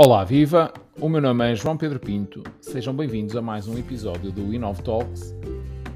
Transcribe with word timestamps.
Olá, 0.00 0.22
viva! 0.22 0.72
O 1.00 1.08
meu 1.08 1.20
nome 1.20 1.50
é 1.50 1.56
João 1.56 1.76
Pedro 1.76 1.98
Pinto. 1.98 2.44
Sejam 2.60 2.94
bem-vindos 2.94 3.34
a 3.34 3.42
mais 3.42 3.66
um 3.66 3.76
episódio 3.76 4.30
do 4.30 4.54
Inov 4.54 4.80
Talks, 4.80 5.34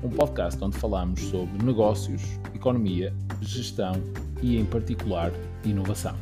um 0.02 0.10
podcast 0.10 0.62
onde 0.64 0.76
falamos 0.76 1.20
sobre 1.20 1.64
negócios, 1.64 2.20
economia, 2.52 3.14
gestão 3.40 3.92
e, 4.42 4.58
em 4.58 4.64
particular, 4.64 5.30
inovação. 5.64 6.16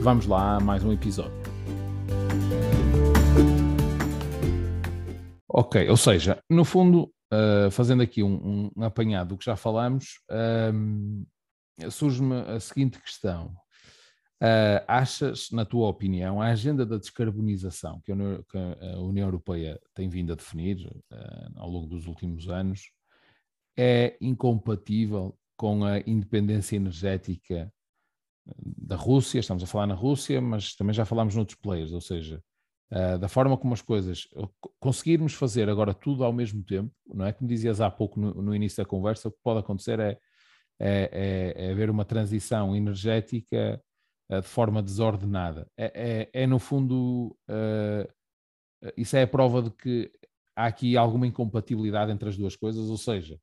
Vamos 0.00 0.26
lá 0.26 0.56
a 0.56 0.60
mais 0.60 0.82
um 0.82 0.92
episódio. 0.92 1.30
Ok, 5.48 5.88
ou 5.88 5.96
seja, 5.96 6.42
no 6.50 6.64
fundo, 6.64 7.04
uh, 7.32 7.70
fazendo 7.70 8.02
aqui 8.02 8.20
um, 8.20 8.72
um, 8.76 8.82
apanhado 8.82 9.28
do 9.28 9.38
que 9.38 9.44
já 9.44 9.54
falamos, 9.54 10.18
um, 10.74 11.24
surge-me 11.88 12.40
a 12.40 12.58
seguinte 12.58 13.00
questão 13.00 13.54
Uh, 14.42 14.84
achas, 14.86 15.50
na 15.50 15.64
tua 15.64 15.88
opinião, 15.88 16.42
a 16.42 16.48
agenda 16.48 16.84
da 16.84 16.98
descarbonização 16.98 18.02
que 18.02 18.12
a 18.12 18.14
União, 18.14 18.44
que 18.46 18.58
a 18.58 18.98
União 18.98 19.26
Europeia 19.26 19.80
tem 19.94 20.10
vindo 20.10 20.30
a 20.30 20.36
definir 20.36 20.86
uh, 20.86 21.52
ao 21.56 21.70
longo 21.70 21.86
dos 21.86 22.06
últimos 22.06 22.48
anos 22.50 22.90
é 23.78 24.16
incompatível 24.20 25.38
com 25.56 25.84
a 25.84 26.00
independência 26.00 26.76
energética 26.76 27.72
da 28.56 28.96
Rússia? 28.96 29.38
Estamos 29.38 29.62
a 29.62 29.66
falar 29.66 29.86
na 29.86 29.94
Rússia, 29.94 30.40
mas 30.40 30.74
também 30.74 30.94
já 30.94 31.04
falámos 31.06 31.34
noutros 31.34 31.58
players, 31.58 31.92
ou 31.92 32.00
seja, 32.02 32.42
uh, 32.92 33.18
da 33.18 33.28
forma 33.28 33.56
como 33.56 33.72
as 33.72 33.80
coisas 33.80 34.28
conseguirmos 34.78 35.32
fazer 35.32 35.70
agora 35.70 35.94
tudo 35.94 36.24
ao 36.24 36.32
mesmo 36.32 36.62
tempo, 36.62 36.92
não 37.06 37.24
é? 37.24 37.32
Como 37.32 37.48
dizias 37.48 37.80
há 37.80 37.90
pouco 37.90 38.20
no, 38.20 38.34
no 38.34 38.54
início 38.54 38.82
da 38.82 38.88
conversa, 38.88 39.28
o 39.28 39.32
que 39.32 39.38
pode 39.42 39.60
acontecer 39.60 39.98
é, 39.98 40.18
é, 40.78 41.54
é, 41.58 41.66
é 41.68 41.72
haver 41.72 41.88
uma 41.88 42.04
transição 42.04 42.76
energética 42.76 43.82
de 44.28 44.48
forma 44.48 44.82
desordenada. 44.82 45.70
É, 45.76 46.28
é, 46.32 46.42
é 46.42 46.46
no 46.46 46.58
fundo, 46.58 47.36
uh, 47.48 48.90
isso 48.96 49.16
é 49.16 49.22
a 49.22 49.26
prova 49.26 49.62
de 49.62 49.70
que 49.70 50.10
há 50.54 50.66
aqui 50.66 50.96
alguma 50.96 51.26
incompatibilidade 51.26 52.10
entre 52.10 52.28
as 52.28 52.36
duas 52.36 52.56
coisas, 52.56 52.88
ou 52.88 52.96
seja, 52.96 53.38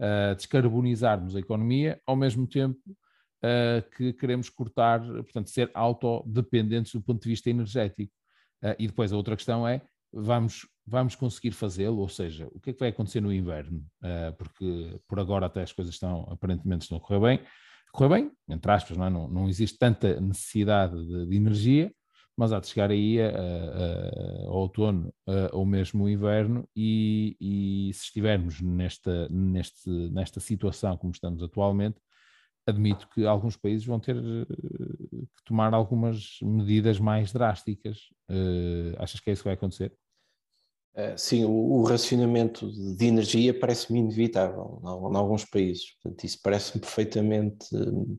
uh, 0.00 0.34
descarbonizarmos 0.34 1.36
a 1.36 1.40
economia 1.40 2.00
ao 2.06 2.16
mesmo 2.16 2.46
tempo 2.46 2.80
que 3.98 4.14
queremos 4.14 4.48
cortar, 4.48 5.00
portanto, 5.00 5.50
ser 5.50 5.70
autodependentes 5.74 6.94
do 6.94 7.02
ponto 7.02 7.22
de 7.22 7.28
vista 7.28 7.50
energético. 7.50 8.10
e 8.78 8.86
depois 8.86 9.12
a 9.12 9.16
outra 9.18 9.36
questão 9.36 9.68
é, 9.68 9.82
vamos, 10.10 10.66
vamos 10.86 11.14
conseguir 11.14 11.50
fazê-lo, 11.50 11.98
ou 11.98 12.08
seja, 12.08 12.48
o 12.54 12.58
que 12.58 12.70
é 12.70 12.72
que 12.72 12.80
vai 12.80 12.88
acontecer 12.88 13.20
no 13.20 13.30
inverno? 13.30 13.84
porque 14.38 14.98
por 15.06 15.20
agora 15.20 15.44
até 15.44 15.60
as 15.60 15.72
coisas 15.72 15.92
estão, 15.92 16.26
aparentemente 16.30 16.84
estão 16.84 16.96
a 16.96 17.00
correr 17.02 17.20
bem, 17.20 17.46
correr 17.94 18.08
bem, 18.08 18.32
entre 18.48 18.72
aspas, 18.72 18.96
não, 18.96 19.06
é? 19.06 19.10
não, 19.10 19.28
não, 19.28 19.48
existe 19.48 19.78
tanta 19.78 20.20
necessidade 20.20 20.96
de, 21.06 21.26
de, 21.26 21.36
energia, 21.36 21.94
mas 22.36 22.52
há 22.52 22.58
de 22.58 22.66
chegar 22.66 22.90
aí 22.90 23.20
a, 23.22 23.28
a, 23.28 23.30
a, 23.30 24.48
ao 24.48 24.56
outono 24.56 25.14
ou 25.52 25.64
mesmo 25.64 26.04
o 26.04 26.08
inverno, 26.08 26.68
e, 26.74 27.36
e, 27.40 27.92
se 27.94 28.06
estivermos 28.06 28.60
nesta, 28.60 29.28
neste, 29.28 29.88
nesta 30.10 30.40
situação 30.40 30.96
como 30.96 31.12
estamos 31.12 31.40
atualmente, 31.40 32.00
admito 32.66 33.08
que 33.14 33.24
alguns 33.24 33.56
países 33.56 33.86
vão 33.86 34.00
ter 34.00 34.16
que 34.16 35.44
tomar 35.44 35.72
algumas 35.72 36.38
medidas 36.42 36.98
mais 36.98 37.32
drásticas. 37.32 38.08
Uh, 38.28 38.96
achas 38.98 39.20
que 39.20 39.30
é 39.30 39.32
isso 39.34 39.42
que 39.42 39.48
vai 39.48 39.54
acontecer? 39.54 39.92
Uh, 40.96 41.18
sim, 41.18 41.44
o, 41.44 41.50
o, 41.50 41.82
racionamento 41.82 42.70
de 42.70 43.06
energia 43.06 43.58
parece-me 43.58 43.98
inevitável 43.98 44.80
em, 44.80 45.16
alguns 45.16 45.44
países. 45.44 45.92
Portanto, 45.94 46.24
isso 46.24 46.38
parece-me 46.40 46.80
perfeitamente 46.80 47.66
um, 47.74 48.16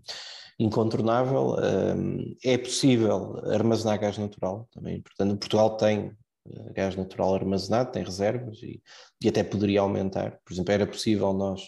incontornável. 0.59 1.55
Um, 1.55 2.35
é 2.43 2.57
possível 2.57 3.37
armazenar 3.49 3.97
gás 3.97 4.17
natural 4.17 4.67
também. 4.73 5.01
Portanto, 5.01 5.39
Portugal 5.39 5.77
tem 5.77 6.07
uh, 6.47 6.73
gás 6.73 6.97
natural 6.97 7.35
armazenado, 7.35 7.93
tem 7.93 8.03
reservas 8.03 8.61
e, 8.61 8.81
e, 9.23 9.29
até 9.29 9.41
poderia 9.41 9.79
aumentar. 9.79 10.37
Por 10.43 10.51
exemplo, 10.53 10.73
era 10.73 10.85
possível 10.85 11.31
nós 11.31 11.61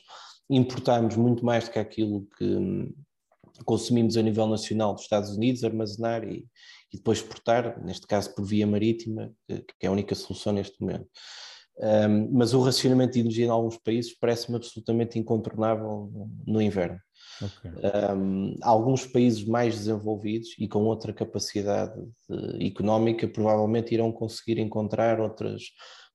importarmos 0.49 1.15
muito 1.15 1.45
mais 1.45 1.65
do 1.65 1.71
que 1.71 1.79
aquilo 1.79 2.27
que 2.37 2.43
um, 2.43 2.93
consumimos 3.63 4.17
a 4.17 4.21
nível 4.21 4.47
nacional 4.47 4.93
dos 4.93 5.03
Estados 5.03 5.29
Unidos, 5.29 5.63
armazenar 5.63 6.25
e, 6.25 6.45
e 6.93 6.97
depois 6.97 7.19
exportar, 7.19 7.81
neste 7.83 8.07
caso 8.07 8.33
por 8.33 8.45
via 8.45 8.65
marítima, 8.65 9.31
que 9.47 9.85
é 9.85 9.87
a 9.87 9.91
única 9.91 10.15
solução 10.15 10.53
neste 10.53 10.79
momento. 10.81 11.07
Um, 11.79 12.31
mas 12.31 12.55
o 12.55 12.61
racionamento 12.61 13.13
de 13.13 13.19
energia 13.19 13.45
em 13.45 13.49
alguns 13.49 13.77
países 13.77 14.17
parece-me 14.17 14.57
absolutamente 14.57 15.19
incontornável 15.19 16.11
no 16.45 16.59
inverno. 16.59 16.99
Okay. 17.39 17.71
Um, 18.15 18.55
alguns 18.63 19.05
países 19.05 19.45
mais 19.45 19.75
desenvolvidos 19.75 20.55
e 20.57 20.67
com 20.67 20.85
outra 20.85 21.13
capacidade 21.13 21.93
de, 22.27 22.65
económica 22.65 23.27
provavelmente 23.27 23.93
irão 23.93 24.11
conseguir 24.11 24.57
encontrar 24.57 25.19
outras 25.19 25.61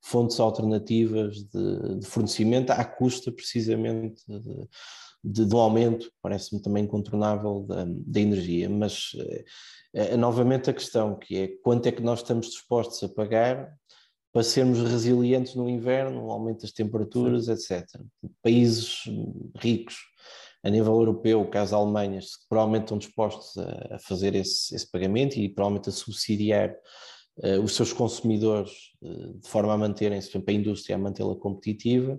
fontes 0.02 0.40
alternativas 0.40 1.36
de, 1.36 1.98
de 2.00 2.06
fornecimento 2.06 2.70
à 2.70 2.84
custa 2.84 3.30
precisamente 3.30 4.20
de, 4.26 4.68
de, 5.22 5.44
do 5.44 5.58
aumento, 5.58 6.10
parece-me 6.20 6.60
também 6.60 6.84
incontornável 6.84 7.60
da, 7.60 7.84
da 7.86 8.20
energia, 8.20 8.68
mas 8.68 9.12
é, 9.94 10.16
novamente 10.16 10.70
a 10.70 10.74
questão 10.74 11.18
que 11.18 11.36
é 11.36 11.48
quanto 11.62 11.86
é 11.86 11.92
que 11.92 12.02
nós 12.02 12.20
estamos 12.20 12.46
dispostos 12.46 13.02
a 13.02 13.08
pagar 13.08 13.72
para 14.32 14.42
sermos 14.42 14.80
resilientes 14.80 15.54
no 15.54 15.68
inverno, 15.68 16.30
aumento 16.30 16.62
das 16.62 16.72
temperaturas, 16.72 17.46
Sim. 17.46 17.52
etc. 17.52 18.00
Países 18.42 19.02
ricos 19.58 19.96
a 20.64 20.70
nível 20.70 20.94
europeu, 20.94 21.44
caso 21.46 21.74
a 21.74 21.78
Alemanha, 21.78 22.20
provavelmente 22.48 22.84
estão 22.84 22.98
dispostos 22.98 23.56
a, 23.58 23.96
a 23.96 23.98
fazer 23.98 24.34
esse, 24.34 24.74
esse, 24.74 24.90
pagamento 24.90 25.36
e 25.36 25.48
provavelmente 25.48 25.88
a 25.88 25.92
subsidiar 25.92 26.74
uh, 27.38 27.60
os 27.62 27.74
seus 27.74 27.92
consumidores 27.92 28.70
uh, 29.02 29.38
de 29.38 29.48
forma 29.48 29.74
a 29.74 29.78
manterem-se, 29.78 30.30
exemplo, 30.30 30.50
a 30.50 30.52
indústria 30.52 30.96
a 30.96 30.98
mantê-la 30.98 31.34
competitiva 31.34 32.18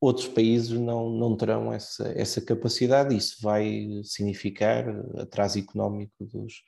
outros 0.00 0.28
países 0.28 0.70
não, 0.70 1.10
não 1.10 1.36
terão 1.36 1.72
essa, 1.72 2.08
essa 2.16 2.40
capacidade, 2.40 3.16
isso 3.16 3.36
vai 3.42 4.00
significar 4.04 4.88
atraso 5.18 5.58
económico 5.58 6.24
dos, 6.24 6.62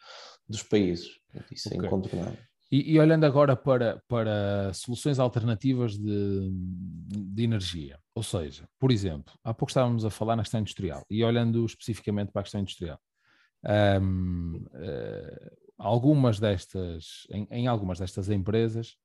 dos 0.48 0.62
países. 0.62 1.18
Isso 1.50 1.68
é 1.68 1.74
okay. 1.74 1.84
é 1.84 1.86
incontornável. 1.86 2.38
E, 2.72 2.92
e, 2.92 3.00
olhando 3.00 3.24
agora 3.24 3.56
para, 3.56 4.00
para 4.06 4.72
soluções 4.72 5.18
alternativas 5.18 5.98
de, 5.98 6.50
de 6.52 7.42
energia, 7.42 7.98
ou 8.14 8.22
seja, 8.22 8.68
por 8.78 8.92
exemplo, 8.92 9.32
há 9.42 9.52
pouco 9.52 9.70
estávamos 9.70 10.04
a 10.04 10.10
falar 10.10 10.36
na 10.36 10.42
questão 10.42 10.60
industrial, 10.60 11.04
e 11.10 11.24
olhando 11.24 11.64
especificamente 11.66 12.30
para 12.30 12.40
a 12.40 12.44
questão 12.44 12.60
industrial, 12.60 13.00
um, 14.00 14.64
uh, 14.66 14.70
eh, 14.74 15.52
algumas 15.76 16.38
destas, 16.38 17.26
em, 17.30 17.46
em 17.50 17.66
algumas 17.66 17.98
destas 17.98 18.30
empresas, 18.30 18.96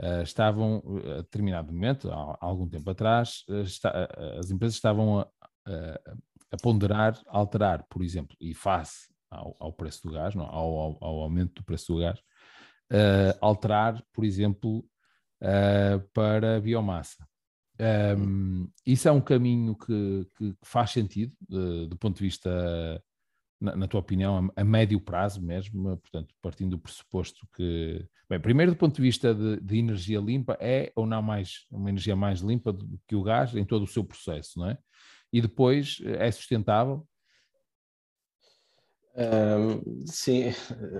Uh, 0.00 0.22
estavam, 0.22 0.82
a 1.18 1.22
determinado 1.22 1.72
momento, 1.72 2.10
há, 2.10 2.36
algum 2.40 2.68
tempo 2.68 2.90
atrás, 2.90 3.44
uh, 3.48 3.60
está, 3.60 3.90
uh, 3.90 4.38
as 4.40 4.50
empresas 4.50 4.74
estavam 4.74 5.20
a, 5.20 5.28
a, 6.50 6.56
ponderar, 6.60 7.16
a 7.28 7.38
alterar, 7.38 7.84
por 7.88 8.02
exemplo, 8.02 8.36
e 8.40 8.52
face 8.54 9.14
ao, 9.30 9.56
ao 9.60 9.72
preço 9.72 10.02
do 10.02 10.12
gás, 10.12 10.34
não, 10.34 10.46
ao, 10.46 10.78
ao, 10.78 10.98
ao, 11.00 11.20
aumento 11.20 11.54
do 11.54 11.64
preço 11.64 11.92
do 11.92 12.00
gás, 12.00 12.18
alterar, 13.40 14.04
por 14.12 14.24
exemplo, 14.24 14.84
para 16.12 16.60
biomassa. 16.60 17.26
Um, 18.18 18.68
isso 18.86 19.08
é 19.08 19.12
um 19.12 19.20
caminho 19.20 19.76
que, 19.76 20.28
que 20.36 20.54
faz 20.62 20.90
sentido 20.90 21.32
do 21.88 21.96
ponto 21.98 22.18
de 22.18 22.22
vista 22.22 22.50
na, 23.64 23.74
na, 23.76 23.88
tua 23.88 24.00
opinião, 24.00 24.50
a, 24.56 24.60
a, 24.60 24.64
médio 24.64 25.00
prazo 25.00 25.42
mesmo, 25.42 25.96
portanto, 25.96 26.34
partindo 26.42 26.70
do 26.72 26.78
pressuposto 26.78 27.46
que, 27.54 28.06
bem, 28.28 28.38
primeiro 28.38 28.72
do 28.72 28.76
ponto 28.76 28.94
de 28.94 29.02
vista 29.02 29.34
de, 29.34 29.58
de, 29.60 29.78
energia 29.78 30.20
limpa, 30.20 30.56
é 30.60 30.92
ou 30.94 31.06
não 31.06 31.22
mais 31.22 31.66
uma 31.70 31.88
energia 31.88 32.14
mais 32.14 32.40
limpa 32.40 32.72
do 32.72 33.00
que 33.08 33.16
o 33.16 33.22
gás 33.22 33.54
em 33.54 33.64
todo 33.64 33.84
o 33.84 33.88
seu 33.88 34.04
processo, 34.04 34.58
não 34.58 34.68
é? 34.68 34.78
E 35.32 35.40
depois 35.40 35.98
é 36.04 36.30
sustentável? 36.30 37.06
Um, 39.16 40.06
sim. 40.06 40.52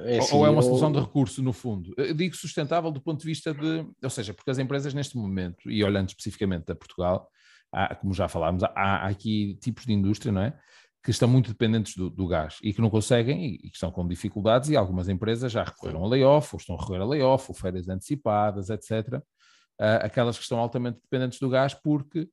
É 0.05 0.19
assim, 0.19 0.37
ou 0.37 0.47
é 0.47 0.51
uma 0.51 0.63
solução 0.63 0.91
de 0.91 1.01
recurso, 1.01 1.43
no 1.43 1.53
fundo? 1.53 1.93
Eu 1.97 2.15
digo 2.15 2.35
sustentável 2.35 2.91
do 2.91 3.01
ponto 3.01 3.21
de 3.21 3.27
vista 3.27 3.53
de, 3.53 3.87
ou 4.03 4.11
seja, 4.11 4.33
porque 4.33 4.51
as 4.51 4.59
empresas 4.59 4.95
neste 4.95 5.17
momento, 5.17 5.71
e 5.71 5.85
olhando 5.85 6.09
especificamente 6.09 6.71
a 6.71 6.75
Portugal, 6.75 7.29
há, 7.73 7.95
como 7.95 8.15
já 8.15 8.29
falámos, 8.29 8.63
há, 8.63 8.71
há 8.75 9.09
aqui 9.09 9.59
tipos 9.61 9.85
de 9.85 9.93
indústria, 9.93 10.33
não 10.33 10.43
é? 10.43 10.59
Que 11.05 11.11
estão 11.11 11.29
muito 11.29 11.51
dependentes 11.51 11.95
do, 11.95 12.09
do, 12.09 12.27
gás 12.27 12.59
e 12.63 12.73
que 12.73 12.81
não 12.81 12.89
conseguem 12.89 13.57
e, 13.57 13.59
que 13.59 13.77
estão 13.77 13.91
com 13.91 14.09
dificuldades 14.09 14.71
e 14.71 14.77
algumas 14.77 15.07
empresas 15.07 15.53
já 15.53 15.63
recorreram 15.63 16.03
a 16.03 16.09
layoff 16.09 16.55
ou 16.55 16.59
estão 16.59 16.77
a 16.77 16.81
recorrer 16.81 17.03
a 17.03 17.05
layoff 17.05 17.45
ou 17.51 17.55
férias 17.55 17.89
antecipadas, 17.89 18.71
etc. 18.71 19.19
Uh, 19.19 19.23
ah, 19.79 19.97
aquelas 19.97 20.39
que 20.39 20.43
estão 20.43 20.59
altamente 20.59 20.99
dependentes 21.03 21.39
do 21.39 21.51
gás 21.51 21.75
porque 21.75 22.27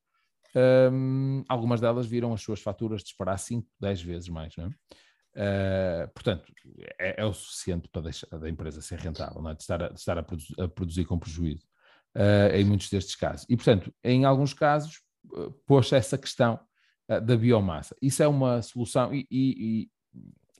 um, 0.54 1.44
algumas 1.48 1.80
delas 1.80 2.06
viram 2.06 2.32
as 2.32 2.40
suas 2.40 2.60
faturas 2.60 3.02
disparar 3.02 3.38
5, 3.38 3.68
10 3.78 4.02
vezes 4.02 4.28
mais, 4.30 4.56
não 4.56 4.66
é? 4.66 4.68
Uh, 5.34 6.08
portanto, 6.12 6.52
é, 6.98 7.22
é, 7.22 7.24
o 7.24 7.32
suficiente 7.32 7.88
para 7.88 8.02
deixar 8.02 8.26
a 8.32 8.48
empresa 8.48 8.82
ser 8.82 8.98
rentável, 8.98 9.46
é? 9.48 9.54
de 9.54 9.62
estar, 9.62 9.82
a, 9.82 9.88
de 9.88 9.98
estar 9.98 10.18
a, 10.18 10.22
produzir, 10.22 10.54
a, 10.60 10.68
produzir, 10.68 11.04
com 11.06 11.18
prejuízo 11.18 11.66
uh, 12.16 12.54
em 12.54 12.64
muitos 12.64 12.90
destes 12.90 13.16
casos. 13.16 13.46
E, 13.48 13.56
portanto, 13.56 13.92
em 14.04 14.26
alguns 14.26 14.52
casos, 14.52 15.00
uh, 15.32 15.50
pôs 15.66 15.90
essa 15.92 16.18
questão 16.18 16.60
da 17.20 17.36
biomassa. 17.36 17.96
Isso 18.00 18.22
é 18.22 18.28
uma 18.28 18.62
solução 18.62 19.12
e, 19.14 19.26
e, 19.30 19.88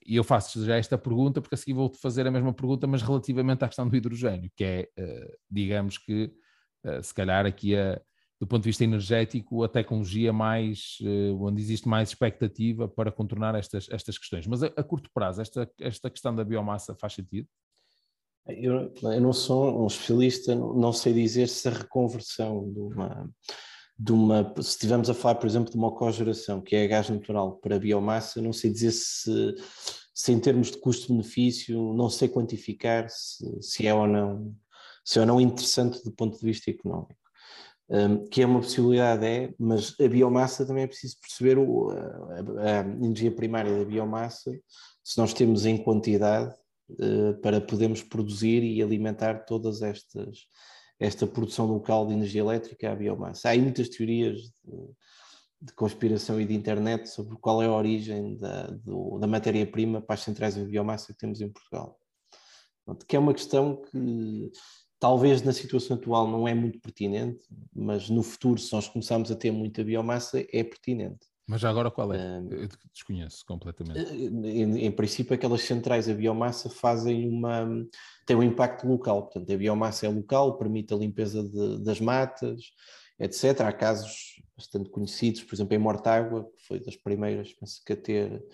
e 0.06 0.16
eu 0.16 0.24
faço 0.24 0.64
já 0.64 0.76
esta 0.76 0.98
pergunta, 0.98 1.40
porque 1.40 1.54
assim 1.54 1.72
vou-te 1.72 1.98
fazer 1.98 2.26
a 2.26 2.30
mesma 2.30 2.52
pergunta, 2.52 2.86
mas 2.86 3.02
relativamente 3.02 3.64
à 3.64 3.68
questão 3.68 3.88
do 3.88 3.96
hidrogênio, 3.96 4.50
que 4.56 4.64
é, 4.64 4.88
uh, 4.98 5.36
digamos 5.50 5.98
que, 5.98 6.32
uh, 6.84 7.02
se 7.02 7.14
calhar 7.14 7.46
aqui, 7.46 7.76
a, 7.76 8.00
do 8.40 8.46
ponto 8.46 8.62
de 8.62 8.68
vista 8.68 8.82
energético, 8.82 9.62
a 9.62 9.68
tecnologia 9.68 10.32
mais, 10.32 10.98
onde 11.38 11.62
existe 11.62 11.88
mais 11.88 12.08
expectativa 12.08 12.88
para 12.88 13.12
contornar 13.12 13.54
estas, 13.54 13.88
estas 13.88 14.18
questões. 14.18 14.48
Mas 14.48 14.64
a, 14.64 14.66
a, 14.66 14.82
curto 14.82 15.08
prazo, 15.14 15.40
esta, 15.40 15.70
esta 15.78 16.10
questão 16.10 16.34
da 16.34 16.44
biomassa 16.44 16.92
faz 16.96 17.12
sentido? 17.12 17.46
Eu, 18.44 18.92
eu 19.00 19.20
não 19.20 19.32
sou 19.32 19.84
um 19.84 19.86
especialista, 19.86 20.56
não 20.56 20.92
sei 20.92 21.12
dizer 21.12 21.48
se 21.48 21.68
a 21.68 21.70
reconversão 21.70 22.68
de 22.72 22.80
uma 22.80 23.30
de 23.98 24.12
uma, 24.12 24.52
se 24.56 24.70
estivermos 24.70 25.08
a 25.08 25.14
falar, 25.14 25.36
por 25.36 25.46
exemplo, 25.46 25.70
de 25.70 25.76
uma 25.76 25.92
cogeração, 25.94 26.60
que 26.60 26.74
é 26.74 26.86
gás 26.86 27.08
natural 27.08 27.56
para 27.58 27.78
biomassa, 27.78 28.40
não 28.40 28.52
sei 28.52 28.70
dizer 28.70 28.92
se, 28.92 29.54
se 30.14 30.32
em 30.32 30.40
termos 30.40 30.70
de 30.70 30.78
custo-benefício, 30.78 31.92
não 31.94 32.08
sei 32.08 32.28
quantificar 32.28 33.08
se, 33.08 33.44
se, 33.60 33.86
é 33.86 33.94
ou 33.94 34.06
não, 34.06 34.54
se 35.04 35.18
é 35.18 35.22
ou 35.22 35.26
não 35.26 35.40
interessante 35.40 36.02
do 36.04 36.12
ponto 36.12 36.38
de 36.38 36.44
vista 36.44 36.70
económico. 36.70 37.20
Um, 37.88 38.26
que 38.26 38.40
é 38.40 38.46
uma 38.46 38.60
possibilidade, 38.60 39.26
é, 39.26 39.52
mas 39.58 39.94
a 40.00 40.08
biomassa 40.08 40.64
também 40.64 40.84
é 40.84 40.86
preciso 40.86 41.18
perceber 41.20 41.58
o, 41.58 41.90
a, 41.90 42.78
a, 42.78 42.80
energia 42.80 43.30
primária 43.30 43.76
da 43.76 43.84
biomassa, 43.84 44.50
se 45.04 45.18
nós 45.18 45.34
temos 45.34 45.66
em 45.66 45.76
quantidade 45.76 46.54
uh, 46.90 47.34
para 47.42 47.60
podermos 47.60 48.02
produzir 48.02 48.62
e 48.62 48.82
alimentar 48.82 49.44
todas 49.44 49.82
estas 49.82 50.46
esta 50.98 51.26
produção 51.26 51.66
local 51.66 52.06
de 52.06 52.14
energia 52.14 52.40
elétrica 52.40 52.92
à 52.92 52.94
biomassa. 52.94 53.48
Há 53.48 53.52
aí 53.52 53.60
muitas 53.60 53.88
teorias 53.88 54.40
de, 54.40 54.94
de 55.62 55.72
conspiração 55.74 56.40
e 56.40 56.46
de 56.46 56.54
internet 56.54 57.08
sobre 57.08 57.36
qual 57.38 57.62
é 57.62 57.66
a 57.66 57.72
origem 57.72 58.36
da, 58.36 58.68
da 59.20 59.26
matéria-prima 59.26 60.00
para 60.00 60.14
as 60.14 60.20
centrais 60.20 60.54
de 60.54 60.64
biomassa 60.64 61.12
que 61.12 61.18
temos 61.18 61.40
em 61.40 61.48
Portugal. 61.48 61.98
Que 63.06 63.16
é 63.16 63.18
uma 63.18 63.34
questão 63.34 63.82
que 63.82 64.50
talvez 64.98 65.42
na 65.42 65.52
situação 65.52 65.96
atual 65.96 66.28
não 66.28 66.46
é 66.46 66.54
muito 66.54 66.80
pertinente, 66.80 67.44
mas 67.74 68.08
no 68.08 68.22
futuro, 68.22 68.60
se 68.60 68.72
nós 68.72 68.88
começarmos 68.88 69.30
a 69.32 69.36
ter 69.36 69.50
muita 69.50 69.82
biomassa, 69.82 70.40
é 70.52 70.62
pertinente. 70.62 71.31
Mas 71.46 71.60
já 71.60 71.68
agora 71.68 71.90
qual 71.90 72.12
é? 72.14 72.38
Eu 72.50 72.68
desconheço 72.92 73.44
completamente. 73.44 73.98
Eh, 73.98 74.14
em, 74.14 74.86
em, 74.86 74.90
princípio, 74.92 75.34
aquelas 75.34 75.62
centrais 75.62 76.08
a 76.08 76.14
biomassa 76.14 76.70
fazem 76.70 77.28
uma. 77.28 77.66
têm 78.26 78.36
um 78.36 78.42
impacto 78.42 78.86
local. 78.86 79.24
Portanto, 79.24 79.52
a 79.52 79.56
biomassa 79.56 80.06
é 80.06 80.08
local, 80.08 80.56
permite 80.56 80.94
a 80.94 80.96
limpeza 80.96 81.42
de, 81.42 81.82
das 81.82 82.00
matas, 82.00 82.72
etc. 83.18 83.60
Há 83.62 83.72
casos 83.72 84.40
bastante 84.56 84.88
conhecidos, 84.90 85.42
por 85.42 85.54
exemplo, 85.54 85.74
em 85.74 85.78
Mortágua, 85.78 86.48
que 86.56 86.66
foi 86.66 86.80
das 86.80 86.96
primeiras, 86.96 87.52
penso 87.52 87.82
que 87.84 87.92
a 87.92 87.96
ter 87.96 88.44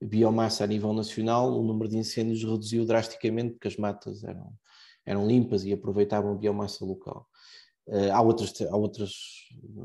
biomassa 0.00 0.64
a 0.64 0.66
nível 0.66 0.92
nacional, 0.92 1.52
o 1.52 1.62
número 1.62 1.88
de 1.88 1.96
incêndios 1.96 2.42
reduziu 2.44 2.84
drasticamente 2.84 3.52
porque 3.54 3.68
as 3.68 3.76
matas 3.76 4.22
eram, 4.22 4.52
eram 5.04 5.26
limpas 5.26 5.64
e 5.64 5.72
aproveitavam 5.72 6.32
a 6.32 6.36
biomassa 6.36 6.84
local. 6.84 7.26
Uh, 7.86 8.12
há, 8.12 8.20
outras, 8.20 8.52
há 8.62 8.76
outras 8.76 9.12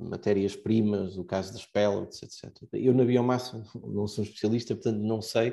matérias-primas, 0.09 1.17
o 1.17 1.23
caso 1.23 1.53
das 1.53 1.65
pellets, 1.65 2.23
etc. 2.23 2.51
Eu 2.73 2.93
na 2.93 3.05
biomassa 3.05 3.63
não 3.83 4.07
sou 4.07 4.23
especialista, 4.23 4.73
portanto 4.73 4.99
não 4.99 5.21
sei. 5.21 5.51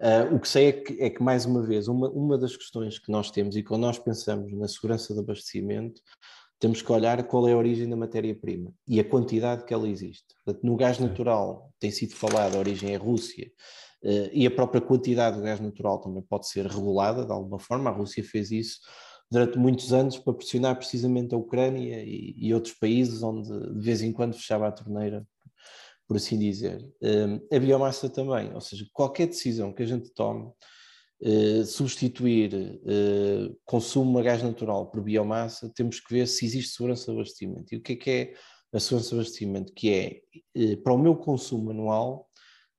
Uh, 0.00 0.34
o 0.34 0.40
que 0.40 0.48
sei 0.48 0.68
é 0.68 0.72
que, 0.72 1.02
é 1.02 1.10
que, 1.10 1.22
mais 1.22 1.44
uma 1.44 1.62
vez, 1.62 1.88
uma, 1.88 2.08
uma 2.10 2.38
das 2.38 2.56
questões 2.56 2.98
que 2.98 3.10
nós 3.10 3.30
temos 3.30 3.56
e 3.56 3.62
quando 3.62 3.82
nós 3.82 3.98
pensamos 3.98 4.52
na 4.52 4.68
segurança 4.68 5.12
de 5.12 5.20
abastecimento, 5.20 6.00
temos 6.60 6.80
que 6.80 6.92
olhar 6.92 7.22
qual 7.24 7.48
é 7.48 7.52
a 7.52 7.56
origem 7.56 7.88
da 7.88 7.96
matéria-prima 7.96 8.72
e 8.86 9.00
a 9.00 9.04
quantidade 9.04 9.64
que 9.64 9.74
ela 9.74 9.88
existe. 9.88 10.26
Portanto, 10.44 10.64
no 10.64 10.76
gás 10.76 10.98
natural 10.98 11.72
tem 11.80 11.90
sido 11.90 12.14
falado, 12.14 12.54
a 12.54 12.58
origem 12.60 12.92
é 12.92 12.96
a 12.96 12.98
Rússia, 12.98 13.50
uh, 14.04 14.30
e 14.32 14.46
a 14.46 14.50
própria 14.50 14.80
quantidade 14.80 15.36
do 15.36 15.42
gás 15.42 15.58
natural 15.58 15.98
também 16.00 16.22
pode 16.22 16.48
ser 16.48 16.66
regulada 16.66 17.26
de 17.26 17.32
alguma 17.32 17.58
forma. 17.58 17.90
A 17.90 17.92
Rússia 17.92 18.22
fez 18.22 18.52
isso 18.52 18.78
durante 19.30 19.58
muitos 19.58 19.92
anos 19.92 20.18
para 20.18 20.34
pressionar 20.34 20.76
precisamente 20.76 21.34
a 21.34 21.38
Ucrânia 21.38 22.02
e, 22.02 22.34
e, 22.36 22.52
outros 22.52 22.74
países 22.74 23.22
onde 23.22 23.48
de 23.48 23.80
vez 23.80 24.02
em 24.02 24.12
quando 24.12 24.34
fechava 24.34 24.66
a 24.66 24.72
torneira, 24.72 25.24
por 26.08 26.16
assim 26.16 26.38
dizer. 26.38 26.84
Um, 27.00 27.56
a 27.56 27.58
biomassa 27.60 28.10
também, 28.10 28.52
ou 28.52 28.60
seja, 28.60 28.84
qualquer 28.92 29.28
decisão 29.28 29.72
que 29.72 29.84
a 29.84 29.86
gente 29.86 30.12
tome, 30.12 30.50
uh, 31.22 31.64
substituir 31.64 32.52
uh, 32.54 33.56
consumo 33.64 34.18
a 34.18 34.22
gás 34.22 34.42
natural 34.42 34.90
por 34.90 35.00
biomassa, 35.00 35.72
temos 35.76 36.00
que 36.00 36.12
ver 36.12 36.26
se 36.26 36.44
existe 36.44 36.72
segurança 36.72 37.06
de 37.06 37.12
abastecimento. 37.12 37.72
E 37.72 37.78
o 37.78 37.82
que 37.82 37.92
é 37.92 37.96
que 37.96 38.10
é 38.10 38.34
a 38.72 38.80
segurança 38.80 39.10
de 39.10 39.14
abastecimento? 39.20 39.72
Que 39.72 39.90
é, 39.92 40.20
uh, 40.72 40.76
para 40.78 40.92
o 40.92 40.98
meu 40.98 41.14
consumo 41.14 41.70
anual, 41.70 42.28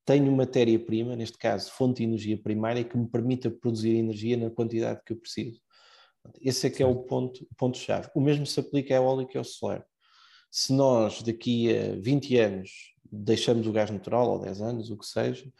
tenho 0.05 0.29
matéria-prima, 0.35 1.15
neste 1.15 1.37
caso 1.37 1.71
fonte 1.71 1.99
de 1.99 2.03
energia 2.03 2.37
primária, 2.37 2.83
que 2.83 2.97
me 2.97 3.07
permita 3.07 3.49
produzir 3.49 3.95
energia 3.95 4.35
na 4.35 4.49
quantidade 4.49 4.99
que 5.05 5.13
eu 5.13 5.17
preciso. 5.17 5.61
Esse 6.41 6.67
é 6.67 6.69
que 6.69 6.83
é 6.83 6.85
o 6.85 6.95
ponto, 7.03 7.47
ponto-chave. 7.57 8.09
O 8.15 8.21
mesmo 8.21 8.45
se 8.45 8.59
aplica 8.59 8.93
à 8.93 8.97
eólica 8.97 9.31
e 9.35 9.37
ao 9.37 9.43
solar. 9.43 9.85
Se 10.49 10.73
nós 10.73 11.21
daqui 11.21 11.75
a 11.75 11.95
20 11.99 12.37
anos 12.37 12.69
deixamos 13.11 13.67
o 13.67 13.71
gás 13.71 13.89
natural, 13.89 14.29
ou 14.29 14.39
10 14.39 14.61
anos, 14.61 14.89
o 14.89 14.97
que 14.97 15.05
seja, 15.05 15.51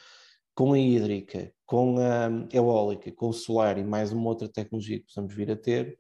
com 0.53 0.73
a 0.73 0.79
hídrica, 0.79 1.53
com 1.65 1.97
a 1.97 2.29
eólica, 2.53 3.11
com 3.11 3.29
o 3.29 3.33
solar 3.33 3.77
e 3.77 3.83
mais 3.83 4.11
uma 4.11 4.29
outra 4.29 4.47
tecnologia 4.47 4.99
que 4.99 5.05
possamos 5.05 5.33
vir 5.33 5.49
a 5.51 5.55
ter, 5.55 5.97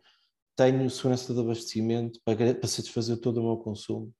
tenho 0.55 0.89
segurança 0.89 1.33
de 1.33 1.39
abastecimento 1.39 2.19
para, 2.23 2.53
para 2.53 2.67
satisfazer 2.67 3.17
todo 3.17 3.37
o 3.37 3.43
meu 3.43 3.57
consumo. 3.57 4.13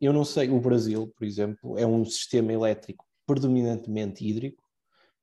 Eu 0.00 0.12
não 0.12 0.24
sei, 0.24 0.48
o 0.48 0.60
Brasil, 0.60 1.12
por 1.16 1.24
exemplo, 1.24 1.78
é 1.78 1.86
um 1.86 2.04
sistema 2.04 2.52
elétrico 2.52 3.04
predominantemente 3.26 4.26
hídrico, 4.26 4.63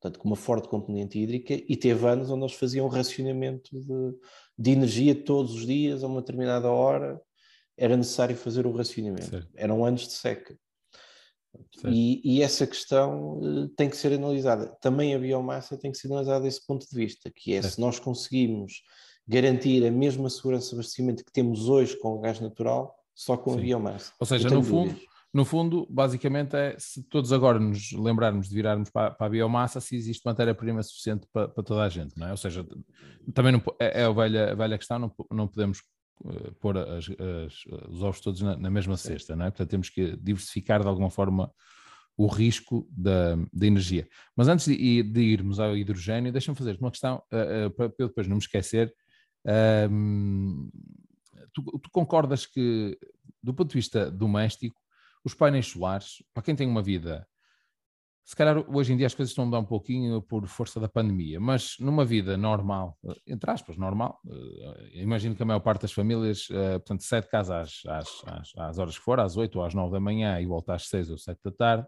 portanto, 0.01 0.19
com 0.19 0.27
uma 0.27 0.35
forte 0.35 0.67
componente 0.67 1.19
hídrica, 1.19 1.53
e 1.53 1.77
teve 1.77 2.07
anos 2.07 2.31
onde 2.31 2.43
eles 2.43 2.55
faziam 2.55 2.87
racionamento 2.87 3.69
de, 3.71 4.15
de 4.57 4.71
energia 4.71 5.13
todos 5.13 5.53
os 5.53 5.65
dias, 5.65 6.03
a 6.03 6.07
uma 6.07 6.21
determinada 6.21 6.69
hora, 6.69 7.21
era 7.77 7.95
necessário 7.95 8.35
fazer 8.35 8.65
o 8.65 8.71
racionamento. 8.71 9.29
Certo. 9.29 9.49
Eram 9.55 9.85
anos 9.85 10.07
de 10.07 10.13
seca. 10.13 10.57
E, 11.85 12.21
e, 12.23 12.41
essa 12.41 12.65
questão 12.65 13.37
uh, 13.39 13.67
tem 13.69 13.89
que 13.89 13.97
ser 13.97 14.13
analisada. 14.13 14.67
Também 14.81 15.13
a 15.13 15.19
biomassa 15.19 15.77
tem 15.77 15.91
que 15.91 15.97
ser 15.97 16.07
analisada 16.07 16.45
desse 16.45 16.65
ponto 16.65 16.87
de 16.87 16.95
vista, 16.95 17.29
que 17.29 17.53
é 17.53 17.61
certo. 17.61 17.75
se 17.75 17.81
nós 17.81 17.99
conseguimos 17.99 18.81
garantir 19.27 19.85
a 19.85 19.91
mesma 19.91 20.29
segurança 20.29 20.69
de 20.69 20.75
abastecimento 20.75 21.25
que 21.25 21.31
temos 21.31 21.67
hoje 21.67 21.97
com 21.99 22.13
o 22.13 22.19
gás 22.21 22.39
natural, 22.39 22.95
só 23.13 23.35
com 23.35 23.51
Sim. 23.51 23.59
a 23.59 23.61
biomassa. 23.61 24.13
Ou 24.19 24.25
seja, 24.25 24.49
no 24.49 24.63
fundo, 24.63 24.97
no 25.33 25.45
fundo, 25.45 25.87
basicamente 25.89 26.55
é 26.55 26.75
se 26.77 27.03
todos 27.03 27.31
agora 27.31 27.57
nos 27.57 27.93
lembrarmos 27.93 28.49
de 28.49 28.55
virarmos 28.55 28.89
para, 28.89 29.11
para 29.11 29.27
a 29.27 29.29
biomassa, 29.29 29.79
se 29.79 29.95
existe 29.95 30.25
matéria-prima 30.25 30.83
suficiente 30.83 31.25
para, 31.31 31.47
para, 31.47 31.63
toda 31.63 31.83
a 31.83 31.89
gente, 31.89 32.17
não 32.17 32.27
é? 32.27 32.31
Ou 32.31 32.37
seja, 32.37 32.67
também 33.33 33.53
não, 33.53 33.63
é, 33.79 34.01
é 34.01 34.03
a, 34.03 34.11
velha, 34.11 34.51
a 34.51 34.55
velha 34.55 34.77
questão, 34.77 34.99
não, 34.99 35.13
não 35.31 35.47
podemos 35.47 35.79
uh, 36.25 36.51
pôr 36.59 36.77
as, 36.77 37.05
as, 37.09 37.65
os 37.87 38.03
ovos 38.03 38.19
todos 38.19 38.41
na, 38.41 38.57
na 38.57 38.69
mesma 38.69 38.97
cesta, 38.97 39.33
não 39.33 39.45
é? 39.45 39.51
Portanto, 39.51 39.69
temos 39.69 39.89
que 39.89 40.17
diversificar 40.17 40.81
de 40.81 40.87
alguma 40.87 41.09
forma 41.09 41.49
o 42.17 42.27
risco 42.27 42.85
da, 42.91 43.37
da 43.53 43.65
energia. 43.65 44.09
Mas 44.35 44.49
antes 44.49 44.65
de, 44.65 45.01
de 45.01 45.21
irmos 45.21 45.61
ao 45.61 45.77
hidrogênio, 45.77 46.33
deixa-me 46.33 46.57
fazer 46.57 46.77
uma 46.77 46.91
questão, 46.91 47.23
uh, 47.31 47.67
uh, 47.67 47.71
para 47.71 47.85
eu 47.97 48.09
depois 48.09 48.27
não 48.27 48.35
me 48.35 48.41
esquecer. 48.41 48.93
Tu, 51.53 51.63
tu 51.79 51.89
concordas 51.89 52.45
que, 52.45 52.97
do 53.41 53.53
ponto 53.53 53.69
de 53.69 53.75
vista 53.75 54.11
doméstico, 54.11 54.80
os 55.23 55.33
painéis 55.33 55.67
solares, 55.67 56.23
para 56.33 56.43
quem 56.43 56.55
tem 56.55 56.67
uma 56.67 56.81
vida, 56.81 57.27
se 58.23 58.35
calhar 58.35 58.57
hoje 58.69 58.93
em 58.93 58.97
dia 58.97 59.07
as 59.07 59.13
coisas 59.13 59.31
estão 59.31 59.43
a 59.43 59.45
mudar 59.45 59.59
um 59.59 59.65
pouquinho 59.65 60.21
por 60.21 60.47
força 60.47 60.79
da 60.79 60.87
pandemia, 60.87 61.39
mas 61.39 61.75
numa 61.79 62.05
vida 62.05 62.37
normal, 62.37 62.97
entre 63.27 63.49
aspas, 63.49 63.77
normal, 63.77 64.19
uh, 64.25 64.87
imagino 64.93 65.35
que 65.35 65.43
a 65.43 65.45
maior 65.45 65.59
parte 65.59 65.81
das 65.81 65.91
famílias, 65.91 66.49
uh, 66.49 66.79
portanto, 66.79 67.03
sai 67.03 67.21
de 67.21 67.27
casa 67.27 67.59
às, 67.59 67.81
às, 67.87 68.07
às, 68.25 68.51
às, 68.57 68.77
horas 68.77 68.97
que 68.97 69.03
for, 69.03 69.19
às 69.19 69.37
8 69.37 69.57
ou 69.57 69.65
às 69.65 69.73
9 69.73 69.91
da 69.91 69.99
manhã 69.99 70.39
e 70.39 70.45
volta 70.45 70.73
às 70.73 70.87
6 70.87 71.09
ou 71.09 71.17
7 71.17 71.39
da 71.43 71.51
tarde, 71.51 71.87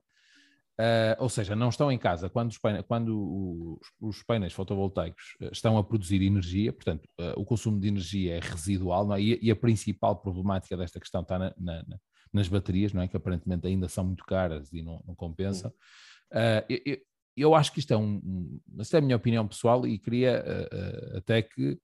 Uh, 0.79 1.13
ou 1.19 1.29
seja, 1.29 1.55
não 1.55 1.69
estão 1.69 1.91
em 1.91 1.99
casa 1.99 2.31
quando 2.31 2.49
os 2.49 2.57
painéis, 2.57 2.83
quando 2.87 3.79
os, 3.79 4.17
os 4.17 4.23
painéis 4.23 4.53
fotovoltaicos 4.53 5.37
estão 5.51 5.77
a 5.77 5.83
produzir 5.83 6.23
energia, 6.23 6.73
portanto, 6.73 7.07
uh, 7.21 7.39
o 7.39 7.45
consumo 7.45 7.79
de 7.79 7.87
energia 7.87 8.37
é 8.37 8.39
residual 8.39 9.13
é? 9.13 9.21
E, 9.21 9.39
e, 9.39 9.51
a 9.51 9.55
principal 9.55 10.15
problemática 10.15 10.75
desta 10.75 10.99
questão 10.99 11.21
está 11.21 11.37
na, 11.37 11.53
na, 11.59 11.85
nas 12.33 12.47
baterias, 12.47 12.91
não 12.91 13.01
é? 13.01 13.07
Que 13.07 13.15
aparentemente 13.15 13.67
ainda 13.67 13.87
são 13.87 14.03
muito 14.03 14.25
caras 14.25 14.73
e 14.73 14.81
não, 14.81 15.01
não 15.07 15.15
compensam. 15.15 15.71
Uh, 16.31 16.65
eu, 16.67 16.97
eu, 17.37 17.55
acho 17.55 17.71
que 17.71 17.79
isto 17.79 17.93
é 17.93 17.97
um, 17.97 18.15
um, 18.15 18.59
esta 18.79 18.97
é 18.97 18.99
a 18.99 19.01
minha 19.01 19.15
opinião 19.15 19.47
pessoal 19.47 19.85
e 19.85 19.99
queria 19.99 20.43
uh, 20.43 20.75
uh, 20.75 21.17
até 21.17 21.41
que 21.41 21.79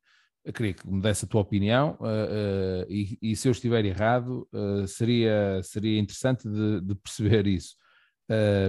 queria 0.54 0.74
que 0.74 0.90
me 0.90 1.02
desse 1.02 1.26
a 1.26 1.28
tua 1.28 1.42
opinião 1.42 1.98
e, 2.88 3.20
e, 3.22 3.36
se 3.36 3.48
eu 3.48 3.52
estiver 3.52 3.84
errado 3.86 4.48
seria, 4.88 5.62
seria 5.62 6.00
interessante 6.00 6.50
de, 6.50 6.82
de 6.82 6.96
perceber 6.96 7.46
isso. 7.46 7.76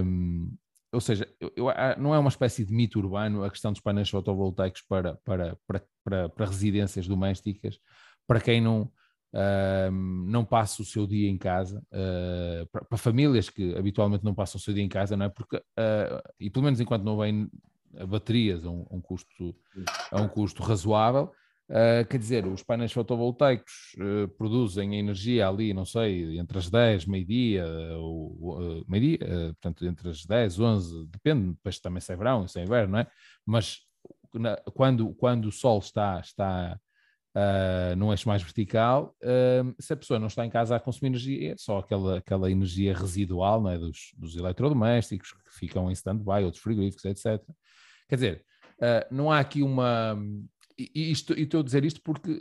Um, 0.04 0.52
ou 0.92 1.00
seja, 1.00 1.28
eu, 1.38 1.52
eu, 1.56 1.66
não 1.96 2.14
é 2.14 2.18
uma 2.18 2.28
espécie 2.28 2.64
de 2.64 2.72
mito 2.74 2.98
urbano 2.98 3.44
a 3.44 3.50
questão 3.50 3.72
dos 3.72 3.80
painéis 3.80 4.10
fotovoltaicos 4.10 4.82
para, 4.82 5.14
para, 5.24 5.56
para, 5.66 5.82
para, 6.04 6.28
para 6.28 6.46
residências 6.46 7.06
domésticas, 7.06 7.78
para 8.26 8.40
quem 8.40 8.60
não, 8.60 8.90
Uh, 9.32 9.92
não 9.92 10.44
passa 10.44 10.82
o 10.82 10.84
seu 10.84 11.06
dia 11.06 11.30
em 11.30 11.38
casa, 11.38 11.80
uh, 11.92 12.66
para, 12.88 12.98
famílias 12.98 13.48
que 13.48 13.76
habitualmente 13.76 14.24
não 14.24 14.34
passam 14.34 14.58
o 14.58 14.62
seu 14.62 14.74
dia 14.74 14.82
em 14.82 14.88
casa, 14.88 15.16
não 15.16 15.26
é? 15.26 15.28
Porque, 15.28 15.56
uh, 15.56 16.32
e 16.38 16.50
pelo 16.50 16.64
menos 16.64 16.80
enquanto 16.80 17.04
não 17.04 17.16
vem 17.16 17.48
baterias 18.08 18.64
a 18.64 18.70
um, 18.70 18.86
a 18.90 18.96
um, 18.96 19.00
custo, 19.00 19.54
a 20.10 20.20
um 20.20 20.28
custo 20.28 20.62
razoável. 20.62 21.32
Uh, 21.68 22.04
quer 22.08 22.18
dizer, 22.18 22.44
os 22.48 22.64
painéis 22.64 22.92
fotovoltaicos 22.92 23.94
produzem 24.36 24.98
energia 24.98 25.48
ali, 25.48 25.72
não 25.72 25.84
sei, 25.84 26.36
entre 26.36 26.58
as 26.58 26.68
10, 26.68 27.06
meio-dia, 27.06 27.64
uh, 27.96 28.84
meio-dia, 28.88 29.18
portanto, 29.60 29.86
entre 29.86 30.08
as 30.08 30.26
10, 30.26 30.58
11, 30.58 31.06
depende, 31.06 31.50
depois 31.50 31.78
também 31.78 32.00
se 32.00 32.12
é 32.12 32.16
verão, 32.16 32.48
se 32.48 32.58
é 32.58 32.64
inverno, 32.64 32.94
não 32.94 32.98
é? 32.98 33.06
Mas 33.46 33.78
quando, 34.74 35.14
quando 35.14 35.46
o 35.46 35.52
sol 35.52 35.78
está, 35.78 36.18
está 36.18 36.78
uh, 37.34 37.96
num 37.96 38.10
eixo 38.10 38.28
mais 38.28 38.42
vertical, 38.42 39.14
uh, 39.22 39.74
se 39.78 39.92
a 39.92 39.96
pessoa 39.96 40.18
não 40.18 40.26
está 40.26 40.44
em 40.44 40.50
casa 40.50 40.76
a 40.76 40.80
consumir 40.80 41.08
energia, 41.08 41.52
é 41.52 41.56
só 41.56 41.78
aquela, 41.78 42.18
aquela 42.18 42.50
energia 42.50 42.96
residual 42.96 43.60
não 43.62 43.70
é? 43.70 43.78
dos, 43.78 44.12
dos 44.16 44.36
eletrodomésticos 44.36 45.32
que 45.32 45.54
ficam 45.58 45.90
em 45.90 45.92
stand-by, 45.92 46.44
outros 46.44 46.62
frigoríficos, 46.62 47.04
etc. 47.04 47.42
Quer 48.08 48.14
dizer, 48.14 48.44
uh, 48.78 49.14
não 49.14 49.30
há 49.30 49.40
aqui 49.40 49.62
uma. 49.62 50.18
E, 50.78 51.10
estou 51.10 51.60
a 51.60 51.62
dizer 51.62 51.84
isto 51.84 52.00
porque 52.02 52.40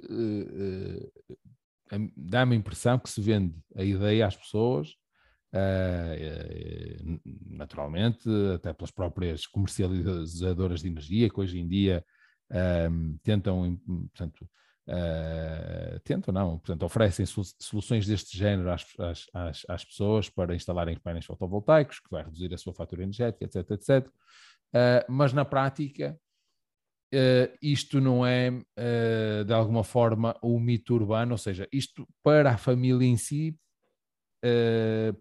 dá-me 2.16 2.56
a 2.56 2.58
impressão 2.58 2.98
que 2.98 3.10
se 3.10 3.20
vende 3.20 3.54
a 3.76 3.84
ideia 3.84 4.26
às 4.26 4.38
pessoas 4.38 4.96
Uh, 5.52 7.20
naturalmente, 7.48 8.30
até 8.54 8.72
pelas 8.72 8.92
próprias 8.92 9.48
comercializadoras 9.48 10.82
de 10.82 10.88
energia, 10.90 11.28
que 11.28 11.40
hoje 11.40 11.60
em 11.60 11.68
dia 11.68 12.06
uh, 12.52 13.20
tentam, 13.24 13.76
portanto, 13.86 14.48
Uh, 14.90 16.00
tentam, 16.00 16.34
não, 16.34 16.58
portanto, 16.58 16.82
oferecem 16.82 17.24
soluções 17.24 18.08
deste 18.08 18.36
género 18.36 18.72
às, 18.72 18.88
às, 19.32 19.64
às, 19.70 19.86
pessoas 19.86 20.30
para 20.30 20.56
instalarem 20.56 20.98
painéis 20.98 21.26
fotovoltaicos, 21.26 22.00
que 22.00 22.10
vai 22.10 22.24
reduzir 22.24 22.52
a 22.52 22.58
sua 22.58 22.74
fatura 22.74 23.04
energética, 23.04 23.46
etc, 23.46 23.70
etc. 23.70 24.08
Uh, 24.08 25.06
mas 25.08 25.32
na 25.32 25.46
prática, 25.46 26.20
uh, 27.14 27.58
isto 27.62 28.02
não 28.02 28.26
é, 28.26 28.50
de 29.46 29.54
alguma 29.54 29.84
forma, 29.84 30.36
o 30.42 30.60
mito 30.60 30.96
urbano, 30.96 31.34
ou 31.34 31.38
seja, 31.38 31.68
isto 31.72 32.08
para 32.24 32.50
a 32.52 32.58
família 32.58 33.06
em 33.06 33.16
si, 33.16 33.56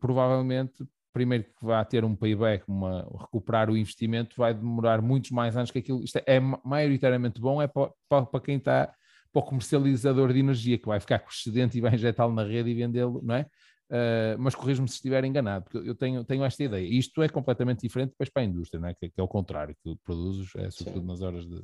provavelmente, 0.00 0.82
primeiro 1.12 1.44
que 1.44 1.66
vai 1.66 1.84
ter 1.84 2.06
um 2.06 2.16
payback, 2.16 2.64
uma, 2.66 3.06
recuperar 3.20 3.68
o 3.68 3.76
investimento, 3.76 4.34
vai 4.38 4.54
demorar 4.54 5.02
muitos 5.02 5.30
mais 5.30 5.54
anos 5.58 5.70
que 5.70 5.80
aquilo. 5.80 6.02
Isto 6.02 6.18
é, 6.18 6.36
é 6.36 6.40
maioritariamente 6.40 7.38
bom, 7.38 7.60
é 7.60 7.66
para, 7.66 7.92
para 8.08 8.40
quem 8.40 8.56
está 8.56 8.94
para 9.32 9.40
o 9.40 9.42
comercializador 9.42 10.32
de 10.32 10.40
energia, 10.40 10.78
que 10.78 10.86
vai 10.86 11.00
ficar 11.00 11.18
com 11.18 11.26
o 11.26 11.32
excedente 11.32 11.76
e 11.76 11.80
vai 11.80 11.94
injetá-lo 11.94 12.32
na 12.32 12.44
rede 12.44 12.70
e 12.70 12.74
vendê-lo, 12.74 13.20
não 13.22 13.34
é? 13.34 13.46
Uh, 13.90 14.36
mas 14.38 14.54
corrijo-me 14.54 14.88
se 14.88 14.96
estiver 14.96 15.24
enganado, 15.24 15.64
porque 15.64 15.88
eu 15.88 15.94
tenho, 15.94 16.22
tenho 16.22 16.44
esta 16.44 16.62
ideia. 16.62 16.86
Isto 16.86 17.22
é 17.22 17.28
completamente 17.28 17.80
diferente 17.80 18.10
depois 18.10 18.28
para 18.28 18.42
a 18.42 18.44
indústria, 18.44 18.80
não 18.80 18.88
é? 18.88 18.94
Que, 18.94 19.08
que 19.08 19.20
é 19.20 19.22
o 19.22 19.28
contrário, 19.28 19.74
que 19.82 19.96
produzes, 20.04 20.54
é 20.56 20.70
sobretudo 20.70 21.02
Sim. 21.02 21.08
nas 21.08 21.22
horas 21.22 21.46
de. 21.46 21.62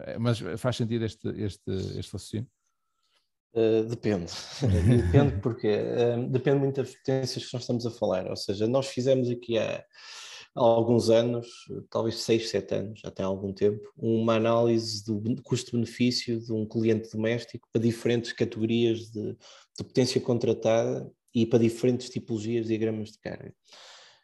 É, 0.00 0.18
mas 0.18 0.40
faz 0.58 0.76
sentido 0.76 1.04
este, 1.04 1.28
este, 1.28 1.70
este 1.70 2.12
raciocínio? 2.12 2.48
Uh, 3.54 3.84
depende. 3.88 4.32
depende 5.06 5.40
porque 5.40 5.68
uh, 5.68 6.28
depende 6.28 6.58
muito 6.58 6.82
das 6.82 6.94
potências 6.94 7.46
que 7.46 7.54
nós 7.54 7.62
estamos 7.62 7.86
a 7.86 7.90
falar. 7.92 8.26
Ou 8.26 8.36
seja, 8.36 8.66
nós 8.66 8.88
fizemos 8.88 9.30
aqui 9.30 9.56
há 9.56 9.84
há 10.56 10.60
alguns 10.60 11.10
anos, 11.10 11.46
talvez 11.90 12.16
6, 12.16 12.48
7 12.48 12.74
anos, 12.74 13.00
até 13.04 13.22
há 13.22 13.26
algum 13.26 13.52
tempo, 13.52 13.80
uma 13.96 14.36
análise 14.36 15.04
do 15.04 15.22
custo-benefício 15.42 16.40
de 16.40 16.52
um 16.52 16.66
cliente 16.66 17.10
doméstico 17.10 17.68
para 17.72 17.82
diferentes 17.82 18.32
categorias 18.32 19.10
de, 19.10 19.32
de 19.32 19.84
potência 19.84 20.20
contratada 20.20 21.10
e 21.34 21.44
para 21.44 21.58
diferentes 21.58 22.08
tipologias 22.08 22.66
de 22.66 22.68
diagramas 22.68 23.12
de 23.12 23.18
carga. 23.18 23.54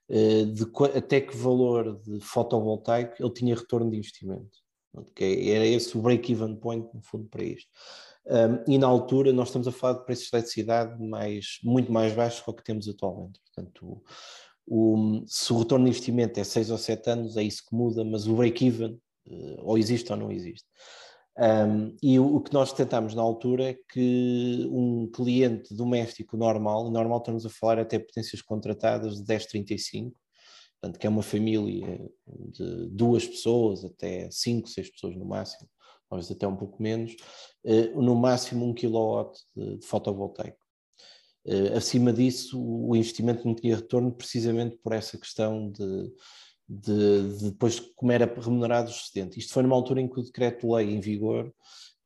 Eh, 0.08 0.44
de, 0.46 0.64
até 0.96 1.20
que 1.20 1.36
valor 1.36 2.00
de 2.02 2.20
fotovoltaico 2.20 3.14
ele 3.18 3.32
tinha 3.32 3.54
retorno 3.54 3.90
de 3.90 3.96
investimento. 3.96 4.58
Okay? 4.94 5.50
Era 5.50 5.66
esse 5.66 5.96
o 5.96 6.02
break-even 6.02 6.56
point, 6.56 6.86
no 6.94 7.02
fundo, 7.02 7.28
para 7.28 7.44
isto. 7.44 7.70
Um, 8.24 8.72
e 8.72 8.78
na 8.78 8.86
altura 8.86 9.32
nós 9.32 9.48
estamos 9.48 9.66
a 9.66 9.72
falar 9.72 9.98
de 9.98 10.04
preços 10.04 10.28
de 10.28 10.36
eletricidade 10.36 11.02
mais, 11.02 11.58
muito 11.64 11.90
mais 11.90 12.12
baixos 12.12 12.44
do 12.44 12.54
que 12.54 12.62
temos 12.62 12.88
atualmente. 12.88 13.40
Portanto, 13.46 14.02
o, 14.66 15.22
se 15.26 15.52
o 15.52 15.58
retorno 15.58 15.84
de 15.84 15.90
investimento 15.90 16.38
é 16.38 16.44
6 16.44 16.70
ou 16.70 16.78
7 16.78 17.10
anos, 17.10 17.36
é 17.36 17.42
isso 17.42 17.64
que 17.68 17.74
muda, 17.74 18.04
mas 18.04 18.26
o 18.26 18.34
break-even 18.34 18.98
uh, 19.26 19.56
ou 19.62 19.78
existe 19.78 20.10
ou 20.12 20.18
não 20.18 20.30
existe. 20.30 20.66
Um, 21.38 21.96
e 22.02 22.18
o, 22.18 22.36
o, 22.36 22.40
que 22.42 22.52
nós 22.52 22.72
tentámos 22.72 23.14
na 23.14 23.22
altura 23.22 23.70
é 23.70 23.76
que 23.90 24.68
um 24.70 25.10
cliente 25.10 25.74
doméstico 25.74 26.36
normal, 26.36 26.90
normal 26.90 27.18
estamos 27.18 27.46
a 27.46 27.50
falar 27.50 27.78
até 27.78 27.98
potências 27.98 28.42
contratadas 28.42 29.16
de 29.16 29.24
10, 29.24 29.46
35, 29.46 30.14
portanto, 30.80 31.00
que 31.00 31.06
é 31.06 31.10
uma 31.10 31.22
família 31.22 32.06
de 32.26 32.88
duas 32.90 33.26
pessoas, 33.26 33.82
até 33.84 34.30
5, 34.30 34.68
6 34.68 34.90
pessoas 34.90 35.16
no 35.16 35.24
máximo, 35.24 35.68
talvez 36.08 36.30
até 36.30 36.46
um 36.46 36.56
pouco 36.56 36.82
menos, 36.82 37.16
uh, 37.64 38.02
no 38.02 38.14
máximo 38.14 38.66
1 38.66 38.74
kW 38.74 39.32
de, 39.56 39.78
de 39.78 39.86
fotovoltaico. 39.86 40.61
Uh, 41.44 41.76
acima 41.76 42.12
disso, 42.12 42.60
o 42.62 42.94
investimento 42.94 43.46
não 43.46 43.54
tinha 43.54 43.76
retorno 43.76 44.12
precisamente 44.12 44.76
por 44.76 44.92
essa 44.92 45.18
questão 45.18 45.70
de, 45.70 46.12
de, 46.68 47.38
de 47.38 47.50
depois 47.50 47.80
como 47.96 48.12
era 48.12 48.32
remunerado 48.40 48.88
o 48.88 48.92
excedente. 48.92 49.38
Isto 49.38 49.52
foi 49.52 49.62
numa 49.62 49.76
altura 49.76 50.00
em 50.00 50.08
que 50.08 50.20
o 50.20 50.22
decreto-lei 50.22 50.90
em 50.90 51.00
vigor 51.00 51.52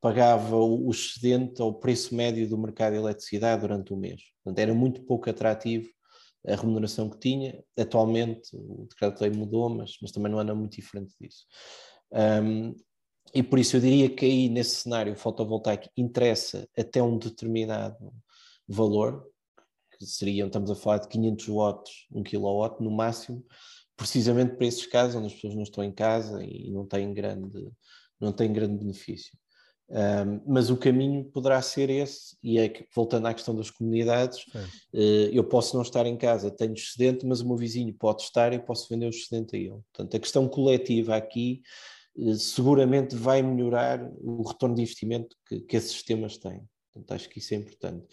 pagava 0.00 0.56
o 0.56 0.90
excedente 0.90 1.60
ao 1.60 1.74
preço 1.74 2.14
médio 2.14 2.48
do 2.48 2.58
mercado 2.58 2.92
de 2.92 2.98
eletricidade 2.98 3.62
durante 3.62 3.92
o 3.92 3.96
mês. 3.96 4.22
Portanto, 4.42 4.58
era 4.58 4.74
muito 4.74 5.02
pouco 5.02 5.28
atrativo 5.28 5.88
a 6.46 6.54
remuneração 6.54 7.10
que 7.10 7.18
tinha. 7.18 7.62
Atualmente 7.78 8.50
o 8.54 8.86
decreto-lei 8.88 9.30
mudou, 9.30 9.68
mas, 9.68 9.96
mas 10.00 10.12
também 10.12 10.30
não 10.30 10.38
anda 10.38 10.54
muito 10.54 10.76
diferente 10.76 11.14
disso. 11.20 11.44
Um, 12.12 12.74
e 13.34 13.42
por 13.42 13.58
isso 13.58 13.76
eu 13.76 13.80
diria 13.80 14.08
que 14.08 14.24
aí 14.24 14.48
nesse 14.48 14.76
cenário 14.76 15.12
o 15.12 15.16
fotovoltaico 15.16 15.88
interessa 15.96 16.68
até 16.78 17.02
um 17.02 17.18
determinado 17.18 18.12
valor, 18.68 19.26
que 19.98 20.04
seriam, 20.04 20.46
estamos 20.46 20.70
a 20.70 20.74
falar 20.74 20.98
de 20.98 21.08
500 21.08 21.48
watts, 21.48 22.06
1 22.12 22.22
kW 22.22 22.76
no 22.80 22.90
máximo, 22.90 23.44
precisamente 23.96 24.56
para 24.56 24.66
esses 24.66 24.86
casos 24.86 25.16
onde 25.16 25.28
as 25.28 25.34
pessoas 25.34 25.54
não 25.54 25.62
estão 25.62 25.82
em 25.82 25.92
casa 25.92 26.42
e 26.44 26.70
não 26.70 26.86
têm 26.86 27.12
grande, 27.14 27.70
não 28.20 28.32
têm 28.32 28.52
grande 28.52 28.78
benefício. 28.78 29.32
Um, 29.88 30.42
mas 30.52 30.68
o 30.68 30.76
caminho 30.76 31.24
poderá 31.26 31.62
ser 31.62 31.88
esse, 31.90 32.36
e 32.42 32.58
é 32.58 32.68
que, 32.68 32.84
voltando 32.94 33.26
à 33.26 33.34
questão 33.34 33.54
das 33.54 33.70
comunidades, 33.70 34.44
uh, 34.92 35.30
eu 35.32 35.44
posso 35.44 35.76
não 35.76 35.82
estar 35.82 36.04
em 36.06 36.16
casa, 36.16 36.50
tenho 36.50 36.74
excedente, 36.74 37.24
mas 37.24 37.40
o 37.40 37.46
meu 37.46 37.56
vizinho 37.56 37.94
pode 37.94 38.22
estar 38.22 38.52
e 38.52 38.58
posso 38.58 38.88
vender 38.88 39.06
o 39.06 39.10
excedente 39.10 39.54
a 39.54 39.58
ele. 39.58 39.80
Portanto, 39.92 40.16
a 40.16 40.20
questão 40.20 40.48
coletiva 40.48 41.14
aqui 41.14 41.62
uh, 42.16 42.34
seguramente 42.34 43.14
vai 43.14 43.42
melhorar 43.42 44.10
o 44.20 44.42
retorno 44.42 44.74
de 44.74 44.82
investimento 44.82 45.36
que, 45.46 45.60
que 45.60 45.76
esses 45.76 45.92
sistemas 45.92 46.36
têm. 46.36 46.62
Portanto, 46.96 47.12
acho 47.12 47.28
que 47.28 47.38
isso 47.38 47.54
é 47.54 47.58
importante. 47.58 48.06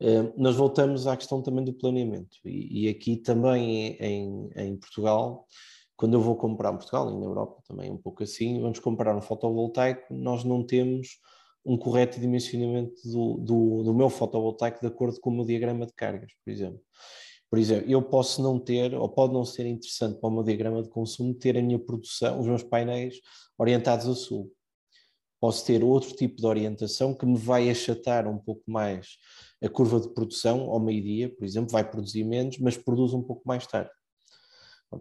Uh, 0.00 0.32
nós 0.36 0.56
voltamos 0.56 1.06
à 1.06 1.16
questão 1.16 1.42
também 1.42 1.64
do 1.64 1.72
planeamento, 1.72 2.36
e, 2.44 2.84
e 2.84 2.88
aqui 2.88 3.16
também 3.16 3.96
em, 3.98 4.50
em, 4.54 4.76
Portugal, 4.76 5.46
quando 5.96 6.14
eu 6.14 6.20
vou 6.20 6.36
comprar 6.36 6.72
em 6.72 6.76
Portugal 6.76 7.10
e 7.10 7.18
na 7.18 7.24
Europa 7.24 7.62
também 7.66 7.90
um 7.90 7.96
pouco 7.96 8.22
assim, 8.22 8.60
vamos 8.60 8.78
comprar 8.78 9.16
um 9.16 9.22
fotovoltaico, 9.22 10.12
nós 10.12 10.44
não 10.44 10.62
temos 10.62 11.18
um 11.64 11.76
correto 11.76 12.20
dimensionamento 12.20 12.94
do, 13.04 13.38
do, 13.38 13.82
do 13.82 13.94
meu 13.94 14.10
fotovoltaico 14.10 14.80
de 14.80 14.86
acordo 14.86 15.18
com 15.20 15.30
o 15.30 15.34
meu 15.34 15.44
diagrama 15.44 15.86
de 15.86 15.92
cargas, 15.94 16.32
por 16.44 16.50
exemplo. 16.50 16.80
Por 17.48 17.58
exemplo, 17.58 17.90
eu 17.90 18.02
posso 18.02 18.42
não 18.42 18.58
ter, 18.58 18.94
ou 18.94 19.08
pode 19.08 19.32
não 19.32 19.44
ser 19.44 19.66
interessante 19.66 20.20
para 20.20 20.28
o 20.28 20.32
meu 20.32 20.42
diagrama 20.42 20.82
de 20.82 20.90
consumo, 20.90 21.32
ter 21.32 21.56
a 21.56 21.62
minha 21.62 21.78
produção, 21.78 22.38
os 22.38 22.46
meus 22.46 22.62
painéis 22.62 23.20
orientados 23.56 24.06
a 24.06 24.14
sul 24.14 24.52
posso 25.40 25.64
ter 25.64 25.84
outro 25.84 26.14
tipo 26.14 26.36
de 26.36 26.46
orientação 26.46 27.14
que 27.14 27.26
me 27.26 27.36
vai 27.36 27.70
achatar 27.70 28.26
um 28.26 28.38
pouco 28.38 28.62
mais 28.66 29.18
a 29.62 29.68
curva 29.68 30.00
de 30.00 30.12
produção 30.12 30.70
ao 30.70 30.80
meio-dia, 30.80 31.34
por 31.34 31.44
exemplo, 31.44 31.70
vai 31.70 31.88
produzir 31.88 32.24
menos, 32.24 32.58
mas 32.58 32.76
produz 32.76 33.12
um 33.12 33.22
pouco 33.22 33.42
mais 33.46 33.66
tarde. 33.66 33.90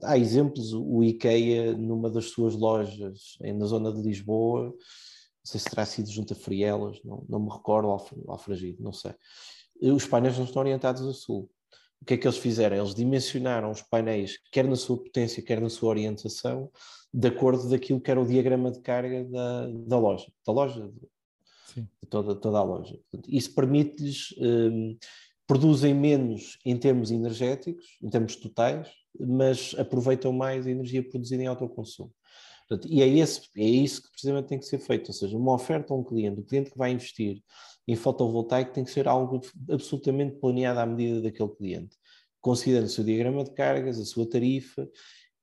Há 0.04 0.18
exemplos, 0.18 0.74
o 0.74 1.04
IKEA, 1.04 1.74
numa 1.77 2.10
das 2.10 2.25
suas 2.25 2.56
lojas 2.56 3.38
na 3.39 3.65
zona 3.65 3.94
de 3.94 4.01
Lisboa, 4.01 4.65
não 4.65 4.75
sei 5.44 5.60
se 5.60 5.70
terá 5.70 5.86
sido 5.86 6.10
junto 6.10 6.34
a 6.34 6.36
Frielas, 6.36 7.00
não, 7.04 7.24
não 7.30 7.39
me 7.39 7.51
recordo, 7.51 7.89
Alfragido, 8.27 8.82
não 8.82 8.92
sei. 8.92 9.13
Os 9.82 10.06
painéis 10.06 10.38
não 10.38 10.46
estão 10.46 10.62
orientados 10.62 11.06
a 11.08 11.13
sul. 11.13 11.50
O 12.02 12.06
que 12.06 12.14
é 12.14 12.18
que 12.18 12.28
eles 12.28 12.38
fizeram? 12.38 12.78
Eles 12.78 12.94
dimensionaram 12.94 13.72
os 13.72 13.82
painéis, 13.82 14.38
quer 14.52 14.68
na 14.68 14.75
sua 14.75 14.98
potência, 14.98 15.42
quer 15.42 15.60
na 15.60 15.70
sua 15.70 15.90
orientação, 15.90 16.70
de 17.14 17.28
acordo 17.28 17.70
daquilo 17.70 18.02
que 18.02 18.12
era 18.12 18.22
o 18.22 18.28
diagrama 18.28 18.72
de 18.72 18.82
carga 18.82 19.24
da, 19.25 19.68
da 19.68 19.98
loja, 19.98 20.28
da 20.46 20.54
loja, 20.54 20.92
Sim. 21.74 21.88
de 22.04 22.10
toda, 22.10 22.36
toda 22.36 22.60
a 22.60 22.64
loja. 22.64 23.00
Isso 23.28 23.56
permite-lhes, 23.56 24.36
um, 24.38 24.98
produzem 25.48 25.94
menos 25.94 26.58
em 26.66 26.78
termos 26.78 27.12
energéticos, 27.12 27.86
em 28.02 28.10
termos 28.10 28.36
totais, 28.36 28.90
mas 29.20 29.74
aproveitam 29.78 30.34
mais 30.34 30.68
a 30.68 30.72
energia 30.72 31.08
produzida 31.08 31.44
em 31.44 31.48
autoconsumo. 31.48 32.12
Portanto, 32.67 32.91
e 32.91 33.01
é, 33.01 33.07
esse, 33.07 33.41
é 33.55 33.63
isso 33.63 34.01
que 34.01 34.10
precisamente 34.10 34.48
tem 34.48 34.60
que 34.60 34.65
ser 34.65 34.79
feito, 34.79 35.10
ou 35.10 35.13
seja, 35.13 35.38
uma 35.38 35.53
oferta 35.53 35.93
a 35.93 35.98
um 35.98 36.03
cliente, 36.03 36.41
o 36.41 36.43
cliente 36.43 36.72
que 36.72 36.77
vai 36.77 36.91
investir 36.91 37.43
em 37.88 37.95
fotovoltaico 37.95 38.74
tem 38.74 38.84
que 38.84 38.89
ser 38.89 39.07
algo 39.07 39.39
absolutamente 39.69 40.36
planeado 40.39 40.79
à 40.79 40.86
medida 40.86 41.22
daquele 41.22 41.50
cliente, 41.50 41.95
considerando 42.41 42.88
o 42.88 42.89
seu 42.89 43.03
diagrama 43.03 43.43
de 43.43 43.51
cargas, 43.51 44.00
a 44.00 44.05
sua 44.05 44.27
tarifa 44.27 44.89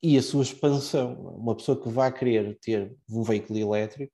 e 0.03 0.19
a 0.19 0.23
sua 0.23 0.43
expansão. 0.43 1.15
Uma 1.37 1.55
pessoa 1.55 1.81
que 1.81 1.89
vai 1.89 2.13
querer 2.13 2.59
ter 2.61 2.93
um 3.09 3.23
veículo 3.23 3.57
elétrico 3.57 4.13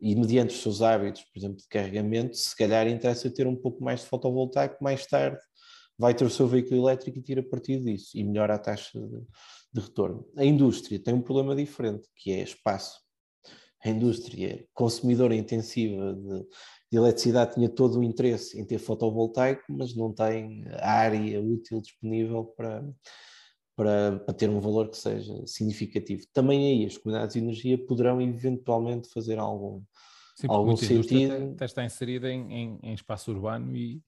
e 0.00 0.14
mediante 0.16 0.54
os 0.54 0.60
seus 0.60 0.82
hábitos, 0.82 1.22
por 1.22 1.38
exemplo, 1.38 1.58
de 1.58 1.68
carregamento, 1.68 2.36
se 2.36 2.56
calhar 2.56 2.88
interessa 2.88 3.30
ter 3.30 3.46
um 3.46 3.56
pouco 3.56 3.82
mais 3.84 4.00
de 4.00 4.06
fotovoltaico, 4.06 4.82
mais 4.82 5.06
tarde 5.06 5.38
vai 5.98 6.14
ter 6.14 6.24
o 6.24 6.30
seu 6.30 6.46
veículo 6.46 6.82
elétrico 6.82 7.18
e 7.18 7.22
tira 7.22 7.42
partido 7.42 7.84
disso 7.84 8.10
e 8.14 8.22
melhora 8.22 8.54
a 8.54 8.58
taxa 8.58 9.00
de, 9.00 9.22
de 9.76 9.80
retorno. 9.80 10.26
A 10.36 10.44
indústria 10.44 10.98
tem 10.98 11.12
um 11.12 11.20
problema 11.20 11.54
diferente, 11.54 12.08
que 12.16 12.32
é 12.32 12.42
espaço. 12.42 12.98
A 13.84 13.90
indústria 13.90 14.66
consumidora 14.72 15.36
intensiva 15.36 16.14
de, 16.14 16.40
de 16.90 16.98
eletricidade 16.98 17.54
tinha 17.54 17.68
todo 17.68 17.98
o 17.98 18.02
interesse 18.02 18.58
em 18.58 18.64
ter 18.64 18.78
fotovoltaico, 18.78 19.62
mas 19.68 19.94
não 19.94 20.12
tem 20.12 20.64
a 20.80 20.90
área 20.90 21.40
útil 21.40 21.80
disponível 21.80 22.46
para, 22.56 22.82
para, 23.76 24.18
para, 24.20 24.34
ter 24.34 24.48
um 24.48 24.60
valor 24.60 24.88
que 24.88 24.96
seja 24.96 25.46
significativo. 25.46 26.24
Também 26.32 26.66
aí 26.66 26.86
as 26.86 26.96
comunidades 26.96 27.34
de 27.34 27.40
energia 27.40 27.86
poderão 27.86 28.20
eventualmente 28.20 29.10
fazer 29.10 29.38
algum, 29.38 29.82
Sim, 30.36 30.46
algum 30.48 30.76
sentido. 30.76 31.34
Até, 31.34 31.44
até 31.44 31.64
está 31.66 31.84
inserida 31.84 32.32
em, 32.32 32.52
em, 32.52 32.78
em, 32.82 32.94
espaço 32.94 33.30
urbano 33.30 33.76
e 33.76 34.00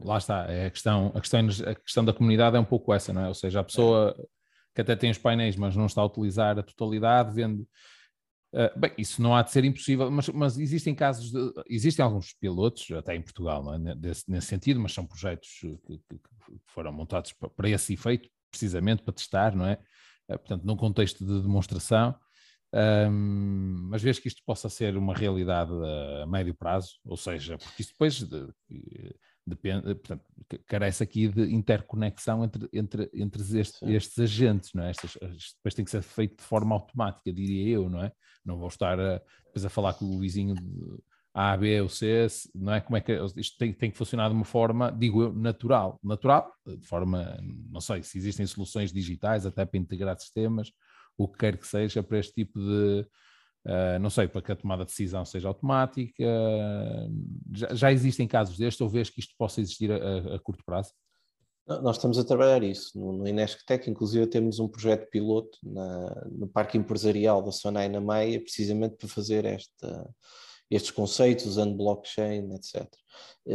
lá 0.00 0.18
está, 0.18 0.46
é 0.50 0.66
a, 0.66 0.70
questão, 0.70 1.12
a, 1.14 1.20
questão, 1.20 1.40
a 1.66 1.74
questão 1.74 2.04
da 2.04 2.12
comunidade 2.12 2.56
é 2.56 2.60
um 2.60 2.64
pouco 2.64 2.94
essa, 2.94 3.12
não 3.12 3.22
é? 3.22 3.28
Ou 3.28 3.34
seja, 3.34 3.60
a 3.60 3.64
pessoa 3.64 4.14
que 4.74 4.80
até 4.80 4.94
tem 4.94 5.10
os 5.10 5.18
painéis, 5.18 5.56
mas 5.56 5.74
não 5.74 5.86
está 5.86 6.00
a 6.00 6.06
utilizar 6.06 6.58
a 6.58 6.62
totalidade, 6.62 7.34
vende 7.34 7.66
Uh, 8.50 8.78
bem, 8.78 8.92
isso 8.96 9.20
não 9.20 9.36
há 9.36 9.42
de 9.42 9.50
ser 9.50 9.62
impossível, 9.64 10.10
mas, 10.10 10.26
mas 10.30 10.58
existem 10.58 10.94
casos, 10.94 11.30
de, 11.30 11.52
existem 11.68 12.02
alguns 12.02 12.32
pilotos, 12.32 12.90
até 12.92 13.14
em 13.14 13.20
Portugal, 13.20 13.62
é? 13.74 13.78
Nesse 13.78 14.46
sentido, 14.46 14.80
mas 14.80 14.92
são 14.92 15.06
projetos 15.06 15.50
que, 15.60 15.98
que, 15.98 16.20
foram 16.68 16.90
montados 16.90 17.34
para 17.54 17.68
esse 17.68 17.92
efeito, 17.92 18.30
precisamente 18.50 19.02
para 19.02 19.12
testar, 19.12 19.54
não 19.54 19.66
é? 19.66 19.74
Uh, 20.26 20.38
portanto, 20.38 20.64
num 20.64 20.76
contexto 20.76 21.26
de 21.26 21.42
demonstração, 21.42 22.14
um, 22.74 23.88
mas 23.90 24.02
vês 24.02 24.18
que 24.18 24.28
isto 24.28 24.42
possa 24.44 24.68
ser 24.68 24.96
uma 24.96 25.14
realidade 25.14 25.72
a 26.22 26.26
médio 26.26 26.54
prazo, 26.54 26.98
ou 27.04 27.16
seja, 27.16 27.56
porque 27.56 27.82
isto 27.82 27.92
depois 27.92 28.22
de, 28.22 28.52
depende, 29.46 29.94
portanto, 29.94 30.24
carece 30.66 31.02
aqui 31.02 31.28
de 31.28 31.52
interconexão 31.54 32.44
entre, 32.44 32.68
entre, 32.72 33.10
entre 33.14 33.58
estes, 33.58 33.82
estes 33.82 34.18
agentes, 34.18 34.70
não 34.74 34.84
é? 34.84 34.90
Estas, 34.90 35.12
depois 35.56 35.74
tem 35.74 35.84
que 35.84 35.90
ser 35.90 36.02
feito 36.02 36.36
de 36.36 36.44
forma 36.44 36.74
automática, 36.74 37.32
diria 37.32 37.74
eu, 37.74 37.88
não 37.88 38.02
é? 38.02 38.12
Não 38.44 38.58
vou 38.58 38.68
estar 38.68 39.00
a, 39.00 39.20
depois 39.46 39.64
a 39.64 39.70
falar 39.70 39.94
com 39.94 40.04
o 40.04 40.18
vizinho 40.18 40.54
de 40.54 40.98
A, 41.32 41.56
B 41.56 41.80
ou 41.80 41.88
C, 41.88 42.26
não 42.54 42.74
é? 42.74 42.80
Como 42.80 42.96
é 42.96 43.00
que 43.00 43.12
isto 43.36 43.56
tem, 43.56 43.72
tem 43.72 43.90
que 43.90 43.96
funcionar 43.96 44.28
de 44.28 44.34
uma 44.34 44.44
forma, 44.44 44.92
digo 44.92 45.22
eu, 45.22 45.32
natural. 45.32 45.98
Natural, 46.02 46.52
de 46.66 46.86
forma, 46.86 47.38
não 47.70 47.80
sei, 47.80 48.02
se 48.02 48.18
existem 48.18 48.46
soluções 48.46 48.92
digitais 48.92 49.46
até 49.46 49.64
para 49.64 49.78
integrar 49.78 50.18
sistemas, 50.18 50.70
o 51.18 51.28
que 51.28 51.38
quer 51.38 51.58
que 51.58 51.66
seja 51.66 52.02
para 52.02 52.18
este 52.18 52.32
tipo 52.32 52.58
de 52.58 53.06
Uh, 53.66 53.98
não 54.00 54.08
sei, 54.08 54.26
para 54.26 54.40
que 54.40 54.50
a 54.50 54.56
tomada 54.56 54.82
de 54.82 54.90
decisão 54.90 55.26
seja 55.26 55.46
automática. 55.46 56.24
Já, 57.52 57.74
já, 57.74 57.92
existem 57.92 58.26
casos 58.26 58.56
destes, 58.56 58.80
ou 58.80 58.88
vês 58.88 59.10
que 59.10 59.20
isto 59.20 59.34
possa 59.36 59.60
existir 59.60 59.92
a, 59.92 60.36
a 60.36 60.38
curto 60.38 60.64
prazo? 60.64 60.92
Nós 61.66 61.96
estamos 61.96 62.18
a 62.18 62.24
trabalhar 62.24 62.62
isso. 62.62 62.98
No, 62.98 63.12
no 63.12 63.28
Inesctec, 63.28 63.90
inclusive, 63.90 64.26
temos 64.26 64.58
um 64.58 64.68
projeto 64.68 65.10
piloto 65.10 65.58
na, 65.62 66.26
no 66.30 66.48
Parque 66.48 66.78
Empresarial 66.78 67.42
da 67.42 67.52
Sonai 67.52 67.90
na 67.90 68.00
Meia, 68.00 68.40
precisamente 68.40 68.96
para 68.96 69.08
fazer 69.08 69.44
esta, 69.44 70.08
estes 70.70 70.90
conceitos, 70.90 71.46
usando 71.46 71.76
blockchain, 71.76 72.54
etc. 72.54 72.86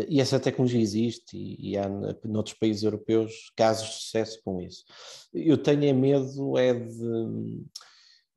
E 0.10 0.20
essa 0.20 0.40
tecnologia 0.40 0.82
existe 0.82 1.38
e, 1.38 1.72
e 1.72 1.78
há 1.78 1.88
noutros 2.24 2.56
países 2.56 2.84
europeus 2.84 3.52
casos 3.56 3.88
de 3.88 3.94
sucesso 3.96 4.42
com 4.44 4.60
isso. 4.60 4.84
Eu 5.34 5.58
tenho 5.58 5.96
medo 5.96 6.58
é 6.58 6.74
de 6.74 7.64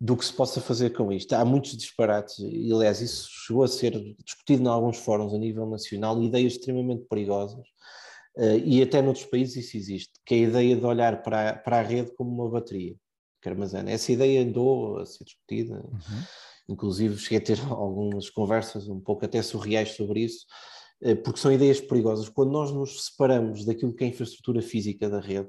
do 0.01 0.17
que 0.17 0.25
se 0.25 0.33
possa 0.33 0.61
fazer 0.61 0.91
com 0.91 1.11
isto. 1.11 1.33
Há 1.33 1.45
muitos 1.45 1.77
disparates, 1.77 2.39
e 2.39 2.71
aliás, 2.73 3.01
isso 3.01 3.29
chegou 3.47 3.63
a 3.63 3.69
ser 3.69 3.93
discutido 4.25 4.63
em 4.63 4.69
alguns 4.69 4.99
fóruns 4.99 5.33
a 5.33 5.39
nível 5.39 5.67
nacional, 5.67 6.23
ideias 6.23 6.55
extremamente 6.55 7.05
perigosas, 7.09 7.67
uh, 8.37 8.59
e 8.65 8.83
até 8.83 9.01
noutros 9.01 9.25
países 9.27 9.57
isso 9.57 9.77
existe, 9.77 10.13
que 10.25 10.35
é 10.35 10.39
a 10.39 10.41
ideia 10.43 10.77
de 10.77 10.85
olhar 10.85 11.23
para, 11.23 11.51
a, 11.51 11.57
para 11.57 11.79
a 11.79 11.83
rede 11.83 12.13
como 12.15 12.31
uma 12.31 12.51
bateria 12.51 12.95
que 13.41 13.49
armazena. 13.49 13.91
Essa 13.91 14.13
ideia 14.13 14.43
andou 14.43 14.99
a 14.99 15.07
ser 15.07 15.25
discutida, 15.25 15.77
uhum. 15.77 16.23
Inclusive 16.69 17.19
cheguei 17.19 17.39
a 17.39 17.41
ter 17.41 17.61
algumas 17.71 18.31
conversas 18.31 18.89
um 18.89 19.01
pouco 19.01 19.25
até 19.25 19.41
surreais 19.43 19.91
sobre 19.91 20.21
isso, 20.21 20.47
uh, 21.03 21.17
porque 21.17 21.41
são 21.41 21.53
ideias 21.53 21.81
perigosas. 21.81 22.29
Quando 22.29 22.53
nós 22.53 22.73
nos 22.73 23.07
separamos 23.07 23.65
daquilo 23.65 23.95
que 23.95 24.05
é 24.05 24.07
a 24.07 24.11
infraestrutura 24.11 24.63
física 24.63 25.09
da 25.09 25.21
rede, 25.21 25.49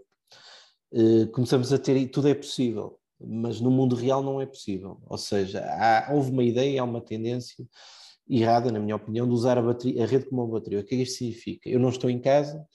uh, 0.93 1.27
começamos 1.31 1.71
a 1.73 1.77
ter, 1.77 2.07
tudo 2.09 2.27
é 2.27 2.35
possível 2.35 2.99
mas 3.19 3.59
no 3.59 3.71
mundo 3.71 3.95
real 3.95 4.21
não 4.21 4.39
é 4.39 4.45
possível. 4.45 4.99
Ou 5.05 5.17
seja, 5.17 5.61
há, 5.61 6.13
houve 6.13 6.31
uma 6.31 6.43
ideia, 6.43 6.81
há 6.81 6.83
uma 6.83 7.01
tendência 7.01 7.65
errada, 8.29 8.71
na 8.71 8.79
minha 8.79 8.95
opinião, 8.95 9.27
de 9.27 9.33
usar 9.33 9.57
a, 9.57 9.61
bateria, 9.61 10.03
a 10.03 10.07
rede 10.07 10.25
como 10.25 10.43
uma 10.43 10.51
bateria. 10.51 10.79
O 10.79 10.83
que 10.83 10.95
é 10.95 10.99
isto 10.99 11.17
significa? 11.17 11.69
Eu 11.69 11.79
não 11.79 11.89
estou 11.89 12.09
em 12.09 12.19
casa, 12.19 12.65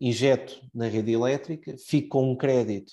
injeto 0.00 0.60
na 0.74 0.88
rede 0.88 1.12
elétrica, 1.12 1.76
fico 1.78 2.08
com 2.08 2.32
um 2.32 2.36
crédito 2.36 2.92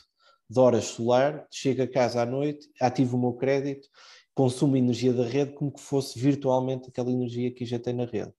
de 0.50 0.60
horas 0.60 0.86
solar, 0.86 1.48
chego 1.52 1.84
a 1.84 1.88
casa 1.88 2.22
à 2.22 2.26
noite, 2.26 2.67
ativo 2.82 3.17
o 3.17 3.22
meu 3.22 3.34
crédito, 3.34 3.88
consumo 4.34 4.78
energia 4.78 5.13
da 5.13 5.26
rede 5.26 5.54
como 5.54 5.72
que 5.72 5.82
fosse 5.82 6.18
virtualmente 6.18 6.89
aquela 6.89 7.12
energia 7.12 7.52
que 7.54 7.63
injetei 7.63 7.94
na 7.94 8.06
rede. 8.06 8.32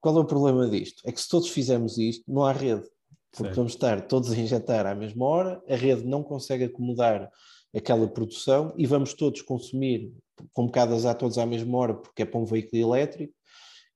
Qual 0.00 0.16
é 0.16 0.20
o 0.20 0.24
problema 0.24 0.68
disto? 0.68 1.02
É 1.06 1.12
que 1.12 1.20
se 1.20 1.28
todos 1.28 1.48
fizermos 1.48 1.96
isto, 1.98 2.24
não 2.26 2.44
há 2.44 2.52
rede. 2.52 2.82
Porque 3.30 3.44
certo. 3.44 3.56
vamos 3.56 3.72
estar 3.72 4.00
todos 4.06 4.30
a 4.30 4.36
injetar 4.36 4.84
à 4.84 4.94
mesma 4.94 5.24
hora, 5.24 5.62
a 5.68 5.74
rede 5.74 6.04
não 6.04 6.22
consegue 6.22 6.64
acomodar 6.64 7.30
aquela 7.74 8.06
produção 8.06 8.74
e 8.76 8.86
vamos 8.86 9.14
todos 9.14 9.40
consumir 9.40 10.12
convocadas 10.52 11.06
a 11.06 11.14
todos 11.14 11.38
à 11.38 11.46
mesma 11.46 11.78
hora 11.78 11.94
porque 11.94 12.22
é 12.22 12.26
para 12.26 12.38
um 12.38 12.44
veículo 12.44 12.82
elétrico 12.82 13.32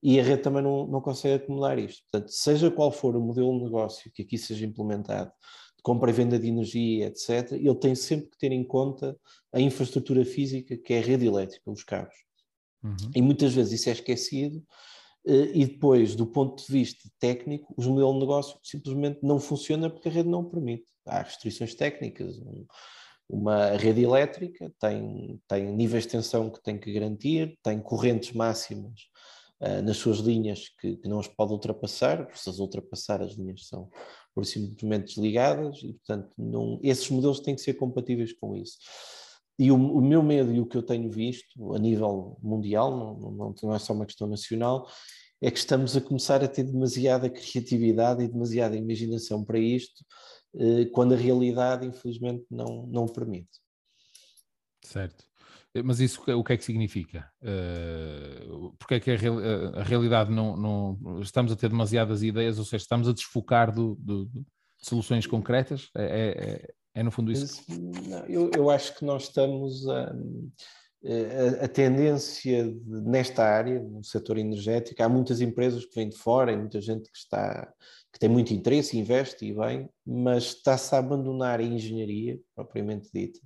e 0.02 0.18
a 0.20 0.22
rede 0.22 0.42
também 0.42 0.62
não, 0.62 0.86
não 0.86 1.00
consegue 1.00 1.42
acomodar 1.42 1.78
isto. 1.78 2.02
Portanto, 2.10 2.30
seja 2.30 2.70
qual 2.70 2.92
for 2.92 3.16
o 3.16 3.20
modelo 3.20 3.58
de 3.58 3.64
negócio 3.64 4.10
que 4.14 4.22
aqui 4.22 4.38
seja 4.38 4.64
implementado, 4.64 5.30
de 5.30 5.34
compra 5.86 6.10
e 6.10 6.12
venda 6.12 6.36
de 6.36 6.48
energia, 6.48 7.06
etc., 7.06 7.52
ele 7.52 7.74
tem 7.76 7.94
sempre 7.94 8.28
que 8.30 8.38
ter 8.38 8.50
em 8.50 8.64
conta 8.64 9.16
a 9.52 9.60
infraestrutura 9.60 10.24
física 10.24 10.76
que 10.76 10.92
é 10.92 10.98
a 10.98 11.00
rede 11.00 11.24
elétrica, 11.24 11.70
os 11.70 11.84
cabos. 11.84 12.16
Uhum. 12.82 12.96
E 13.14 13.22
muitas 13.22 13.54
vezes 13.54 13.78
isso 13.78 13.88
é 13.88 13.92
esquecido 13.92 14.60
eh, 15.24 15.52
e 15.54 15.64
depois, 15.64 16.16
do 16.16 16.26
ponto 16.26 16.66
de 16.66 16.72
vista 16.72 17.08
técnico, 17.20 17.72
os 17.76 17.86
modelos 17.86 18.14
de 18.14 18.18
negócio 18.18 18.58
simplesmente 18.64 19.20
não 19.22 19.38
funcionam 19.38 19.88
porque 19.88 20.08
a 20.08 20.10
rede 20.10 20.28
não 20.28 20.44
permite. 20.44 20.90
Há 21.06 21.22
restrições 21.22 21.72
técnicas, 21.72 22.36
um, 22.40 22.66
uma 23.28 23.76
rede 23.76 24.02
elétrica, 24.02 24.72
tem, 24.80 25.40
tem 25.46 25.72
níveis 25.72 26.02
de 26.02 26.10
tensão 26.10 26.50
que 26.50 26.60
tem 26.64 26.76
que 26.76 26.92
garantir, 26.92 27.56
tem 27.62 27.78
correntes 27.78 28.32
máximas 28.32 29.02
uh, 29.60 29.82
nas 29.82 29.98
suas 29.98 30.18
linhas 30.18 30.68
que, 30.80 30.96
que, 30.96 31.08
não 31.08 31.20
as 31.20 31.28
pode 31.28 31.52
ultrapassar, 31.52 32.28
se 32.34 32.50
as 32.50 32.58
ultrapassar 32.58 33.22
as 33.22 33.34
linhas 33.34 33.68
são 33.68 33.88
por 34.36 34.44
simplesmente 34.44 35.06
desligadas 35.06 35.78
e, 35.78 35.94
portanto, 35.94 36.30
não, 36.36 36.78
esses 36.82 37.08
modelos 37.08 37.40
têm 37.40 37.54
que 37.54 37.62
ser 37.62 37.72
compatíveis 37.72 38.34
com 38.34 38.54
isso. 38.54 38.76
E 39.58 39.72
o, 39.72 39.76
o, 39.76 40.02
meu 40.02 40.22
medo 40.22 40.52
e 40.52 40.60
o 40.60 40.66
que 40.66 40.76
eu 40.76 40.82
tenho 40.82 41.10
visto 41.10 41.72
a 41.72 41.78
nível 41.78 42.36
mundial, 42.42 42.94
não, 42.94 43.30
não, 43.30 43.54
não 43.62 43.74
é 43.74 43.78
só 43.78 43.94
uma 43.94 44.04
questão 44.04 44.28
nacional, 44.28 44.86
é 45.40 45.50
que 45.50 45.58
estamos 45.58 45.96
a 45.96 46.02
começar 46.02 46.44
a 46.44 46.48
ter 46.48 46.64
demasiada 46.64 47.30
criatividade 47.30 48.22
e 48.22 48.28
demasiada 48.28 48.76
imaginação 48.76 49.42
para 49.42 49.58
isto, 49.58 50.04
eh, 50.54 50.84
quando 50.92 51.14
a 51.14 51.16
realidade, 51.16 51.86
infelizmente, 51.86 52.44
não, 52.50 52.86
não 52.88 53.06
permite. 53.06 53.58
Certo. 54.84 55.24
Mas 55.84 56.00
isso 56.00 56.22
o 56.22 56.44
que 56.44 56.52
é 56.52 56.56
que 56.56 56.64
significa? 56.64 57.30
Uh, 57.42 58.72
porque 58.78 58.94
é 58.94 59.00
que 59.00 59.10
a, 59.10 59.80
a, 59.80 59.82
realidade 59.82 60.30
não, 60.30 60.56
não, 60.56 61.20
Estamos 61.20 61.52
a 61.52 61.56
ter 61.56 61.68
demasiadas 61.68 62.22
ideias, 62.22 62.58
ou 62.58 62.64
seja, 62.64 62.82
estamos 62.82 63.08
a 63.08 63.12
desfocar 63.12 63.72
do, 63.72 63.94
do, 63.96 64.26
de 64.26 64.44
soluções 64.78 65.26
concretas? 65.26 65.90
É, 65.96 66.04
é, 66.04 66.50
é, 66.50 66.74
é 66.94 67.02
no 67.02 67.10
fundo 67.10 67.32
isso? 67.32 67.62
Não, 67.68 68.24
eu, 68.26 68.50
eu 68.54 68.70
acho 68.70 68.96
que 68.96 69.04
nós 69.04 69.24
estamos 69.24 69.88
a. 69.88 70.14
A, 71.04 71.66
a 71.66 71.68
tendência 71.68 72.64
de, 72.64 73.00
nesta 73.02 73.44
área, 73.44 73.80
no 73.80 74.02
setor 74.02 74.38
energético, 74.38 75.00
há 75.00 75.08
muitas 75.08 75.40
empresas 75.40 75.84
que 75.84 75.94
vêm 75.94 76.08
de 76.08 76.16
fora 76.16 76.50
e 76.50 76.56
muita 76.56 76.80
gente 76.80 77.08
que 77.12 77.16
está 77.16 77.72
que 78.16 78.20
tem 78.20 78.30
muito 78.30 78.54
interesse, 78.54 78.98
investe 78.98 79.44
e 79.44 79.54
bem, 79.54 79.90
mas 80.04 80.44
está-se 80.44 80.94
a 80.94 80.98
abandonar 80.98 81.60
a 81.60 81.62
engenharia, 81.62 82.40
propriamente 82.54 83.10
dita, 83.12 83.38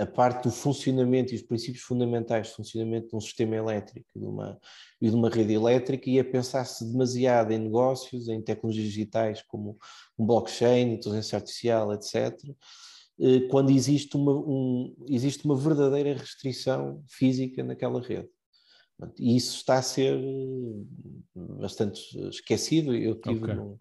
a 0.00 0.06
parte 0.06 0.44
do 0.44 0.50
funcionamento 0.50 1.32
e 1.32 1.36
os 1.36 1.42
princípios 1.42 1.82
fundamentais 1.82 2.48
de 2.48 2.54
funcionamento 2.54 3.08
de 3.08 3.16
um 3.16 3.20
sistema 3.20 3.54
elétrico 3.54 4.08
e 4.16 4.18
de 4.18 4.24
uma, 4.24 4.58
e 5.00 5.10
de 5.10 5.14
uma 5.14 5.28
rede 5.28 5.52
elétrica 5.52 6.08
e 6.08 6.18
a 6.18 6.24
pensar-se 6.24 6.90
demasiado 6.90 7.52
em 7.52 7.58
negócios, 7.58 8.28
em 8.28 8.40
tecnologias 8.40 8.86
digitais 8.86 9.42
como 9.42 9.76
um 10.18 10.24
blockchain, 10.24 10.94
inteligência 10.94 11.36
artificial, 11.36 11.92
etc., 11.92 12.34
eh, 13.20 13.40
quando 13.50 13.70
existe 13.70 14.16
uma, 14.16 14.32
um, 14.32 14.94
existe 15.08 15.44
uma 15.44 15.56
verdadeira 15.56 16.14
restrição 16.14 17.02
física 17.08 17.62
naquela 17.62 18.00
rede. 18.00 18.28
E 19.18 19.36
isso 19.36 19.56
está 19.56 19.78
a 19.78 19.82
ser 19.82 20.18
bastante 21.34 22.00
esquecido. 22.28 22.94
Eu 22.94 23.20
tive 23.20 23.44
okay. 23.44 23.54
num, 23.54 23.76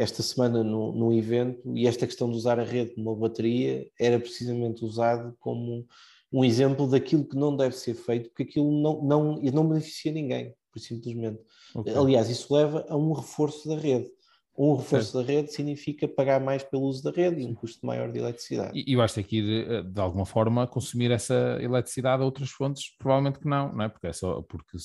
esta 0.00 0.22
semana 0.22 0.64
no, 0.64 0.92
no 0.92 1.12
evento 1.12 1.76
e 1.76 1.86
esta 1.86 2.06
questão 2.06 2.30
de 2.30 2.36
usar 2.36 2.58
a 2.58 2.64
rede 2.64 2.94
como 2.94 3.10
uma 3.10 3.28
bateria 3.28 3.86
era 3.98 4.18
precisamente 4.18 4.84
usado 4.84 5.36
como 5.38 5.86
um 6.32 6.44
exemplo 6.44 6.88
daquilo 6.88 7.24
que 7.24 7.36
não 7.36 7.56
deve 7.56 7.74
ser 7.74 7.94
feito, 7.94 8.28
porque 8.28 8.44
aquilo 8.44 8.70
não, 8.70 9.02
não, 9.02 9.42
não 9.42 9.68
beneficia 9.68 10.12
ninguém, 10.12 10.54
por 10.72 10.78
simplesmente. 10.78 11.40
Okay. 11.74 11.94
Aliás, 11.94 12.30
isso 12.30 12.54
leva 12.54 12.86
a 12.88 12.96
um 12.96 13.12
reforço 13.12 13.68
da 13.68 13.76
rede. 13.76 14.08
Um 14.56 14.74
reforço 14.74 15.14
da 15.16 15.22
rede 15.22 15.52
significa 15.52 16.06
pagar 16.06 16.40
mais 16.40 16.62
pelo 16.62 16.82
uso 16.82 17.02
da 17.02 17.10
rede 17.10 17.40
e 17.40 17.46
um 17.46 17.54
custo 17.54 17.84
maior 17.86 18.12
de 18.12 18.18
eletricidade. 18.18 18.78
E, 18.78 18.92
e 18.92 18.96
vais 18.96 19.12
ter 19.12 19.22
que 19.22 19.38
ir, 19.38 19.84
de 19.84 20.00
alguma 20.00 20.26
forma, 20.26 20.66
consumir 20.66 21.10
essa 21.10 21.58
eletricidade 21.60 22.22
a 22.22 22.26
outras 22.26 22.50
fontes? 22.50 22.94
Provavelmente 22.98 23.38
que 23.38 23.48
não, 23.48 23.72
não 23.72 23.84
é? 23.84 23.88
Porque, 23.88 24.08
é 24.08 24.12
só, 24.12 24.42
porque 24.42 24.76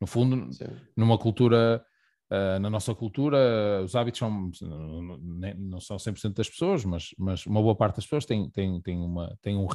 no 0.00 0.06
fundo, 0.06 0.52
Sim. 0.52 0.64
numa 0.96 1.18
cultura, 1.18 1.84
uh, 2.32 2.58
na 2.58 2.70
nossa 2.70 2.94
cultura, 2.94 3.82
os 3.84 3.94
hábitos 3.94 4.18
são, 4.18 4.50
não, 4.62 5.18
não 5.58 5.80
são 5.80 5.96
100% 5.98 6.34
das 6.34 6.48
pessoas, 6.48 6.84
mas, 6.84 7.14
mas 7.18 7.44
uma 7.46 7.60
boa 7.60 7.76
parte 7.76 7.96
das 7.96 8.04
pessoas 8.04 8.24
tem, 8.24 8.48
tem, 8.50 8.80
tem, 8.80 8.98
uma, 8.98 9.36
tem 9.42 9.56
um, 9.56 9.66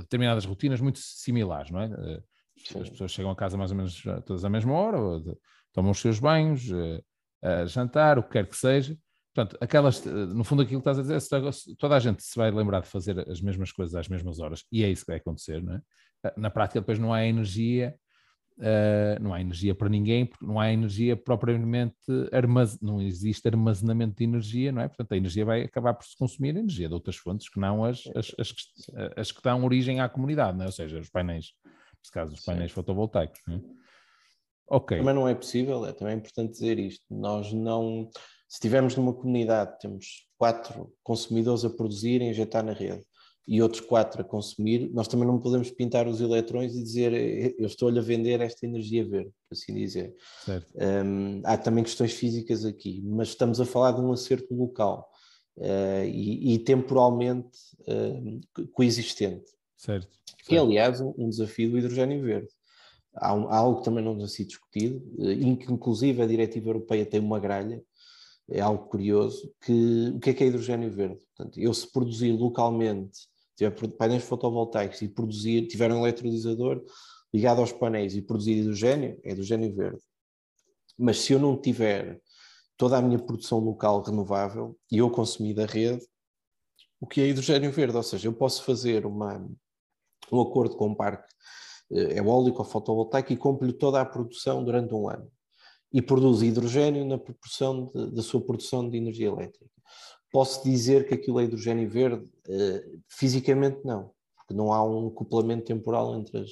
determinadas 0.00 0.44
rotinas 0.44 0.80
muito 0.80 0.98
similares, 0.98 1.70
não 1.70 1.80
é? 1.80 1.86
Eh, 1.86 2.22
as 2.80 2.90
pessoas 2.90 3.10
chegam 3.10 3.30
a 3.30 3.36
casa 3.36 3.56
mais 3.56 3.70
ou 3.70 3.76
menos 3.76 4.02
todas 4.26 4.44
à 4.44 4.50
mesma 4.50 4.72
hora, 4.74 4.98
tomam 5.72 5.90
os 5.90 5.98
seus 5.98 6.20
banhos, 6.20 6.68
a 7.42 7.64
jantar, 7.64 8.18
o 8.18 8.22
que 8.22 8.30
quer 8.30 8.46
que 8.46 8.56
seja. 8.56 8.96
Portanto, 9.34 9.56
aquelas, 9.60 10.04
no 10.04 10.44
fundo, 10.44 10.62
aquilo 10.62 10.82
que 10.82 10.88
estás 10.88 10.98
a 10.98 11.18
dizer, 11.18 11.76
toda 11.78 11.96
a 11.96 11.98
gente 11.98 12.22
se 12.22 12.36
vai 12.36 12.50
lembrar 12.50 12.80
de 12.80 12.88
fazer 12.88 13.18
as 13.28 13.40
mesmas 13.40 13.72
coisas 13.72 13.94
às 13.94 14.06
mesmas 14.06 14.38
horas, 14.38 14.64
e 14.70 14.84
é 14.84 14.90
isso 14.90 15.04
que 15.06 15.12
vai 15.12 15.16
acontecer, 15.16 15.62
não 15.62 15.74
é? 15.74 15.82
Na 16.36 16.50
prática, 16.50 16.80
depois 16.80 16.98
não 16.98 17.12
há 17.12 17.24
energia, 17.26 17.96
uh, 18.62 19.22
não 19.22 19.34
há 19.34 19.40
energia 19.40 19.74
para 19.74 19.88
ninguém, 19.88 20.24
porque 20.24 20.46
não 20.46 20.58
há 20.58 20.72
energia 20.72 21.16
propriamente, 21.16 21.96
armaz... 22.30 22.80
não 22.80 23.02
existe 23.02 23.46
armazenamento 23.48 24.16
de 24.16 24.24
energia, 24.24 24.72
não 24.72 24.80
é? 24.80 24.88
Portanto, 24.88 25.12
a 25.12 25.16
energia 25.16 25.44
vai 25.44 25.62
acabar 25.62 25.94
por 25.94 26.04
se 26.04 26.16
consumir 26.16 26.50
energia 26.50 26.88
de 26.88 26.94
outras 26.94 27.16
fontes 27.16 27.48
que 27.48 27.58
não 27.58 27.84
as, 27.84 28.04
as, 28.14 28.32
as, 28.38 28.52
que, 28.52 28.62
as 29.16 29.32
que 29.32 29.42
dão 29.42 29.64
origem 29.64 30.00
à 30.00 30.08
comunidade, 30.08 30.56
não 30.56 30.64
é? 30.64 30.66
Ou 30.66 30.72
seja, 30.72 30.98
os 30.98 31.10
painéis, 31.10 31.52
nesse 31.98 32.12
caso, 32.12 32.34
os 32.34 32.44
painéis 32.44 32.70
Sim. 32.70 32.76
fotovoltaicos, 32.76 33.40
não 33.46 33.56
é? 33.56 33.60
Ok. 34.68 34.98
Também 34.98 35.14
não 35.14 35.28
é 35.28 35.34
possível, 35.34 35.84
é 35.84 35.92
também 35.92 36.16
importante 36.16 36.52
dizer 36.52 36.78
isto. 36.78 37.04
Nós 37.10 37.52
não, 37.52 38.08
se 38.48 38.56
estivermos 38.56 38.96
numa 38.96 39.12
comunidade, 39.12 39.78
temos 39.80 40.26
quatro 40.38 40.90
consumidores 41.02 41.64
a 41.64 41.70
produzir 41.70 42.22
e 42.22 42.30
injetar 42.30 42.64
na 42.64 42.72
rede 42.72 43.04
e 43.46 43.60
outros 43.60 43.80
quatro 43.80 44.20
a 44.20 44.24
consumir, 44.24 44.90
nós 44.92 45.08
também 45.08 45.26
não 45.26 45.38
podemos 45.38 45.70
pintar 45.70 46.06
os 46.06 46.20
eletrões 46.20 46.74
e 46.74 46.82
dizer 46.82 47.12
eu 47.58 47.66
estou-lhe 47.66 47.98
a 47.98 48.02
vender 48.02 48.40
esta 48.40 48.66
energia 48.66 49.04
verde, 49.04 49.30
por 49.48 49.54
assim 49.56 49.74
dizer. 49.74 50.14
Um, 51.04 51.42
há 51.44 51.56
também 51.56 51.82
questões 51.82 52.12
físicas 52.12 52.64
aqui, 52.64 53.02
mas 53.04 53.28
estamos 53.28 53.60
a 53.60 53.64
falar 53.64 53.92
de 53.92 54.00
um 54.00 54.12
acerto 54.12 54.54
local 54.54 55.10
uh, 55.56 56.04
e, 56.04 56.54
e, 56.54 56.58
temporalmente 56.60 57.58
uh, 57.88 58.66
coexistente. 58.72 59.50
Certo. 59.76 60.08
Que 60.46 60.56
é, 60.56 60.58
aliás, 60.58 61.00
um 61.00 61.28
desafio 61.28 61.70
do 61.70 61.78
hidrogênio 61.78 62.22
verde. 62.22 62.48
Há, 63.14 63.34
um, 63.34 63.48
há 63.48 63.56
algo 63.56 63.78
que 63.78 63.84
também 63.84 64.04
não 64.04 64.16
tem 64.16 64.26
sido 64.26 64.48
discutido, 64.48 65.02
eh, 65.20 65.32
inclusive 65.32 66.22
a 66.22 66.26
diretiva 66.26 66.70
europeia 66.70 67.04
tem 67.04 67.20
uma 67.20 67.38
gralha, 67.38 67.82
é 68.50 68.60
algo 68.60 68.86
curioso, 68.86 69.52
que 69.60 70.12
o 70.14 70.18
que 70.18 70.30
é 70.30 70.34
que 70.34 70.44
é 70.44 70.46
hidrogênio 70.46 70.90
verde? 70.90 71.20
Portanto, 71.36 71.60
eu 71.60 71.72
se 71.74 71.90
produzir 71.90 72.32
localmente, 72.32 73.28
tiver 73.70 73.96
painéis 73.96 74.24
fotovoltaicos 74.24 75.02
e 75.02 75.08
produzir, 75.08 75.66
tiver 75.66 75.92
um 75.92 76.00
eletrolisador 76.00 76.82
ligado 77.32 77.60
aos 77.60 77.72
painéis 77.72 78.14
e 78.14 78.22
produzir 78.22 78.58
hidrogênio, 78.58 79.18
é 79.24 79.32
hidrogênio 79.32 79.74
verde. 79.74 80.02
Mas 80.98 81.18
se 81.18 81.32
eu 81.32 81.38
não 81.38 81.60
tiver 81.60 82.20
toda 82.76 82.98
a 82.98 83.02
minha 83.02 83.18
produção 83.18 83.58
local 83.58 84.02
renovável 84.02 84.76
e 84.90 84.98
eu 84.98 85.10
consumir 85.10 85.54
da 85.54 85.64
rede, 85.64 86.04
o 87.00 87.06
que 87.06 87.20
é 87.20 87.28
hidrogênio 87.28 87.72
verde? 87.72 87.96
Ou 87.96 88.02
seja, 88.02 88.28
eu 88.28 88.32
posso 88.32 88.62
fazer 88.64 89.06
uma, 89.06 89.38
um 90.30 90.40
acordo 90.40 90.76
com 90.76 90.88
um 90.88 90.94
parque 90.94 91.32
é 91.92 92.18
eólico 92.18 92.60
ou 92.60 92.64
fotovoltaico 92.64 93.32
e 93.34 93.36
compre-lhe 93.36 93.74
toda 93.74 94.00
a 94.00 94.04
produção 94.04 94.64
durante 94.64 94.94
um 94.94 95.10
ano. 95.10 95.30
E 95.92 96.00
produz 96.00 96.40
hidrogênio 96.40 97.04
na 97.04 97.18
proporção 97.18 97.92
da 97.92 98.22
sua 98.22 98.40
produção 98.40 98.88
de 98.88 98.96
energia 98.96 99.26
elétrica. 99.26 99.70
Posso 100.32 100.64
dizer 100.64 101.06
que 101.06 101.14
aquilo 101.14 101.38
é 101.38 101.44
hidrogênio 101.44 101.88
verde? 101.88 102.24
Uh, 102.48 103.00
fisicamente 103.06 103.80
não, 103.84 104.10
porque 104.34 104.54
não 104.54 104.72
há 104.72 104.82
um 104.82 105.08
acoplamento 105.08 105.66
temporal 105.66 106.16
entre 106.16 106.38
as, 106.38 106.50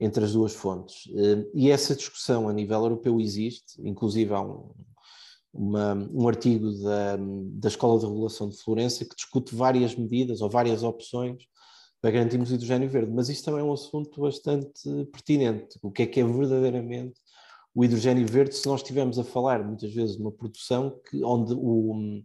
entre 0.00 0.24
as 0.24 0.32
duas 0.32 0.54
fontes. 0.54 1.06
Uh, 1.06 1.48
e 1.54 1.70
essa 1.70 1.94
discussão 1.94 2.48
a 2.48 2.52
nível 2.52 2.80
europeu 2.80 3.20
existe, 3.20 3.80
inclusive 3.86 4.32
há 4.32 4.40
um, 4.40 4.72
uma, 5.52 5.94
um 6.10 6.26
artigo 6.26 6.72
da, 6.82 7.18
da 7.18 7.68
Escola 7.68 8.00
de 8.00 8.06
Regulação 8.06 8.48
de 8.48 8.56
Florença 8.56 9.04
que 9.04 9.14
discute 9.14 9.54
várias 9.54 9.94
medidas 9.94 10.40
ou 10.40 10.48
várias 10.48 10.82
opções 10.82 11.44
para 12.00 12.10
garantirmos 12.10 12.50
o 12.50 12.54
hidrogênio 12.54 12.88
verde. 12.88 13.12
Mas 13.12 13.28
isto 13.28 13.44
também 13.44 13.60
é 13.60 13.64
um 13.64 13.72
assunto 13.72 14.20
bastante 14.20 14.82
pertinente. 15.12 15.78
O 15.82 15.92
que 15.92 16.02
é 16.02 16.06
que 16.06 16.18
é 16.18 16.24
verdadeiramente 16.24 17.20
o 17.74 17.84
hidrogênio 17.84 18.26
verde 18.26 18.54
se 18.54 18.66
nós 18.66 18.80
estivermos 18.80 19.18
a 19.18 19.24
falar 19.24 19.64
muitas 19.64 19.92
vezes 19.92 20.16
de 20.16 20.22
uma 20.22 20.32
produção 20.32 21.00
que, 21.08 21.22
onde 21.24 21.54
o, 21.54 22.22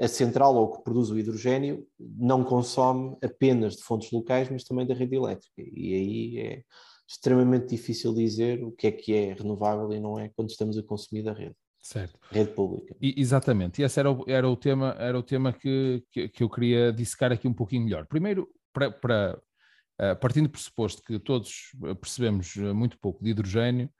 a 0.00 0.08
central 0.08 0.54
ou 0.56 0.72
que 0.72 0.82
produz 0.82 1.10
o 1.10 1.18
hidrogênio 1.18 1.86
não 1.98 2.42
consome 2.42 3.16
apenas 3.22 3.76
de 3.76 3.82
fontes 3.82 4.10
locais, 4.10 4.48
mas 4.50 4.64
também 4.64 4.86
da 4.86 4.94
rede 4.94 5.14
elétrica. 5.14 5.52
E 5.58 5.94
aí 5.94 6.38
é 6.38 6.62
extremamente 7.06 7.66
difícil 7.68 8.14
dizer 8.14 8.64
o 8.64 8.72
que 8.72 8.86
é 8.86 8.92
que 8.92 9.14
é 9.14 9.34
renovável 9.34 9.92
e 9.92 10.00
não 10.00 10.18
é 10.18 10.30
quando 10.30 10.48
estamos 10.48 10.78
a 10.78 10.82
consumir 10.82 11.22
da 11.22 11.32
rede. 11.32 11.54
Certo. 11.82 12.18
Rede 12.30 12.52
pública. 12.52 12.94
E, 13.00 13.20
exatamente. 13.20 13.80
E 13.80 13.84
esse 13.84 13.98
era 13.98 14.10
o, 14.10 14.24
era 14.26 14.48
o 14.48 14.56
tema, 14.56 14.96
era 14.98 15.18
o 15.18 15.22
tema 15.22 15.52
que, 15.52 16.02
que, 16.10 16.28
que 16.28 16.42
eu 16.42 16.48
queria 16.48 16.92
dissecar 16.92 17.32
aqui 17.32 17.48
um 17.48 17.54
pouquinho 17.54 17.84
melhor. 17.84 18.06
Primeiro, 18.06 18.48
para, 18.72 18.90
para 18.90 19.38
uh, 20.00 20.16
partindo 20.20 20.44
do 20.44 20.52
pressuposto 20.52 21.02
que 21.02 21.18
todos 21.18 21.72
percebemos 22.00 22.56
eh, 22.56 22.72
muito 22.72 22.98
pouco 22.98 23.22
de 23.22 23.30
hidrogênio, 23.30 23.90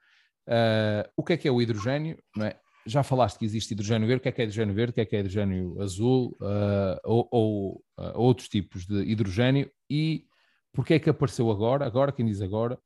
uh, 0.47 1.11
o 1.17 1.23
que 1.23 1.33
é 1.33 1.37
que 1.37 1.49
é 1.49 1.51
o 1.51 1.61
hidrogênio? 1.61 2.19
É? 2.41 2.57
Já 2.90 3.03
falaste 3.03 3.38
que 3.38 3.44
existe 3.44 3.72
hidrogênio 3.72 4.09
verde, 4.09 4.20
o 4.20 4.22
que 4.22 4.29
é 4.29 4.33
que 4.33 4.40
é 4.40 4.44
hidrogênio 4.44 4.74
verde, 4.74 4.90
o 4.90 4.94
que 4.94 5.00
é 5.00 5.05
que 5.05 5.16
é 5.16 5.20
hidrogênio 5.20 5.81
azul 5.81 6.37
uh, 6.40 6.98
ou, 7.05 7.29
ou 7.31 7.85
outros 8.14 8.48
tipos 8.48 8.87
de 8.87 9.03
hidrogênio 9.03 9.70
e 9.88 10.24
porque 10.72 10.94
é 10.94 10.98
que 10.98 11.11
apareceu 11.11 11.50
agora, 11.50 11.85
agora, 11.85 12.12
quem 12.12 12.26
diz 12.26 12.40
agora, 12.40 12.79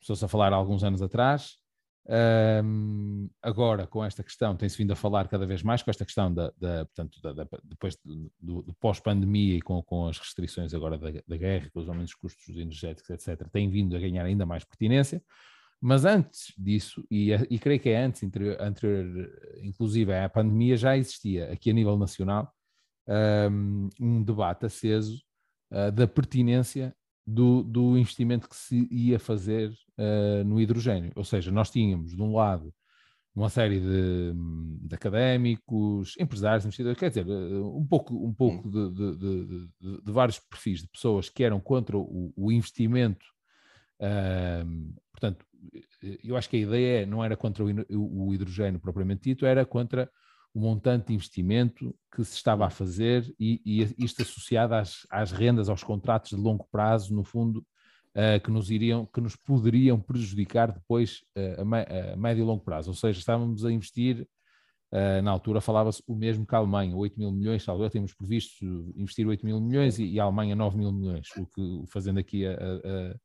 estou 0.00 0.16
a 0.20 0.28
falar 0.28 0.52
há 0.52 0.56
alguns 0.56 0.82
anos 0.82 1.02
atrás, 1.02 1.58
um, 2.08 3.28
agora, 3.42 3.86
com 3.86 4.04
esta 4.04 4.22
questão, 4.22 4.56
tem-se 4.56 4.78
vindo 4.78 4.92
a 4.92 4.96
falar 4.96 5.26
cada 5.28 5.44
vez 5.44 5.62
mais 5.62 5.82
com 5.82 5.90
esta 5.90 6.04
questão 6.04 6.32
da, 6.32 6.52
da 6.56 6.84
portanto, 6.84 7.20
da, 7.20 7.32
da, 7.32 7.46
depois 7.64 7.96
do, 8.40 8.62
do 8.62 8.74
pós-pandemia 8.74 9.56
e 9.56 9.60
com, 9.60 9.82
com, 9.82 10.06
as 10.06 10.18
restrições 10.18 10.72
agora 10.72 10.96
da 10.98 11.36
guerra, 11.36 11.68
com 11.70 11.80
os 11.80 11.88
aumentos 11.88 12.12
dos 12.12 12.20
custos 12.20 12.56
energéticos, 12.56 13.10
etc., 13.10 13.48
tem 13.50 13.68
vindo 13.68 13.96
a 13.96 13.98
ganhar 13.98 14.24
ainda 14.24 14.46
mais 14.46 14.64
pertinência. 14.64 15.22
Mas 15.80 16.04
antes 16.04 16.52
disso, 16.56 17.06
e, 17.10 17.32
e 17.32 17.58
creio 17.58 17.78
que 17.78 17.90
é 17.90 18.02
antes, 18.02 18.22
anterior, 18.22 18.56
anterior, 18.60 19.30
inclusive 19.62 20.12
à 20.12 20.28
pandemia, 20.28 20.76
já 20.76 20.96
existia 20.96 21.52
aqui 21.52 21.70
a 21.70 21.74
nível 21.74 21.98
nacional 21.98 22.52
um, 23.08 23.88
um 24.00 24.22
debate 24.22 24.66
aceso 24.66 25.22
uh, 25.70 25.92
da 25.92 26.06
pertinência 26.06 26.94
do, 27.26 27.62
do 27.62 27.98
investimento 27.98 28.48
que 28.48 28.56
se 28.56 28.88
ia 28.90 29.18
fazer 29.18 29.70
uh, 29.98 30.44
no 30.44 30.60
hidrogênio. 30.60 31.12
Ou 31.14 31.24
seja, 31.24 31.50
nós 31.50 31.70
tínhamos, 31.70 32.14
de 32.14 32.22
um 32.22 32.34
lado, 32.34 32.72
uma 33.34 33.50
série 33.50 33.80
de, 33.80 34.32
de 34.80 34.94
académicos, 34.94 36.14
empresários, 36.18 36.64
investidores, 36.64 36.98
quer 36.98 37.10
dizer, 37.10 37.28
eh, 37.28 37.58
um 37.58 37.84
pouco, 37.86 38.14
um 38.14 38.32
pouco 38.32 38.70
de, 38.70 38.90
de, 38.90 39.16
de, 39.18 40.02
de 40.02 40.12
vários 40.12 40.38
perfis 40.38 40.80
de 40.80 40.88
pessoas 40.88 41.28
que 41.28 41.44
eram 41.44 41.60
contra 41.60 41.98
o, 41.98 42.32
o 42.34 42.50
investimento. 42.50 43.26
Uh, 44.00 44.94
portanto, 45.12 45.44
eu 46.24 46.36
acho 46.36 46.48
que 46.48 46.56
a 46.56 46.60
ideia 46.60 47.06
não 47.06 47.24
era 47.24 47.36
contra 47.36 47.64
o, 47.64 48.34
hidrogênio 48.34 48.80
propriamente 48.80 49.22
dito, 49.22 49.46
era 49.46 49.64
contra 49.64 50.10
o 50.54 50.60
montante 50.60 51.08
de 51.08 51.14
investimento 51.14 51.94
que 52.14 52.24
se 52.24 52.34
estava 52.34 52.64
a 52.64 52.70
fazer 52.70 53.30
e, 53.38 53.60
e 53.64 54.04
isto 54.04 54.22
associado 54.22 54.74
às, 54.74 55.06
às, 55.10 55.30
rendas, 55.30 55.68
aos 55.68 55.84
contratos 55.84 56.30
de 56.30 56.36
longo 56.36 56.66
prazo, 56.72 57.14
no 57.14 57.22
fundo, 57.22 57.58
uh, 57.58 58.40
que 58.42 58.50
nos 58.50 58.70
iriam, 58.70 59.04
que 59.04 59.20
nos 59.20 59.36
poderiam 59.36 60.00
prejudicar 60.00 60.72
depois 60.72 61.22
uh, 61.36 61.60
a, 61.60 62.12
a, 62.12 62.16
médio 62.16 62.42
e 62.42 62.46
longo 62.46 62.64
prazo. 62.64 62.90
Ou 62.90 62.94
seja, 62.94 63.18
estávamos 63.18 63.66
a 63.66 63.70
investir, 63.70 64.26
uh, 64.92 65.20
na 65.22 65.30
altura 65.30 65.60
falava-se 65.60 66.02
o 66.06 66.14
mesmo 66.16 66.46
que 66.46 66.54
a 66.54 66.58
Alemanha, 66.58 66.96
8 66.96 67.18
mil 67.18 67.30
milhões, 67.30 67.62
talvez 67.62 67.92
temos 67.92 68.14
previsto 68.14 68.64
investir 68.96 69.26
8 69.26 69.44
mil 69.44 69.60
milhões 69.60 69.98
e, 69.98 70.06
e, 70.06 70.18
a 70.18 70.24
Alemanha 70.24 70.56
9 70.56 70.78
mil 70.78 70.90
milhões, 70.90 71.28
o 71.36 71.46
que, 71.46 71.84
fazendo 71.92 72.18
aqui 72.18 72.46
a, 72.46 72.52
a, 72.54 73.16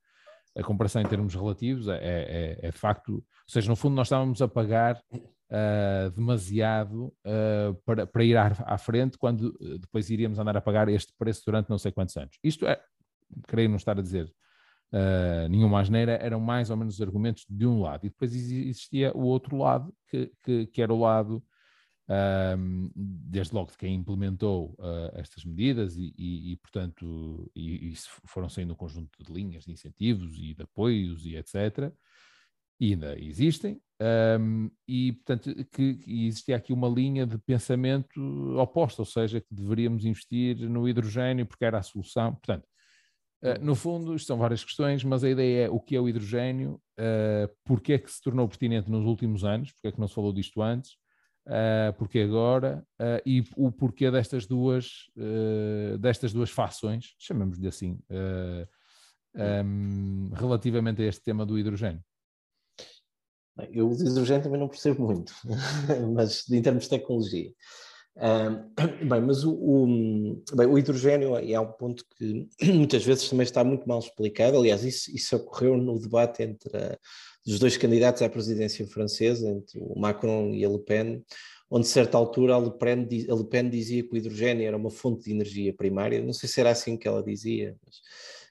a 0.58 0.64
comparação 0.64 1.02
em 1.02 1.06
termos 1.06 1.34
relativos, 1.34 1.88
é, 1.88 1.98
é, 2.02 2.60
é, 2.68 2.72
facto, 2.72 3.14
ou 3.14 3.24
seja, 3.48 3.70
no 3.70 3.76
fundo 3.76 3.96
nós 3.96 4.08
estávamos 4.08 4.42
a 4.42 4.48
pagar 4.48 5.02
uh, 5.14 6.12
demasiado 6.12 7.06
uh, 7.26 7.74
para, 7.86 8.06
para 8.06 8.24
ir 8.24 8.38
à, 8.38 8.48
à, 8.66 8.78
frente 8.78 9.18
quando 9.18 9.58
eh, 9.62 9.78
depois 9.80 10.10
iríamos 10.10 10.40
andar 10.40 10.58
a 10.58 10.62
pagar 10.62 10.90
este 10.90 11.14
preço 11.18 11.44
durante 11.46 11.70
não 11.70 11.78
sei 11.78 11.92
quantos 11.92 12.16
anos. 12.18 12.38
Isto 12.44 12.66
é, 12.66 12.82
creio 13.48 13.70
não 13.70 13.78
estar 13.78 13.98
a 13.98 14.02
dizer 14.02 14.26
uh, 14.94 15.48
nenhuma 15.50 15.80
asneira, 15.80 16.14
eram 16.22 16.40
mais 16.40 16.70
ou 16.70 16.78
menos 16.78 16.96
os 16.96 17.02
argumentos 17.02 17.46
de 17.50 17.66
um 17.66 17.82
lado. 17.82 18.06
E 18.06 18.10
depois 18.10 18.34
existia 18.36 19.12
o 19.16 19.24
outro 19.24 19.58
lado, 19.58 19.94
que, 20.10 20.32
que, 20.44 20.68
que 20.68 20.82
era 20.82 20.94
o 20.94 21.00
lado 21.00 21.44
desde 22.96 23.54
logo 23.54 23.72
de 23.72 23.78
quem 23.78 23.96
implementou 23.96 24.76
uh, 24.80 25.12
estas 25.14 25.46
medidas 25.46 25.96
e, 25.96 26.14
e, 26.18 26.52
e 26.52 26.56
portanto, 26.58 27.50
e, 27.56 27.94
foram 28.26 28.50
saindo 28.50 28.74
um 28.74 28.76
conjunto 28.76 29.24
de 29.24 29.32
linhas 29.32 29.64
de 29.64 29.72
incentivos 29.72 30.38
e 30.38 30.54
de 30.54 30.64
apoios 30.64 31.26
e 31.26 31.38
etc. 31.38 31.94
E 32.80 32.94
ainda 32.94 33.18
existem. 33.18 33.80
Um, 34.40 34.72
e, 34.88 35.14
portanto, 35.14 35.54
que, 35.72 35.94
que 35.94 36.26
existia 36.26 36.56
aqui 36.56 36.74
uma 36.74 36.90
linha 36.90 37.28
de 37.28 37.38
pensamento 37.38 38.20
oposta, 38.58 39.04
ou 39.04 39.06
seja, 39.06 39.40
que 39.40 39.54
deveríamos 39.54 40.04
investir 40.04 40.58
no 40.68 40.90
hidrogênio 40.90 41.46
porque 41.46 41.64
era 41.64 41.78
a 41.78 41.84
solução. 41.84 42.34
Portanto, 42.34 42.68
uh, 43.44 43.64
no 43.64 43.76
fundo, 43.76 44.16
isto 44.16 44.26
são 44.26 44.38
várias 44.38 44.64
questões, 44.64 45.04
mas 45.04 45.24
a 45.24 45.30
ideia 45.30 45.66
é 45.66 45.70
o 45.70 45.80
que 45.80 45.96
é 45.96 46.02
o 46.02 46.10
hidrogênio, 46.10 46.82
uh, 47.00 47.56
porque 47.64 47.94
é 47.94 48.00
que 48.00 48.12
se 48.12 48.20
tornou 48.22 48.48
pertinente 48.48 48.90
nos 48.90 49.06
últimos 49.06 49.46
anos, 49.46 49.72
porque 49.72 49.90
é 49.90 49.92
que 49.92 50.00
não 50.00 50.08
se 50.08 50.16
falou 50.16 50.34
disto 50.34 50.60
antes, 50.64 50.98
uh, 51.48 51.94
porque 51.98 52.20
agora, 52.20 52.86
uh, 53.00 53.22
e 53.26 53.44
o 53.56 53.72
porquê 53.72 54.10
destas 54.12 54.46
duas, 54.46 55.08
uh, 55.18 55.98
destas 55.98 56.34
duas 56.34 56.50
fações, 56.50 57.16
chamamos-lhe 57.18 57.68
assim, 57.68 58.00
um, 59.36 60.30
relativamente 60.34 61.02
a 61.02 61.06
este 61.06 61.24
tema 61.24 61.46
do 61.46 61.58
hidrogênio. 61.58 62.04
Eu 63.72 63.90
o 63.90 63.94
hidrogênio 63.94 64.44
também 64.44 64.60
não 64.60 64.68
percebo 64.68 65.06
muito, 65.06 65.34
mas 66.16 66.50
em 66.50 66.62
termos 66.62 66.84
de 66.84 66.90
tecnologia. 66.90 67.52
Um, 68.18 68.74
bem, 69.08 69.22
mas 69.22 69.44
o, 69.44 69.54
o, 69.54 69.86
bem, 70.56 70.68
o 70.68 70.78
hidrogênio 70.78 71.36
é 71.38 71.60
um 71.60 71.72
ponto 71.72 72.04
que 72.18 72.48
muitas 72.74 73.04
vezes 73.04 73.30
também 73.30 73.44
está 73.44 73.64
muito 73.64 73.88
mal 73.88 74.00
explicado. 74.00 74.58
Aliás, 74.58 74.84
isso, 74.84 75.12
isso 75.12 75.36
ocorreu 75.36 75.78
no 75.78 76.00
debate 76.00 76.44
entre 76.44 76.76
a, 76.76 76.98
dos 77.46 77.60
dois 77.60 77.78
candidatos 77.78 78.22
à 78.22 78.30
presidência 78.30 78.86
francesa, 78.88 79.50
entre 79.50 79.80
o 79.80 80.00
Macron 80.00 80.54
e 80.54 80.64
a 80.64 80.70
Le 80.70 80.80
Pen, 80.80 81.24
onde, 81.70 81.88
a 81.88 81.90
certa 81.90 82.18
altura, 82.18 82.56
a 82.56 82.60
Le, 82.60 82.72
Pen, 82.72 83.08
a 83.30 83.36
Le 83.36 83.46
Pen 83.46 83.70
dizia 83.70 84.04
que 84.04 84.14
o 84.14 84.18
hidrogênio 84.18 84.68
era 84.68 84.78
uma 84.78 84.90
fonte 84.90 85.26
de 85.26 85.32
energia 85.32 85.74
primária. 85.74 86.22
Não 86.22 86.34
sei 86.34 86.50
se 86.50 86.60
era 86.60 86.70
assim 86.70 86.98
que 86.98 87.08
ela 87.08 87.24
dizia, 87.24 87.76
mas, 87.86 87.96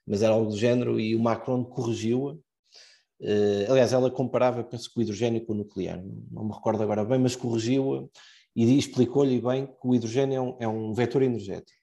mas 0.07 0.23
era 0.23 0.33
algo 0.33 0.51
do 0.51 0.57
género, 0.57 0.99
e 0.99 1.15
o 1.15 1.21
Macron 1.21 1.65
corrigiu-a. 1.65 2.33
Uh, 3.23 3.71
aliás, 3.71 3.93
ela 3.93 4.11
comparava, 4.11 4.65
penso 4.65 4.91
que 4.91 4.99
o 4.99 5.03
hidrogênio 5.03 5.45
com 5.45 5.53
o 5.53 5.57
nuclear, 5.57 6.03
não, 6.31 6.45
me 6.45 6.53
recordo 6.53 6.83
agora 6.83 7.05
bem, 7.05 7.19
mas 7.19 7.37
corrigiu-a 7.37 8.09
e 8.57 8.79
explicou-lhe 8.79 9.41
bem 9.41 9.67
que 9.67 9.87
o 9.87 9.95
hidrogênio 9.95 10.37
é 10.37 10.41
um, 10.41 10.57
é 10.61 10.69
um 10.69 10.95
vetor 10.95 11.23
energético. 11.23 11.79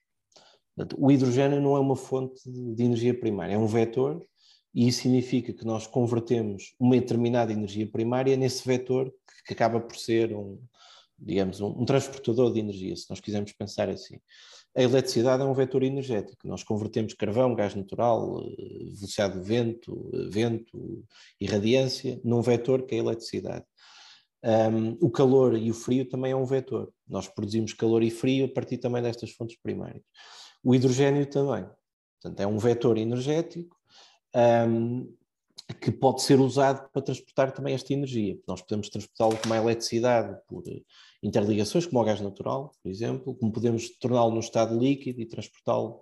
O 0.96 1.10
hidrogênio 1.10 1.60
não 1.60 1.76
é 1.76 1.80
uma 1.80 1.96
fonte 1.96 2.40
de 2.44 2.82
energia 2.82 3.18
primária, 3.18 3.54
é 3.54 3.58
um 3.58 3.66
vetor 3.66 4.20
e 4.78 4.86
isso 4.86 5.02
significa 5.02 5.52
que 5.52 5.64
nós 5.64 5.88
convertemos 5.88 6.72
uma 6.78 6.94
determinada 6.94 7.52
energia 7.52 7.84
primária 7.84 8.36
nesse 8.36 8.64
vetor 8.64 9.12
que 9.44 9.52
acaba 9.52 9.80
por 9.80 9.96
ser 9.96 10.32
um, 10.32 10.56
digamos, 11.18 11.60
um, 11.60 11.66
um, 11.66 11.84
transportador 11.84 12.52
de 12.52 12.60
energia, 12.60 12.94
se 12.94 13.10
nós 13.10 13.18
quisermos 13.18 13.50
pensar 13.50 13.88
assim. 13.88 14.20
A 14.76 14.82
eletricidade 14.84 15.42
é 15.42 15.44
um 15.44 15.52
vetor 15.52 15.82
energético, 15.82 16.46
nós 16.46 16.62
convertemos 16.62 17.12
carvão, 17.14 17.56
gás 17.56 17.74
natural, 17.74 18.40
eh, 18.40 18.94
velocidade 18.94 19.40
de 19.40 19.48
vento, 19.48 20.10
eh, 20.14 20.28
vento 20.30 21.04
e 21.40 21.46
radiância 21.46 22.20
num 22.22 22.40
vetor 22.40 22.86
que 22.86 22.94
é 22.94 22.98
a 22.98 23.02
eletricidade. 23.02 23.64
Um, 24.44 24.96
o 25.00 25.10
calor 25.10 25.58
e 25.58 25.72
o 25.72 25.74
frio 25.74 26.08
também 26.08 26.30
é 26.30 26.36
um 26.36 26.46
vetor. 26.46 26.92
Nós 27.08 27.26
produzimos 27.26 27.72
calor 27.72 28.04
e 28.04 28.10
frio 28.12 28.44
a 28.44 28.48
partir 28.48 28.78
também 28.78 29.02
destas 29.02 29.32
fontes 29.32 29.58
primárias. 29.60 30.04
O 30.62 30.72
hidrogênio 30.72 31.26
também. 31.26 31.68
Portanto, 32.22 32.40
é 32.40 32.46
um 32.46 32.58
vetor 32.58 32.96
energético 32.96 33.77
um, 34.38 35.12
que 35.80 35.90
pode 35.90 36.22
ser 36.22 36.40
usado 36.40 36.88
para 36.90 37.02
transportar 37.02 37.52
também 37.52 37.74
esta 37.74 37.92
energia. 37.92 38.38
Nós 38.46 38.62
podemos 38.62 38.88
transportá-lo 38.88 39.36
como 39.36 39.54
a 39.54 39.58
eletricidade 39.58 40.38
por 40.46 40.62
interligações, 41.22 41.86
como 41.86 42.00
o 42.00 42.04
gás 42.04 42.20
natural, 42.20 42.72
por 42.82 42.90
exemplo, 42.90 43.34
como 43.34 43.52
podemos 43.52 43.90
torná-lo 43.98 44.32
num 44.32 44.40
estado 44.40 44.78
líquido 44.78 45.20
e 45.20 45.26
transportá-lo 45.26 46.00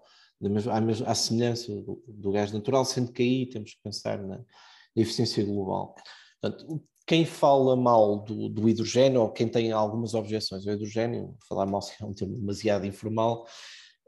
à, 1.07 1.15
semelhança 1.15 1.75
do, 1.75 2.03
do, 2.07 2.31
gás 2.31 2.53
natural, 2.53 2.85
sendo 2.85 3.13
que 3.13 3.23
aí 3.23 3.47
temos 3.47 3.73
que 3.73 3.81
pensar 3.83 4.19
na, 4.19 4.37
na 4.37 5.03
eficiência 5.03 5.45
global. 5.45 5.95
Portanto, 6.41 6.83
quem 7.07 7.25
fala 7.25 7.77
mal 7.77 8.19
do, 8.25 8.49
do, 8.49 8.69
hidrogênio, 8.69 9.23
ou 9.23 9.31
quem 9.31 9.49
tem 9.49 9.73
algumas 9.73 10.13
objeções 10.13 10.67
ao 10.67 10.75
hidrogênio, 10.75 11.37
falar 11.49 11.65
mal 11.65 11.81
é 12.01 12.05
um 12.05 12.13
termo 12.13 12.37
demasiado 12.37 12.85
informal, 12.85 13.47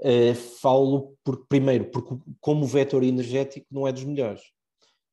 Uh, 0.01 0.33
falo 0.61 1.17
por, 1.25 1.45
primeiro 1.49 1.91
porque 1.91 2.17
como 2.41 2.65
vetor 2.65 3.03
energético 3.03 3.67
não 3.71 3.87
é 3.87 3.93
dos 3.93 4.05
melhores. 4.05 4.43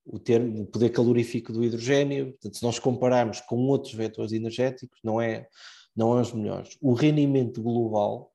O 0.06 0.20
termo, 0.20 0.62
o 0.62 0.68
poder 0.68 0.90
calorífico 0.90 1.52
do 1.52 1.64
hidrogênio, 1.64 2.34
portanto, 2.34 2.58
se 2.58 2.64
nós 2.64 2.78
compararmos 2.78 3.42
com 3.42 3.56
outros 3.66 3.96
vetores 3.96 4.32
energéticos, 4.32 5.00
não 5.04 5.20
é, 5.20 5.48
não 5.96 6.16
é 6.16 6.22
os 6.22 6.32
melhores. 6.32 6.78
O 6.80 6.94
rendimento 6.94 7.64
global, 7.64 8.32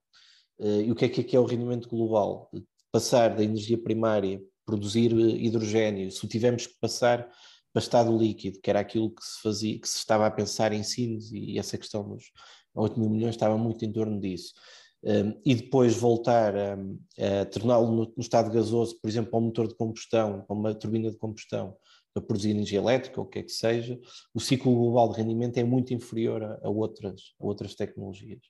uh, 0.59 0.81
e 0.81 0.91
o 0.91 0.97
que 0.97 1.05
é 1.05 1.09
que 1.09 1.37
é, 1.37 1.39
o 1.39 1.45
rendimento 1.45 1.89
global? 1.89 2.51
Passar 2.91 3.37
da 3.37 3.45
energia 3.45 3.81
primária, 3.81 4.43
produzir 4.67 5.13
hidrogênio, 5.13 6.11
se 6.11 6.25
o 6.25 6.29
tivermos 6.29 6.67
que 6.67 6.75
passar 6.81 7.31
para 7.73 7.81
estado 7.81 8.17
líquido, 8.19 8.59
que 8.61 8.69
era 8.69 8.81
aquilo 8.81 9.15
que 9.15 9.23
se 9.23 9.41
fazia, 9.41 9.81
que 9.81 9.89
se 9.89 9.99
estava 9.99 10.27
a 10.27 10.31
pensar 10.31 10.73
em 10.73 10.83
Sines, 10.83 11.31
e 11.31 11.57
essa 11.57 11.79
questão 11.79 12.09
dos 12.09 12.25
8 12.75 12.99
mil 12.99 13.09
milhões 13.09 13.37
estava 13.37 13.57
muito 13.57 13.85
em 13.85 13.93
torno 13.93 14.19
disso 14.21 14.53
um, 15.03 15.41
e 15.45 15.55
depois 15.55 15.95
voltar 15.95 16.55
a, 16.55 16.75
a 16.75 17.45
torná-lo 17.47 17.91
no, 17.91 18.05
no, 18.05 18.21
estado 18.21 18.51
gasoso, 18.51 18.99
por 19.01 19.09
exemplo, 19.09 19.39
um 19.39 19.43
motor 19.43 19.67
de 19.67 19.75
combustão, 19.75 20.43
para 20.43 20.57
uma 20.57 20.75
turbina 20.75 21.11
de 21.11 21.17
combustão, 21.17 21.75
para 22.13 22.23
produzir 22.23 22.51
energia 22.51 22.79
elétrica 22.79 23.21
ou 23.21 23.27
o 23.27 23.29
que 23.29 23.39
é 23.39 23.43
que 23.43 23.53
seja, 23.53 23.99
o 24.35 24.41
ciclo 24.41 24.75
global 24.75 25.11
de 25.13 25.19
rendimento 25.19 25.57
é 25.59 25.65
muito 25.65 25.95
inferior 25.95 26.43
a, 26.43 26.61
a 26.63 26.69
outras, 26.69 27.35
a 27.41 27.47
outras 27.47 27.75
tecnologias 27.75 28.43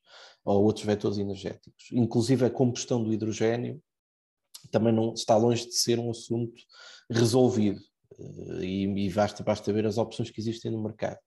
ou 0.44 0.56
a 0.56 0.58
outros 0.58 0.84
vetores 0.84 1.18
energéticos. 1.18 1.88
Inclusive 1.92 2.46
a 2.46 2.50
combustão 2.50 3.02
do 3.02 3.12
hidrogênio 3.12 3.80
também 4.70 4.92
não 4.92 5.14
está 5.14 5.36
longe 5.36 5.66
de 5.66 5.74
ser 5.74 5.98
um 5.98 6.10
assunto 6.10 6.60
resolvido 7.10 7.80
eh, 8.18 8.64
e, 8.64 9.06
e 9.06 9.12
basta, 9.12 9.42
basta 9.42 9.72
ver 9.72 9.86
as 9.86 9.98
opções 9.98 10.30
que 10.30 10.40
existem 10.40 10.70
no 10.70 10.82
mercado 10.82 11.18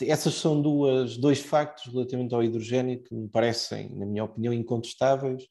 essas 0.00 0.34
são 0.34 0.60
duas, 0.60 1.16
dois 1.16 1.40
factos 1.40 1.92
relativamente 1.92 2.34
ao 2.34 2.42
hidrogênio 2.42 3.02
que 3.02 3.14
me 3.14 3.28
parecem, 3.28 3.94
na 3.94 4.06
minha 4.06 4.24
opinião, 4.24 4.52
incontestáveis. 4.52 5.44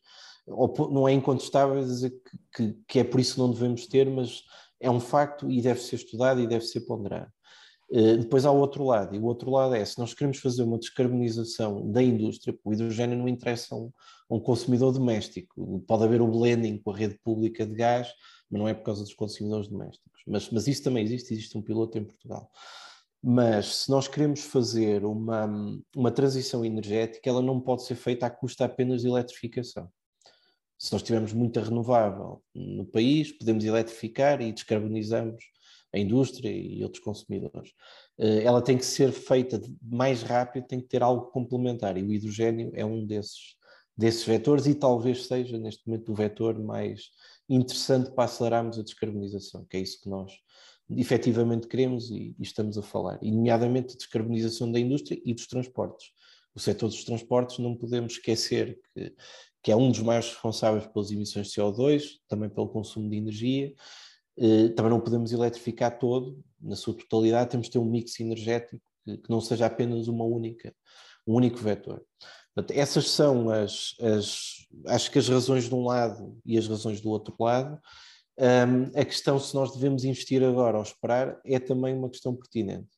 Ou, 0.47 0.73
não 0.91 1.08
é 1.08 1.13
incontestável 1.13 1.84
dizer 1.84 2.10
que, 2.10 2.38
que, 2.56 2.77
que, 2.88 2.99
é 2.99 3.04
por 3.04 3.19
isso 3.19 3.36
que 3.36 3.39
não 3.39 3.51
devemos 3.51 3.88
ter, 3.88 4.10
mas 4.10 4.43
é 4.80 4.89
um 4.89 4.99
facto 4.99 5.49
e 5.49 5.62
deve 5.62 5.80
ser 5.80 5.97
estudado 5.97 6.41
e 6.41 6.47
deve 6.47 6.65
ser 6.65 6.82
ponderado. 6.82 7.32
Uh, 7.91 8.17
depois 8.17 8.45
há 8.45 8.51
o 8.51 8.58
outro 8.58 8.86
lado, 8.86 9.13
e 9.13 9.19
o 9.19 9.25
outro 9.25 9.51
lado 9.51 9.75
é, 9.75 9.84
se 9.84 9.99
nós 9.99 10.13
queremos 10.13 10.39
fazer 10.39 10.63
uma 10.63 10.80
descarbonização 10.80 11.91
da 11.91 12.01
indústria, 12.01 12.58
o 12.63 12.73
hidrogênio 12.73 13.17
não 13.17 13.27
interessa 13.27 13.75
a 13.75 13.77
um, 13.77 13.91
um 14.30 14.39
consumidor 14.39 14.93
doméstico. 14.93 15.84
Pode 15.86 16.04
haver 16.04 16.21
o 16.21 16.27
blending 16.27 16.77
com 16.77 16.91
a 16.91 16.97
rede 16.97 17.19
pública 17.21 17.65
de 17.65 17.75
gás, 17.75 18.08
mas 18.49 18.60
não 18.60 18.67
é 18.67 18.73
por 18.73 18.84
causa 18.84 19.04
dos 19.04 19.13
consumidores 19.13 19.67
domésticos. 19.67 20.21
Mas, 20.25 20.49
mas 20.49 20.67
isso 20.67 20.84
também 20.84 21.04
existe, 21.04 21.34
existe 21.34 21.58
um 21.58 21.62
piloto 21.62 21.97
em 21.97 22.04
Portugal. 22.06 22.49
Mas 23.23 23.75
se 23.75 23.91
nós 23.91 24.07
queremos 24.07 24.41
fazer 24.41 25.05
uma, 25.05 25.45
uma 25.95 26.12
transição 26.12 26.65
energética, 26.65 27.29
ela 27.29 27.41
não 27.41 27.60
pode 27.60 27.84
ser 27.84 27.95
feita 27.95 28.25
à 28.25 28.29
custa 28.29 28.65
apenas 28.65 29.01
de 29.01 29.07
eletrificação. 29.07 29.89
Se 30.77 30.91
nós 30.91 31.03
tivermos 31.03 31.31
muita 31.31 31.62
renovável 31.62 32.41
no 32.55 32.86
país, 32.86 33.31
podemos 33.31 33.63
eletrificar 33.63 34.41
e 34.41 34.51
descarbonizamos 34.51 35.43
a 35.93 35.99
indústria 35.99 36.49
e 36.49 36.84
outros 36.84 37.03
consumidores. 37.03 37.71
Eh, 38.17 38.43
ela 38.43 38.62
tem 38.62 38.77
que 38.77 38.86
ser 38.86 39.12
feita 39.12 39.62
mais 39.81 40.23
rápido, 40.23 40.65
tem 40.67 40.79
que 40.79 40.88
ter 40.88 41.03
algo 41.03 41.27
complementar 41.27 41.97
e 41.97 42.03
o 42.03 42.12
hidrogênio 42.12 42.71
é 42.73 42.86
um 42.86 43.05
desses, 43.05 43.55
desses 43.95 44.23
vetores 44.23 44.65
e 44.65 44.73
talvez 44.73 45.27
seja 45.27 45.57
neste 45.57 45.86
momento 45.88 46.12
o 46.12 46.15
vetor 46.15 46.57
mais 46.57 47.10
interessante 47.47 48.10
para 48.12 48.23
acelerarmos 48.23 48.79
a 48.79 48.84
descarbonização, 48.84 49.65
que 49.69 49.77
é 49.77 49.81
isso 49.81 49.99
que 50.01 50.10
nós 50.10 50.31
efetivamente 50.97 51.67
queremos 51.67 52.10
e, 52.10 52.36
e, 52.38 52.43
estamos 52.43 52.77
a 52.77 52.82
falar, 52.82 53.19
e 53.21 53.32
nomeadamente 53.32 53.93
a 53.93 53.97
descarbonização 53.97 54.71
da 54.71 54.80
indústria 54.80 55.21
e 55.25 55.34
dos 55.34 55.47
transportes. 55.47 56.12
O 56.54 56.60
setor 56.60 56.88
dos 56.88 57.04
transportes 57.04 57.60
não 57.60 57.75
podemos 57.75 58.13
esquecer 58.13 58.80
que, 58.93 59.13
que 59.63 59.71
é 59.71 59.75
um 59.75 59.89
dos 59.89 60.01
maiores 60.01 60.30
responsáveis 60.30 60.86
pelas 60.88 61.12
emissões 61.12 61.47
de 61.47 61.54
CO2, 61.54 62.19
também 62.27 62.49
pelo 62.49 62.69
consumo 62.69 63.10
de 63.10 63.17
energia, 63.17 63.73
eh, 64.38 64.69
também 64.69 64.89
não 64.89 64.99
podemos 64.99 65.32
eletrificar 65.32 65.97
todo, 65.99 66.43
na 66.60 66.75
sua 66.75 66.93
totalidade, 66.93 67.51
temos 67.51 67.67
de 67.67 67.73
ter 67.73 67.80
um 67.80 67.86
mix 67.86 68.19
energético 68.19 68.82
que, 69.06 69.30
não 69.30 69.41
seja 69.41 69.65
apenas 69.65 70.08
uma 70.08 70.25
única, 70.25 70.73
um 71.27 71.36
único 71.36 71.58
vetor. 71.58 72.04
Portanto, 72.54 72.77
essas 72.77 73.10
são 73.10 73.49
as, 73.49 73.95
as, 73.99 74.67
acho 74.88 75.12
que 75.12 75.19
as 75.19 75.27
razões 75.27 75.65
de 75.65 75.73
um 75.73 75.86
lado 75.86 76.38
e 76.45 76.58
as 76.58 76.67
razões 76.67 77.01
do 77.01 77.10
outro 77.10 77.36
lado, 77.39 77.80
um, 78.39 79.00
a 79.00 79.06
questão 79.06 79.39
se 79.39 79.54
nós 79.54 79.74
devemos 79.74 80.04
investir 80.04 80.44
agora 80.44 80.78
ou 80.78 80.84
esperar 80.84 81.39
é 81.46 81.60
também 81.60 81.96
uma 81.96 82.10
questão 82.10 82.36
pertinente. 82.36 82.89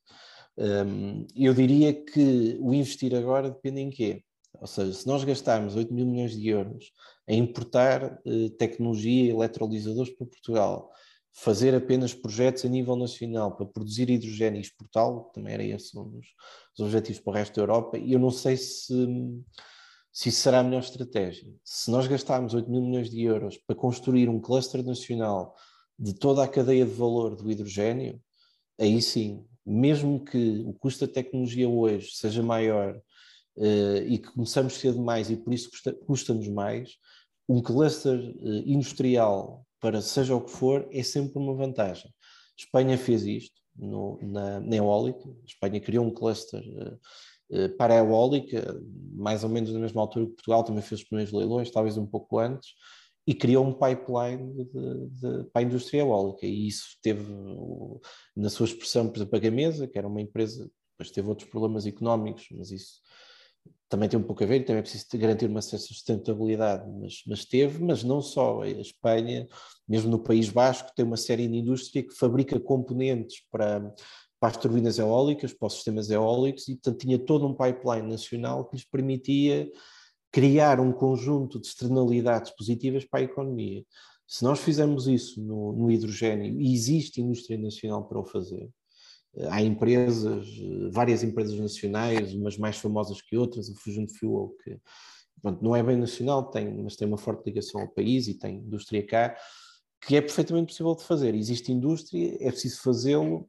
Um, 0.57 1.25
eu 1.35 1.53
diria 1.53 1.93
que 1.93 2.57
o 2.59 2.73
investir 2.73 3.15
agora 3.15 3.49
depende 3.49 3.81
em 3.81 3.89
quê? 3.89 4.23
Ou 4.59 4.67
seja, 4.67 4.93
se 4.93 5.07
nós 5.07 5.23
gastarmos 5.23 5.75
8 5.75 5.93
mil 5.93 6.05
milhões 6.05 6.31
de 6.31 6.47
euros 6.47 6.91
a 7.27 7.33
importar 7.33 8.19
uh, 8.25 8.49
tecnologia 8.51 9.25
e 9.25 9.29
eletrolisadores 9.29 10.13
para 10.15 10.27
Portugal, 10.27 10.91
fazer 11.33 11.73
apenas 11.73 12.13
projetos 12.13 12.63
a 12.63 12.69
nível 12.69 12.95
nacional 12.95 13.55
para 13.55 13.65
produzir 13.65 14.09
hidrogênio 14.09 14.59
e 14.59 14.61
exportá-lo, 14.61 15.31
também 15.33 15.53
era 15.55 15.63
esse 15.63 15.97
um 15.97 16.07
dos, 16.07 16.27
dos 16.77 16.85
objetivos 16.85 17.21
para 17.21 17.31
o 17.31 17.33
resto 17.33 17.55
da 17.55 17.61
Europa, 17.63 17.97
e 17.97 18.13
eu 18.13 18.19
não 18.19 18.29
sei 18.29 18.55
se, 18.55 18.93
se 20.13 20.29
isso 20.29 20.41
será 20.41 20.59
a 20.59 20.63
melhor 20.63 20.81
estratégia. 20.81 21.51
Se 21.63 21.89
nós 21.89 22.05
gastarmos 22.05 22.53
8 22.53 22.69
mil 22.69 22.83
milhões 22.83 23.09
de 23.09 23.23
euros 23.23 23.57
para 23.57 23.75
construir 23.75 24.29
um 24.29 24.39
cluster 24.39 24.85
nacional 24.85 25.55
de 25.97 26.13
toda 26.13 26.43
a 26.43 26.47
cadeia 26.47 26.85
de 26.85 26.91
valor 26.91 27.35
do 27.35 27.49
hidrogênio, 27.51 28.21
aí 28.79 29.01
sim, 29.01 29.43
mesmo 29.65 30.23
que 30.23 30.63
o 30.67 30.73
custo 30.73 31.07
da 31.07 31.13
tecnologia 31.13 31.67
hoje 31.67 32.11
seja 32.11 32.43
maior 32.43 32.95
uh, 33.57 33.97
e 34.05 34.19
que 34.19 34.31
começamos 34.31 34.73
cedo 34.73 35.01
mais 35.01 35.31
e 35.31 35.35
por 35.35 35.51
isso 35.51 35.71
custa, 35.71 35.93
custa-nos 35.93 36.47
mais, 36.47 36.91
um 37.49 37.59
cluster 37.59 38.19
uh, 38.19 38.69
industrial 38.69 39.65
para 39.79 39.99
seja 39.99 40.35
o 40.35 40.41
que 40.41 40.51
for 40.51 40.87
é 40.91 41.01
sempre 41.01 41.39
uma 41.39 41.55
vantagem. 41.55 42.13
Espanha 42.55 42.99
fez 42.99 43.25
isto 43.25 43.59
no, 43.75 44.19
na, 44.21 44.59
na 44.59 44.75
eólica, 44.75 45.27
Espanha 45.43 45.81
criou 45.81 46.05
um 46.05 46.13
cluster 46.13 46.61
uh, 46.61 46.99
para 47.77 47.95
a 47.95 47.97
eólica, 47.97 48.81
mais 49.13 49.43
ou 49.43 49.49
menos 49.49 49.71
na 49.71 49.79
mesma 49.79 50.01
altura 50.01 50.25
que 50.25 50.33
Portugal 50.33 50.63
também 50.63 50.81
fez 50.81 51.01
os 51.01 51.07
primeiros 51.07 51.33
leilões, 51.33 51.71
talvez 51.71 51.97
um 51.97 52.05
pouco 52.05 52.39
antes, 52.39 52.71
e 53.25 53.33
criou 53.33 53.65
um 53.65 53.73
pipeline 53.73 54.65
de, 54.65 55.07
de, 55.09 55.43
para 55.51 55.61
a 55.61 55.63
indústria 55.63 56.01
eólica. 56.01 56.45
E 56.45 56.67
isso 56.67 56.97
teve, 57.01 57.23
na 58.35 58.49
sua 58.49 58.65
expressão, 58.65 59.07
por 59.07 59.17
exemplo, 59.17 59.35
a 59.35 59.39
Gamesa, 59.39 59.87
que 59.87 59.97
era 59.97 60.07
uma 60.07 60.21
empresa, 60.21 60.69
depois 60.91 61.11
teve 61.11 61.29
outros 61.29 61.49
problemas 61.49 61.85
económicos, 61.85 62.47
mas 62.51 62.71
isso 62.71 63.01
também 63.87 64.09
tem 64.09 64.19
um 64.19 64.23
pouco 64.23 64.43
a 64.43 64.47
ver, 64.47 64.61
também 64.61 64.79
é 64.79 64.81
preciso 64.81 65.05
garantir 65.13 65.45
uma 65.45 65.61
certa 65.61 65.85
sustentabilidade, 65.85 66.89
mas, 66.99 67.21
mas 67.27 67.45
teve, 67.45 67.83
mas 67.83 68.03
não 68.03 68.21
só. 68.21 68.61
A 68.61 68.67
Espanha, 68.67 69.47
mesmo 69.87 70.09
no 70.09 70.19
País 70.19 70.49
Basco, 70.49 70.91
tem 70.95 71.05
uma 71.05 71.15
série 71.15 71.47
de 71.47 71.57
indústria 71.57 72.01
que 72.01 72.13
fabrica 72.13 72.59
componentes 72.59 73.43
para, 73.51 73.93
para 74.43 74.49
as 74.49 74.57
turbinas 74.57 74.99
eólicas, 74.99 75.53
para 75.53 75.67
os 75.67 75.75
sistemas 75.75 76.09
eólicos, 76.09 76.67
e 76.67 76.73
portanto 76.73 76.99
tinha 76.99 77.17
todo 77.17 77.47
um 77.47 77.53
pipeline 77.53 78.09
nacional 78.09 78.65
que 78.65 78.75
lhes 78.75 78.83
permitia 78.83 79.71
criar 80.29 80.81
um 80.81 80.91
conjunto 80.91 81.61
de 81.61 81.67
externalidades 81.67 82.51
positivas 82.51 83.05
para 83.05 83.21
a 83.21 83.23
economia. 83.23 83.85
Se 84.27 84.43
nós 84.43 84.59
fizermos 84.59 85.07
isso 85.07 85.41
no, 85.41 85.71
no 85.71 85.89
hidrogênio, 85.89 86.59
e 86.59 86.73
existe 86.73 87.21
indústria 87.21 87.57
nacional 87.57 88.03
para 88.03 88.19
o 88.19 88.25
fazer, 88.25 88.69
há 89.49 89.61
empresas, 89.61 90.45
várias 90.91 91.23
empresas 91.23 91.57
nacionais, 91.57 92.33
umas 92.33 92.57
mais 92.57 92.75
famosas 92.75 93.21
que 93.21 93.37
outras, 93.37 93.69
a 93.69 93.73
Fusion 93.75 94.07
Fuel, 94.19 94.53
que 94.61 94.77
pronto, 95.41 95.63
não 95.63 95.73
é 95.73 95.81
bem 95.81 95.95
nacional, 95.95 96.49
tem, 96.49 96.83
mas 96.83 96.97
tem 96.97 97.07
uma 97.07 97.17
forte 97.17 97.45
ligação 97.45 97.79
ao 97.79 97.87
país 97.87 98.27
e 98.27 98.33
tem 98.33 98.57
indústria 98.57 99.07
cá, 99.07 99.37
que 100.05 100.17
é 100.17 100.21
perfeitamente 100.21 100.73
possível 100.73 100.93
de 100.97 101.03
fazer. 101.05 101.33
Existe 101.33 101.71
indústria, 101.71 102.35
é 102.41 102.51
preciso 102.51 102.81
fazê-lo 102.81 103.47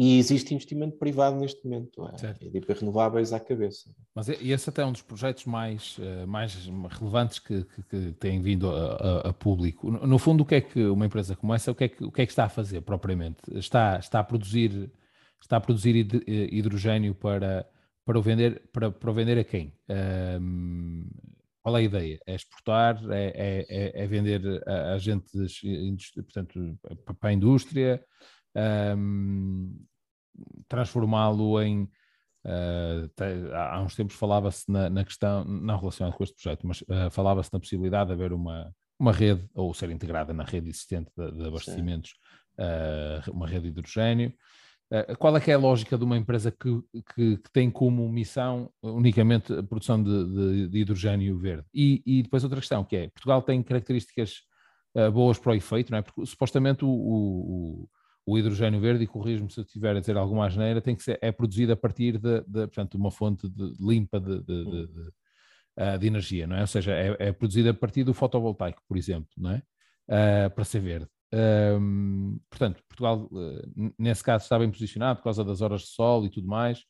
e 0.00 0.16
existe 0.16 0.54
investimento 0.54 0.96
privado 0.96 1.34
neste 1.40 1.64
momento, 1.64 2.06
é, 2.06 2.30
é 2.30 2.60
de 2.60 2.72
renováveis 2.72 3.32
à 3.32 3.40
cabeça. 3.40 3.90
Mas 4.14 4.28
esse 4.28 4.70
até 4.70 4.82
é 4.82 4.86
um 4.86 4.92
dos 4.92 5.02
projetos 5.02 5.44
mais, 5.44 5.96
eh, 6.00 6.24
mais 6.24 6.54
relevantes 6.88 7.40
que, 7.40 7.64
que, 7.64 7.82
que 7.82 8.12
têm 8.12 8.40
vindo 8.40 8.70
a, 8.70 8.92
a, 8.92 9.28
a, 9.30 9.32
público. 9.32 9.90
No 9.90 10.16
fundo, 10.16 10.42
o 10.42 10.46
que 10.46 10.54
é 10.54 10.60
que 10.60 10.84
uma 10.84 11.04
empresa 11.04 11.34
como 11.34 11.52
essa, 11.52 11.72
o 11.72 11.74
que 11.74 11.82
é 11.82 11.88
que, 11.88 12.04
o 12.04 12.12
que, 12.12 12.22
é 12.22 12.26
que 12.26 12.30
está 12.30 12.44
a 12.44 12.48
fazer 12.48 12.82
propriamente? 12.82 13.38
Está, 13.54 13.98
está, 13.98 14.20
a, 14.20 14.24
produzir, 14.24 14.88
está 15.42 15.56
a 15.56 15.60
produzir 15.60 15.96
eh, 16.28 16.48
hidrogênio 16.52 17.12
para, 17.12 17.68
para, 18.04 18.16
o 18.20 18.22
vender, 18.22 18.62
para, 18.72 18.92
para 18.92 19.12
vender 19.12 19.36
a 19.36 19.42
quem? 19.42 19.72
Um, 20.40 21.08
qual 21.60 21.76
é 21.76 21.80
a 21.80 21.82
ideia? 21.82 22.20
É 22.24 22.36
exportar? 22.36 23.02
É, 23.10 23.32
é, 23.34 23.66
é, 23.68 24.04
é 24.04 24.06
vender 24.06 24.62
a 24.64 24.92
agentes, 24.92 25.60
portanto, 26.14 26.78
para 27.18 27.30
a 27.30 27.32
indústria? 27.32 28.00
Um, 28.56 29.86
transformá-lo 30.68 31.60
em. 31.60 31.88
Uh, 32.44 33.10
há 33.52 33.82
uns 33.82 33.94
tempos 33.94 34.14
falava-se 34.16 34.70
na, 34.70 34.88
na, 34.88 35.04
questão, 35.04 35.44
não 35.44 35.78
relacionada 35.78 36.16
com 36.16 36.24
este 36.24 36.40
projeto, 36.40 36.66
mas 36.66 36.80
uh, 36.82 37.10
falava-se 37.10 37.52
na 37.52 37.58
possibilidade 37.58 38.08
de 38.08 38.14
haver 38.14 38.32
uma, 38.32 38.72
uma 38.98 39.12
rede, 39.12 39.46
ou 39.54 39.74
ser 39.74 39.90
integrada 39.90 40.32
na 40.32 40.44
rede 40.44 40.68
existente 40.68 41.10
de, 41.16 41.32
de 41.32 41.46
abastecimentos, 41.46 42.14
uh, 42.58 43.30
uma 43.30 43.46
rede 43.46 43.64
de 43.64 43.68
hidrogênio. 43.68 44.32
qual 45.18 45.36
é 45.36 45.40
que 45.40 45.50
é 45.50 45.54
a 45.54 45.58
lógica 45.58 45.98
de 45.98 46.04
uma 46.04 46.16
empresa 46.16 46.50
que, 46.50 46.80
que, 47.14 47.36
que 47.36 47.52
tem 47.52 47.70
como 47.70 48.08
missão 48.08 48.70
unicamente 48.82 49.52
a 49.52 49.62
produção 49.62 50.02
de, 50.02 50.26
de, 50.26 50.68
de 50.68 50.78
hidrogênio 50.78 51.38
verde? 51.38 51.66
E, 51.74 52.02
e, 52.06 52.22
depois 52.22 52.44
outra 52.44 52.60
questão, 52.60 52.84
que 52.84 52.96
é, 52.96 53.08
Portugal 53.08 53.42
tem 53.42 53.62
características 53.62 54.42
boas 55.12 55.38
para 55.38 55.52
o 55.52 55.54
efeito, 55.54 55.92
não 55.92 55.98
é? 55.98 56.02
Porque 56.02 56.24
supostamente 56.24 56.84
o, 56.84 56.88
o 56.88 57.88
o 58.28 58.38
hidrogênio 58.38 58.78
verde, 58.78 59.04
e 59.04 59.06
corrijo-me 59.06 59.50
se 59.50 59.58
eu 59.58 59.64
estiver 59.64 59.96
a 59.96 60.00
dizer 60.00 60.18
alguma 60.18 60.46
asneira, 60.46 60.82
tem 60.82 60.94
que 60.94 61.02
ser, 61.02 61.18
é 61.22 61.32
produzido 61.32 61.72
a 61.72 61.76
partir 61.76 62.18
de, 62.18 62.42
de 62.42 62.66
portanto, 62.66 62.94
uma 62.96 63.10
fonte 63.10 63.48
de, 63.48 63.72
limpa 63.80 64.20
de, 64.20 64.42
de, 64.42 64.64
de, 64.66 64.88
ah, 65.74 65.96
de, 65.96 66.06
energia, 66.06 66.46
não 66.46 66.56
é? 66.56 66.60
Ou 66.60 66.66
seja, 66.66 66.92
é, 66.92 67.16
é 67.18 67.32
produzido 67.32 67.70
a 67.70 67.74
partir 67.74 68.04
do 68.04 68.12
fotovoltaico, 68.12 68.82
por 68.86 68.98
exemplo, 68.98 69.30
não 69.34 69.52
é? 69.52 69.62
Uh, 70.10 70.50
para 70.54 70.64
ser 70.64 70.80
verde. 70.80 71.08
Um, 71.80 72.38
portanto, 72.50 72.82
Portugal, 72.86 73.28
uh, 73.32 73.94
nesse 73.98 74.22
caso, 74.22 74.44
está 74.44 74.58
bem 74.58 74.70
posicionado 74.70 75.18
por 75.18 75.24
causa 75.24 75.42
das 75.42 75.62
horas 75.62 75.82
de 75.82 75.88
sol 75.88 76.26
e 76.26 76.30
tudo 76.30 76.46
mais. 76.46 76.80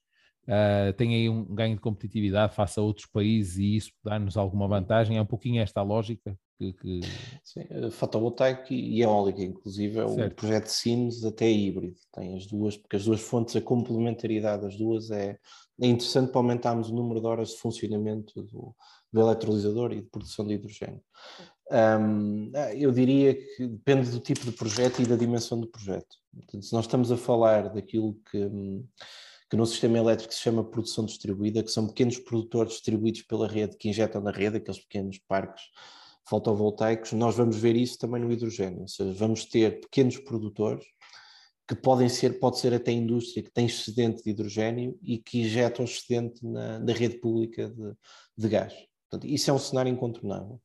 Uh, 0.43 0.93
tem 0.97 1.15
aí 1.15 1.29
um 1.29 1.45
ganho 1.55 1.77
de 1.77 1.81
competitividade 1.81 2.53
face 2.53 2.81
a 2.81 2.83
outros 2.83 3.07
países 3.07 3.59
e 3.59 3.77
isso 3.77 3.93
dá-nos 4.05 4.37
alguma 4.37 4.67
vantagem. 4.67 5.17
É 5.17 5.23
um 5.23 5.27
pouquinho 5.27 5.63
esta 5.63 5.79
a 5.79 5.85
lógica 5.85 6.37
que. 6.59 6.73
que... 6.73 7.01
Sim, 7.45 7.65
eh, 7.71 7.91
fotovoltaico 7.91 8.73
e 8.73 9.01
eólica, 9.01 9.43
inclusive, 9.43 10.01
é 10.01 10.09
certo. 10.09 10.33
o 10.33 10.35
projeto 10.35 10.65
de 10.65 10.73
Sines 10.73 11.25
até 11.25 11.51
híbrido. 11.51 11.97
Tem 12.13 12.37
as 12.37 12.47
duas, 12.47 12.77
porque 12.77 12.97
as 12.97 13.05
duas 13.05 13.21
fontes, 13.21 13.57
a 13.57 13.61
complementaridade 13.61 14.63
das 14.63 14.77
duas 14.77 15.11
é, 15.11 15.39
é 15.81 15.87
interessante 15.87 16.31
para 16.31 16.41
aumentarmos 16.41 16.91
o 16.91 16.95
número 16.95 17.21
de 17.21 17.27
horas 17.27 17.51
de 17.51 17.57
funcionamento 17.59 18.43
do, 18.43 18.75
do 19.13 19.21
eletrolisador 19.21 19.93
e 19.93 20.03
de 20.03 20.09
produção 20.09 20.47
de 20.47 20.55
hidrogênio. 20.55 21.03
Um, 21.71 22.51
ah, 22.55 22.75
eu 22.75 22.91
diria 22.91 23.35
que 23.35 23.67
depende 23.67 24.11
do 24.11 24.21
tipo 24.21 24.45
de 24.45 24.53
projeto 24.53 25.03
e 25.03 25.07
da 25.07 25.17
dimensão 25.17 25.61
do 25.61 25.69
projeto. 25.69 26.17
Portanto, 26.35 26.65
se 26.65 26.73
nós 26.73 26.87
estamos 26.87 27.13
a 27.13 27.17
falar 27.17 27.69
daquilo 27.69 28.15
que 28.31 28.39
hum, 28.39 28.85
que 29.51 29.57
no 29.57 29.65
sistema 29.65 29.97
elétrico 29.97 30.35
se 30.35 30.41
chama 30.41 30.63
produção 30.63 31.07
distribuída, 31.07 31.63
que 31.63 31.71
são 31.71 31.87
pequenos 31.87 32.19
produtores 32.19 32.75
distribuídos 32.75 33.23
pela 33.23 33.49
rede 33.49 33.79
que 33.79 33.89
injetam 33.89 34.21
na 34.21 34.31
rede, 34.31 34.59
aqueles 34.59 34.81
pequenos 34.81 35.19
parques 35.27 35.63
fotovoltaicos, 36.29 37.13
nós 37.13 37.37
vamos 37.37 37.57
ver 37.57 37.77
isso 37.77 37.99
também 37.99 38.21
no 38.21 38.31
hidrogênio, 38.31 38.83
ou 38.83 38.89
seja, 38.89 39.13
vamos 39.13 39.45
ter 39.45 39.81
pequenos 39.81 40.19
produtores 40.19 40.85
que 41.67 41.75
podem 41.75 42.09
ser, 42.09 42.39
pode 42.39 42.59
ser 42.59 42.73
até 42.73 42.91
indústria 42.93 43.43
que 43.43 43.51
tem 43.51 43.67
excedente 43.67 44.23
de 44.23 44.31
hidrogênio 44.31 44.99
e 45.03 45.19
que 45.19 45.41
injetam 45.41 45.85
excedente 45.85 46.45
na, 46.45 46.79
na 46.79 46.93
rede 46.93 47.19
pública 47.19 47.69
de, 47.69 47.93
de 48.37 48.49
gás. 48.49 48.73
Portanto, 49.11 49.31
isso 49.31 49.51
é 49.51 49.55
um 49.55 49.59
cenário 49.59 49.93
incontornável. 49.93 50.61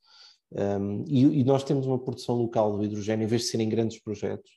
Um, 0.52 1.04
e, 1.08 1.41
e, 1.41 1.43
nós 1.43 1.63
temos 1.63 1.86
uma 1.86 1.99
produção 1.99 2.36
local 2.36 2.78
do 2.78 2.84
hidrogênio, 2.84 3.26
em 3.26 3.28
vez 3.28 3.43
de 3.43 3.47
serem 3.49 3.67
grandes 3.67 3.99
projetos, 3.99 4.52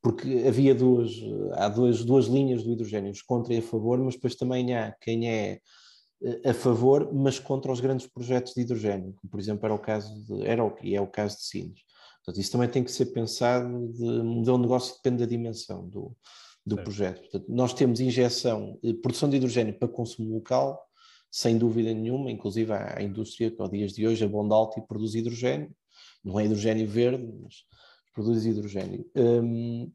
porque 0.00 0.44
havia 0.46 0.74
duas, 0.74 1.10
há 1.52 1.68
duas, 1.68 2.04
duas 2.04 2.26
linhas 2.26 2.62
do 2.62 2.70
hidrogênio, 2.70 3.10
os 3.10 3.20
contra 3.20 3.52
e 3.52 3.58
a 3.58 3.62
favor, 3.62 3.98
mas 3.98 4.14
depois 4.14 4.36
também 4.36 4.74
há 4.74 4.92
quem 5.00 5.28
é 5.28 5.60
a 6.44 6.54
favor, 6.54 7.12
mas 7.12 7.38
contra 7.38 7.70
os 7.70 7.80
grandes 7.80 8.06
projetos 8.06 8.54
de 8.54 8.62
hidrogênio, 8.62 9.12
como 9.14 9.30
por 9.30 9.40
exemplo 9.40 9.66
era 9.66 9.74
o 9.74 9.78
caso 9.78 10.22
de, 10.22 10.46
era 10.46 10.62
e 10.82 10.94
é 10.94 11.00
o 11.00 11.06
caso 11.06 11.36
de 11.36 11.44
Sines. 11.44 11.80
Portanto, 12.24 12.40
isso 12.40 12.52
também 12.52 12.68
tem 12.68 12.82
que 12.82 12.90
ser 12.90 13.06
pensado 13.06 13.88
de 13.92 14.22
modelo 14.22 14.56
de 14.56 14.62
negócio 14.62 14.94
depende 14.96 15.18
da 15.18 15.28
dimensão 15.28 15.86
do, 15.86 16.16
do 16.64 16.76
projeto. 16.76 17.20
Portanto, 17.20 17.44
nós 17.48 17.74
temos 17.74 18.00
injeção, 18.00 18.78
eh, 18.82 18.94
produção 18.94 19.28
de 19.28 19.36
hidrogênio 19.36 19.78
para 19.78 19.88
consumo 19.88 20.34
local, 20.34 20.82
sem 21.30 21.58
dúvida 21.58 21.92
nenhuma, 21.92 22.30
inclusive 22.30 22.72
a, 22.72 23.02
indústria 23.02 23.50
que, 23.50 23.60
aos 23.60 23.70
dias 23.70 23.92
de 23.92 24.06
hoje, 24.06 24.24
a 24.24 24.28
Bondalti 24.28 24.80
produz 24.86 25.14
hidrogênio, 25.14 25.70
não 26.24 26.40
é 26.40 26.46
hidrogênio 26.46 26.88
verde, 26.88 27.30
mas 27.42 27.56
produz 28.14 28.46
hidrogênio. 28.46 29.04
Um, 29.14 29.92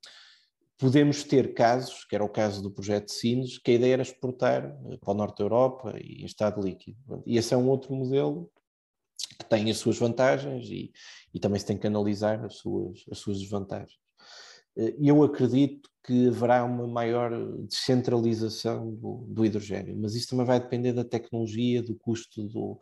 podemos 0.80 1.24
ter 1.26 1.54
casos, 1.54 2.06
que 2.06 2.16
era 2.16 2.24
o 2.24 2.30
caso 2.30 2.64
do 2.64 2.72
projeto 2.72 3.12
Sines, 3.12 3.60
que 3.60 3.72
a 3.72 3.74
ideia 3.74 3.94
era 3.94 4.02
exportar 4.02 4.66
eh, 4.66 4.98
para 4.98 5.12
o 5.12 5.14
norte 5.14 5.38
da 5.40 5.44
Europa 5.44 5.94
e 6.02 6.24
em 6.24 6.26
estado 6.26 6.62
líquido. 6.62 6.98
E 7.26 7.38
esse 7.38 7.54
é 7.54 7.58
um 7.58 7.68
outro 7.68 7.94
modelo 7.94 8.50
que 9.38 9.46
tem 9.46 9.70
as 9.70 9.78
suas 9.78 10.00
vantagens 10.00 10.70
e, 10.70 10.92
e 11.34 11.40
também 11.40 11.60
se 11.60 11.66
tem 11.66 11.78
que 11.78 11.86
analisar 11.86 12.44
as 12.46 12.56
suas, 12.56 13.04
as 13.12 13.18
suas 13.18 13.40
desvantagens. 13.40 14.00
Eh, 14.78 14.96
eu 15.02 15.22
acredito 15.22 15.90
que 16.02 16.30
haverá 16.30 16.64
uma 16.64 16.88
maior 16.88 17.30
descentralização 17.68 18.96
do, 18.96 19.26
do 19.28 19.46
hidrogênio, 19.46 19.98
mas 20.00 20.16
isso 20.16 20.30
também 20.30 20.46
vai 20.46 20.62
depender 20.62 20.94
da 20.94 21.04
tecnologia, 21.04 21.84
do 21.84 21.94
custo 21.94 22.42
do, 22.44 22.80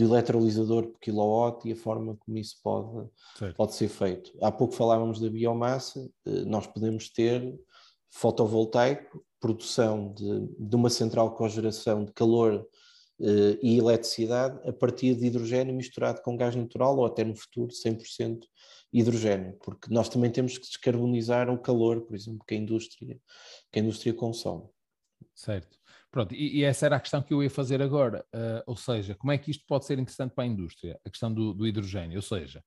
de 0.00 0.06
eletrolisador 0.06 0.86
por 0.86 0.98
quilowatt 0.98 1.68
e 1.68 1.72
a 1.72 1.76
forma 1.76 2.16
como 2.16 2.38
isso 2.38 2.56
pode, 2.62 3.10
pode 3.54 3.74
ser 3.74 3.88
feito. 3.88 4.32
Há 4.40 4.50
pouco 4.50 4.74
falávamos 4.74 5.20
da 5.20 5.28
biomassa, 5.28 6.08
eh, 6.24 6.44
nós 6.46 6.66
podemos 6.66 7.10
ter 7.10 7.54
fotovoltaico, 8.10 9.22
produção 9.38 10.12
de, 10.14 10.48
de 10.58 10.76
uma 10.76 10.88
central 10.88 11.34
cogeração 11.34 12.04
de 12.04 12.12
calor 12.12 12.66
eh, 13.20 13.58
e 13.62 13.78
eletricidade 13.78 14.58
a 14.66 14.72
partir 14.72 15.14
de 15.14 15.26
hidrogênio 15.26 15.74
misturado 15.74 16.22
com 16.22 16.34
gás 16.34 16.56
natural 16.56 16.96
ou 16.96 17.04
até 17.04 17.22
no 17.22 17.36
futuro 17.36 17.70
100% 17.70 18.40
hidrogênio, 18.90 19.58
porque 19.62 19.92
nós 19.92 20.08
também 20.08 20.30
temos 20.30 20.56
que 20.56 20.66
descarbonizar 20.66 21.50
o 21.50 21.58
calor, 21.58 22.00
por 22.00 22.16
exemplo, 22.16 22.42
que 22.46 22.54
a 22.54 22.58
indústria, 22.58 23.20
que 23.70 23.78
a 23.78 23.82
indústria 23.82 24.14
consome. 24.14 24.66
Certo. 25.34 25.78
Pronto, 26.10 26.34
e, 26.34 26.58
e 26.58 26.64
essa 26.64 26.86
era 26.86 26.96
a 26.96 27.00
questão 27.00 27.22
que 27.22 27.32
eu 27.32 27.42
ia 27.42 27.50
fazer 27.50 27.80
agora, 27.80 28.24
uh, 28.34 28.62
ou 28.66 28.76
seja, 28.76 29.14
como 29.14 29.30
é 29.30 29.38
que 29.38 29.50
isto 29.50 29.64
pode 29.66 29.86
ser 29.86 29.98
interessante 29.98 30.34
para 30.34 30.44
a 30.44 30.46
indústria, 30.46 30.98
a 31.04 31.10
questão 31.10 31.32
do, 31.32 31.54
do 31.54 31.66
hidrogênio, 31.66 32.16
ou 32.16 32.22
seja, 32.22 32.62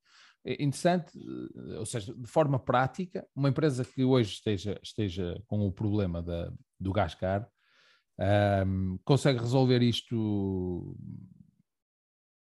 é 0.45 0.53
interessante, 0.53 1.17
eh, 1.17 1.79
ou 1.79 1.85
seja, 1.85 2.13
de 2.13 2.27
forma 2.27 2.59
prática, 2.59 3.25
uma 3.33 3.49
empresa 3.49 3.85
que 3.85 4.03
hoje 4.03 4.33
esteja, 4.33 4.77
esteja 4.83 5.41
com 5.47 5.65
o 5.65 5.71
problema 5.71 6.21
da, 6.21 6.51
do 6.77 6.91
gás 6.91 7.15
caro, 7.15 7.45
um, 8.67 8.99
consegue 9.03 9.39
resolver 9.39 9.81
isto 9.81 10.95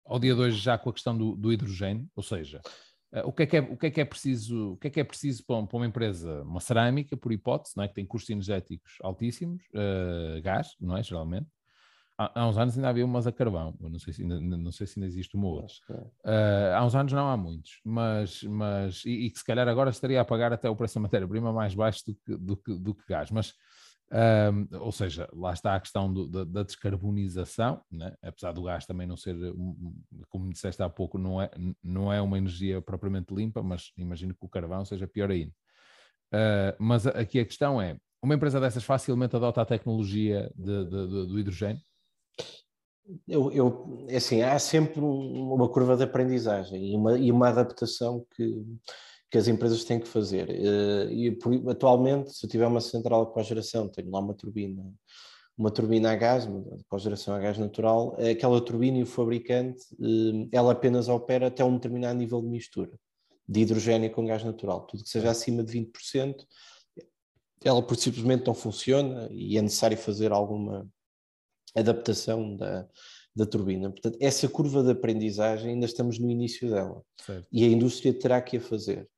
ao 0.04 0.18
dia 0.18 0.34
de 0.34 0.40
hoje 0.40 0.58
já 0.58 0.76
com 0.76 0.90
a 0.90 0.92
questão 0.92 1.16
do, 1.16 1.36
do 1.36 1.52
hidrogênio, 1.52 2.08
ou 2.14 2.22
seja, 2.22 2.60
uh, 3.12 3.26
o, 3.26 3.32
que 3.32 3.42
é 3.42 3.46
que 3.46 3.56
é, 3.56 3.60
o 3.60 3.76
que 3.76 3.86
é 3.86 3.90
que 3.90 4.00
é 4.00 4.04
preciso, 4.04 4.72
o 4.72 4.76
que 4.76 4.88
é 4.88 4.90
que 4.90 5.00
é 5.00 5.04
preciso 5.04 5.44
para, 5.46 5.66
para 5.66 5.76
uma 5.76 5.86
empresa, 5.86 6.42
uma 6.42 6.60
cerâmica, 6.60 7.16
por 7.16 7.32
hipótese, 7.32 7.76
não 7.76 7.84
é? 7.84 7.88
que 7.88 7.94
tem 7.94 8.06
custos 8.06 8.30
energéticos 8.30 8.94
altíssimos, 9.02 9.62
uh, 9.74 10.40
gás, 10.42 10.68
não 10.80 10.96
é, 10.96 11.02
geralmente, 11.02 11.48
há, 12.18 12.40
há, 12.40 12.48
uns 12.48 12.58
anos 12.58 12.76
ainda 12.76 12.88
havia 12.88 13.04
umas 13.04 13.26
a 13.26 13.32
carvão, 13.32 13.76
não 13.80 13.98
sei 13.98 14.12
se 14.12 14.22
ainda, 14.22 14.40
não 14.40 14.72
sei 14.72 14.86
se 14.86 14.98
ainda 14.98 15.06
existe 15.06 15.36
uma 15.36 15.46
outra. 15.46 15.74
Uh, 16.24 16.74
há 16.76 16.84
uns 16.84 16.94
anos 16.94 17.12
não 17.12 17.28
há 17.28 17.36
muitos, 17.36 17.80
mas, 17.84 18.42
mas 18.44 19.04
e, 19.04 19.26
e, 19.26 19.30
que 19.30 19.38
se 19.38 19.44
calhar 19.44 19.66
agora 19.68 19.90
estaria 19.90 20.20
a 20.20 20.24
pagar 20.24 20.52
até 20.52 20.68
o 20.68 20.76
preço 20.76 20.94
da 20.94 21.00
matéria-prima 21.00 21.52
mais 21.52 21.74
baixo 21.74 22.04
do 22.06 22.14
que, 22.14 22.36
do 22.36 22.56
que, 22.56 22.78
do 22.78 22.94
que 22.94 23.04
gás, 23.08 23.30
mas 23.30 23.54
um, 24.12 24.68
ou 24.78 24.92
seja, 24.92 25.26
lá 25.32 25.54
está 25.54 25.74
a 25.74 25.80
questão 25.80 26.12
do, 26.12 26.28
da, 26.28 26.44
da, 26.44 26.62
descarbonização, 26.62 27.80
né? 27.90 28.14
apesar 28.22 28.52
do 28.52 28.64
gás 28.64 28.84
também 28.84 29.06
não 29.06 29.16
ser, 29.16 29.34
como 30.28 30.52
disseste 30.52 30.82
há 30.82 30.88
pouco, 30.90 31.16
não 31.16 31.40
é, 31.40 31.50
não 31.82 32.12
é 32.12 32.20
uma 32.20 32.36
energia 32.36 32.82
propriamente 32.82 33.34
limpa, 33.34 33.62
mas 33.62 33.90
imagino 33.96 34.34
que 34.34 34.44
o 34.44 34.48
carvão 34.48 34.84
seja 34.84 35.08
pior 35.08 35.30
ainda. 35.30 35.52
Uh, 36.32 36.76
mas 36.78 37.06
aqui 37.06 37.40
a 37.40 37.44
questão 37.44 37.80
é: 37.80 37.96
uma 38.22 38.34
empresa 38.34 38.60
dessas 38.60 38.84
facilmente 38.84 39.34
adota 39.34 39.62
a 39.62 39.66
tecnologia 39.66 40.52
de, 40.54 40.84
de, 40.84 41.06
de, 41.08 41.26
do 41.26 41.38
hidrogênio? 41.38 41.80
Eu, 43.26 43.50
eu, 43.50 44.06
é 44.08 44.16
assim, 44.16 44.42
há 44.42 44.58
sempre 44.58 45.00
uma 45.00 45.68
curva 45.68 45.96
de 45.96 46.04
aprendizagem 46.04 46.92
e 46.92 46.96
uma, 46.96 47.18
e 47.18 47.32
uma 47.32 47.48
adaptação 47.48 48.24
que, 48.36 48.64
que 49.32 49.38
as 49.38 49.48
empresas 49.48 49.82
têm 49.82 49.98
que 49.98 50.06
fazer. 50.06 50.48
Eh, 50.50 51.08
e 51.10 51.38
atualmente, 51.68 52.32
se 52.32 52.44
eu 52.44 52.50
tiver 52.50 52.66
uma 52.66 52.82
central 52.82 53.26
de 53.26 53.32
cogeração, 53.32 53.88
tenho 53.88 54.10
lá 54.10 54.20
uma 54.20 54.34
turbina, 54.34 54.84
uma 55.56 55.70
turbina 55.70 56.12
a 56.12 56.14
gás, 56.14 56.44
uma 56.44 56.62
cogeração 56.86 57.34
a 57.34 57.38
gás 57.38 57.56
natural, 57.56 58.14
aquela 58.30 58.60
turbina 58.60 58.98
e 58.98 59.02
o 59.02 59.06
fabricante, 59.06 59.82
eh, 60.00 60.48
ela 60.52 60.72
apenas 60.72 61.08
opera 61.08 61.46
até 61.46 61.64
um 61.64 61.74
determinado 61.74 62.18
nível 62.18 62.42
de 62.42 62.48
mistura 62.48 62.92
de 63.48 63.60
hidrogênio 63.60 64.10
com 64.10 64.26
gás 64.26 64.44
natural. 64.44 64.86
Tudo 64.86 65.02
que 65.02 65.10
seja 65.10 65.30
acima 65.30 65.62
de 65.62 65.72
20%, 65.72 66.46
ela 67.64 67.82
por 67.82 67.96
simplesmente 67.96 68.46
não 68.46 68.54
funciona 68.54 69.28
e 69.30 69.56
é 69.58 69.62
necessário 69.62 69.96
fazer 69.96 70.32
alguma 70.32 70.88
adaptação 71.74 72.56
da, 72.56 72.88
da 73.34 73.46
turbina. 73.46 73.90
Portanto, 73.90 74.18
essa 74.20 74.48
curva 74.48 74.82
de 74.82 74.90
aprendizagem 74.90 75.72
ainda 75.72 75.86
estamos 75.86 76.18
no 76.18 76.30
início 76.30 76.68
dela 76.68 77.02
certo. 77.20 77.46
e 77.50 77.64
a 77.64 77.68
indústria 77.68 78.12
terá 78.12 78.40
que 78.40 78.56
a 78.56 78.60
fazer. 78.60 79.08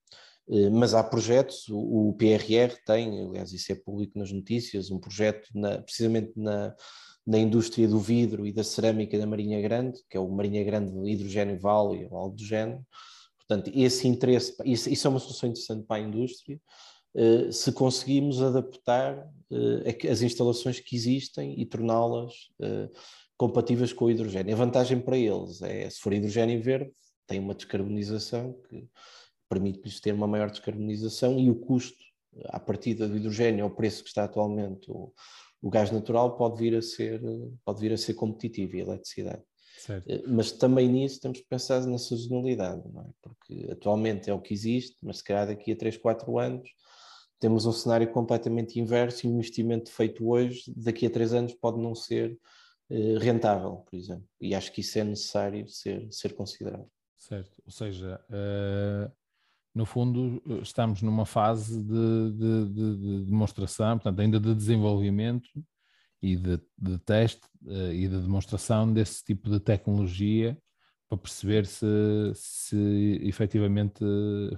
Eh, 0.48 0.70
mas 0.70 0.94
há 0.94 1.02
projetos, 1.02 1.66
o 1.70 2.14
PRR 2.18 2.76
tem, 2.86 3.26
aliás, 3.26 3.52
isso 3.52 3.72
é 3.72 3.74
público 3.74 4.18
nas 4.18 4.30
notícias, 4.30 4.90
um 4.90 4.98
projeto 4.98 5.48
na, 5.54 5.78
precisamente 5.78 6.32
na, 6.36 6.74
na 7.26 7.38
indústria 7.38 7.88
do 7.88 7.98
vidro 7.98 8.46
e 8.46 8.52
da 8.52 8.64
cerâmica 8.64 9.18
da 9.18 9.26
Marinha 9.26 9.60
Grande, 9.60 10.00
que 10.08 10.16
é 10.16 10.20
o 10.20 10.28
Marinha 10.28 10.62
Grande 10.64 10.92
Hidrogênio 11.10 11.58
Vale 11.58 12.06
ou 12.10 12.18
algo 12.18 12.36
do 12.36 12.44
género. 12.44 12.84
Portanto, 13.38 13.70
esse 13.74 14.06
interesse, 14.08 14.54
isso, 14.64 14.88
isso 14.90 15.06
é 15.06 15.10
uma 15.10 15.20
solução 15.20 15.48
interessante 15.48 15.86
para 15.86 15.96
a 15.96 16.06
indústria, 16.06 16.60
eh, 17.16 17.50
se 17.50 17.72
conseguimos 17.72 18.42
adaptar 18.42 19.26
eh, 19.50 20.10
as 20.10 20.22
instalações 20.22 20.80
que 20.80 20.96
existem 20.96 21.58
e 21.60 21.64
torná-las 21.66 22.32
compatíveis 23.36 23.92
com 23.92 24.06
o 24.06 24.10
hidrogênio. 24.10 24.54
A 24.54 24.58
vantagem 24.58 25.00
para 25.00 25.18
eles 25.18 25.60
é, 25.62 25.88
se 25.90 25.98
for 26.00 26.12
hidrogênio 26.12 26.62
verde, 26.62 26.92
tem 27.26 27.40
uma 27.40 27.54
descarbonização 27.54 28.54
que 28.68 28.88
permite-lhes 29.48 30.00
ter 30.00 30.12
uma 30.12 30.26
maior 30.26 30.50
descarbonização 30.50 31.38
e 31.38 31.50
o 31.50 31.54
custo 31.54 32.02
à 32.46 32.58
partida 32.58 33.08
do 33.08 33.16
hidrogênio 33.16 33.64
ao 33.64 33.70
preço 33.70 34.02
que 34.02 34.08
está 34.08 34.24
atualmente 34.24 34.90
o, 34.90 35.12
o 35.62 35.70
gás 35.70 35.90
natural 35.90 36.36
pode 36.36 36.58
vir 36.58 36.76
a 36.76 36.82
ser 36.82 37.20
pode 37.64 37.80
vir 37.80 37.92
a 37.92 37.96
ser 37.96 38.14
competitivo 38.14 38.76
e 38.76 38.80
a 38.80 38.84
eletricidade. 38.84 39.42
Certo. 39.78 40.08
Eh, 40.08 40.22
mas 40.26 40.52
também 40.52 40.88
nisso 40.88 41.20
temos 41.20 41.40
que 41.40 41.46
pensar 41.46 41.84
na 41.86 41.98
sazonalidade, 41.98 42.82
é? 42.86 43.04
porque 43.22 43.68
atualmente 43.70 44.30
é 44.30 44.34
o 44.34 44.40
que 44.40 44.54
existe, 44.54 44.96
mas 45.02 45.18
se 45.18 45.24
calhar 45.24 45.46
daqui 45.46 45.72
a 45.72 45.76
3, 45.76 45.96
4 45.96 46.38
anos 46.38 46.68
temos 47.40 47.66
um 47.66 47.72
cenário 47.72 48.10
completamente 48.10 48.80
inverso 48.80 49.26
e 49.26 49.30
o 49.30 49.34
investimento 49.34 49.90
feito 49.90 50.26
hoje, 50.26 50.72
daqui 50.74 51.06
a 51.06 51.10
3 51.10 51.34
anos, 51.34 51.54
pode 51.54 51.78
não 51.78 51.94
ser 51.94 52.38
eh, 52.90 53.18
rentável, 53.18 53.84
por 53.88 53.96
exemplo. 53.96 54.26
E 54.40 54.54
acho 54.54 54.72
que 54.72 54.80
isso 54.80 54.98
é 54.98 55.04
necessário 55.04 55.68
ser, 55.68 56.06
ser 56.10 56.34
considerado. 56.34 56.86
Certo, 57.18 57.62
ou 57.64 57.72
seja, 57.72 58.20
uh, 58.28 59.10
no 59.74 59.84
fundo, 59.84 60.40
estamos 60.62 61.02
numa 61.02 61.26
fase 61.26 61.82
de, 61.82 62.32
de, 62.32 62.68
de, 62.68 62.96
de 62.96 63.24
demonstração, 63.24 63.98
portanto, 63.98 64.20
ainda 64.20 64.38
de 64.38 64.54
desenvolvimento 64.54 65.48
e 66.22 66.36
de, 66.36 66.58
teste 67.04 67.42
uh, 67.66 67.92
e 67.92 68.08
de 68.08 68.20
demonstração 68.20 68.92
desse 68.92 69.24
tipo 69.24 69.50
de 69.50 69.58
tecnologia 69.58 70.56
para 71.08 71.18
perceber 71.18 71.66
se, 71.66 71.86
se 72.34 73.20
efetivamente 73.22 74.02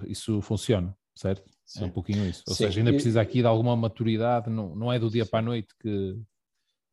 isso 0.05 0.39
funciona, 0.41 0.95
certo? 1.15 1.49
Sim. 1.65 1.83
É 1.83 1.85
um 1.87 1.91
pouquinho 1.91 2.25
isso. 2.25 2.43
Ou 2.47 2.55
Sim. 2.55 2.65
seja, 2.65 2.79
ainda 2.79 2.93
precisa 2.93 3.19
aqui 3.19 3.41
de 3.41 3.47
alguma 3.47 3.75
maturidade, 3.75 4.49
não, 4.49 4.75
não 4.75 4.93
é 4.93 4.97
do 4.97 5.09
dia 5.09 5.25
para 5.25 5.39
a 5.39 5.41
noite 5.41 5.73
que, 5.81 6.17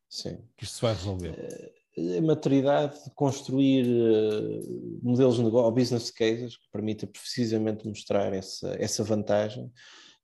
Sim. 0.08 0.38
que 0.56 0.64
isto 0.64 0.76
se 0.76 0.82
vai 0.82 0.94
resolver. 0.94 1.34
A 1.96 2.20
maturidade 2.20 3.04
de 3.04 3.10
construir 3.14 3.86
uh, 3.86 5.00
modelos 5.02 5.36
de 5.36 5.44
negócio, 5.44 5.72
business 5.72 6.10
cases, 6.10 6.56
que 6.56 6.70
permita 6.72 7.06
precisamente 7.06 7.86
mostrar 7.86 8.32
essa, 8.32 8.74
essa 8.80 9.04
vantagem 9.04 9.70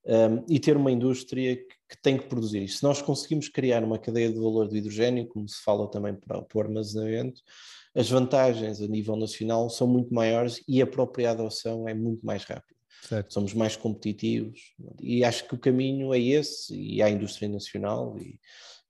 um, 0.05 0.13
ehm, 0.13 0.45
e 0.49 0.59
ter 0.59 0.77
uma 0.77 0.91
indústria 0.91 1.57
que, 1.57 1.75
que, 1.91 2.03
tem 2.03 2.19
que 2.19 2.27
produzir. 2.27 2.67
Se 2.69 2.83
nós 2.83 3.01
conseguimos 3.01 3.49
criar 3.49 3.85
uma 3.85 3.99
cadeia 3.99 4.33
de 4.33 4.39
valor 4.39 4.67
do 4.67 4.77
hidrogênio, 4.77 5.29
como 5.29 5.49
se 5.49 5.63
fala 5.63 5.89
também 5.89 6.15
para, 6.15 6.43
para 6.43 6.59
o 6.59 6.61
armazenamento, 6.61 7.41
as 7.95 8.09
vantagens 8.09 8.81
a 8.81 8.87
nível 8.87 9.17
nacional 9.17 9.69
são 9.69 9.87
muito 9.87 10.13
maiores 10.15 10.63
e 10.67 10.81
a 10.81 10.87
própria 10.87 11.31
adoção 11.31 11.89
é 11.89 11.95
muito 11.95 12.25
mais 12.25 12.45
rápida. 12.45 12.79
Certo. 13.03 13.33
Somos 13.33 13.55
mais 13.55 13.77
competitivos 13.77 14.75
e 15.01 15.25
acho 15.25 15.49
que 15.49 15.55
o 15.55 15.59
caminho 15.59 16.13
é 16.13 16.21
esse 16.21 16.75
e 16.75 17.01
há 17.01 17.07
a 17.07 17.11
indústria 17.11 17.49
nacional 17.49 18.17
e 18.19 18.39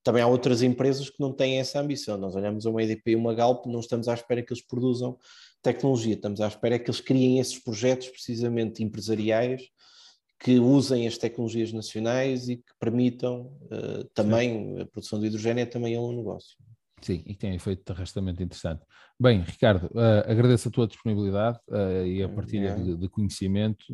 também 0.02 0.22
há 0.22 0.26
outras 0.26 0.62
empresas 0.62 1.10
que 1.10 1.20
não 1.20 1.32
têm 1.32 1.58
essa 1.58 1.80
ambição. 1.80 2.16
Nós 2.16 2.34
olhamos 2.34 2.66
a 2.66 2.70
uma 2.70 2.82
EDP 2.82 3.12
e 3.12 3.16
uma 3.16 3.34
Galp, 3.34 3.66
não 3.66 3.80
estamos 3.80 4.08
à 4.08 4.14
espera 4.14 4.42
que 4.42 4.52
eles 4.52 4.64
produzam 4.64 5.18
tecnologia, 5.62 6.14
estamos 6.14 6.40
à 6.40 6.48
espera 6.48 6.78
que 6.78 6.90
eles 6.90 7.00
criem 7.00 7.38
esses 7.38 7.58
projetos 7.58 8.08
precisamente 8.08 8.82
empresariais 8.82 9.62
que 10.38 10.58
usem 10.58 11.06
as 11.06 11.18
tecnologias 11.18 11.70
nacionais 11.70 12.48
e 12.48 12.56
que 12.56 12.72
permitam 12.80 13.52
uh, 13.64 14.04
também 14.14 14.76
Sim. 14.76 14.80
a 14.80 14.86
produção 14.86 15.20
de 15.20 15.26
hidrogênio 15.26 15.62
é 15.62 15.66
também 15.66 15.98
um 15.98 16.16
negócio. 16.16 16.56
Sim, 17.02 17.22
e 17.26 17.34
tem 17.34 17.52
um 17.52 17.54
efeito 17.54 17.84
de 17.84 17.92
arrastamento 17.92 18.42
interessante. 18.42 18.82
Bem, 19.18 19.42
Ricardo, 19.42 19.86
uh, 19.86 20.30
agradeço 20.30 20.68
a 20.68 20.70
tua 20.70 20.86
disponibilidade 20.86 21.58
uh, 21.68 22.06
e 22.06 22.22
a 22.22 22.28
partilha 22.28 22.74
de, 22.74 22.96
de, 22.96 23.08
conhecimento. 23.08 23.84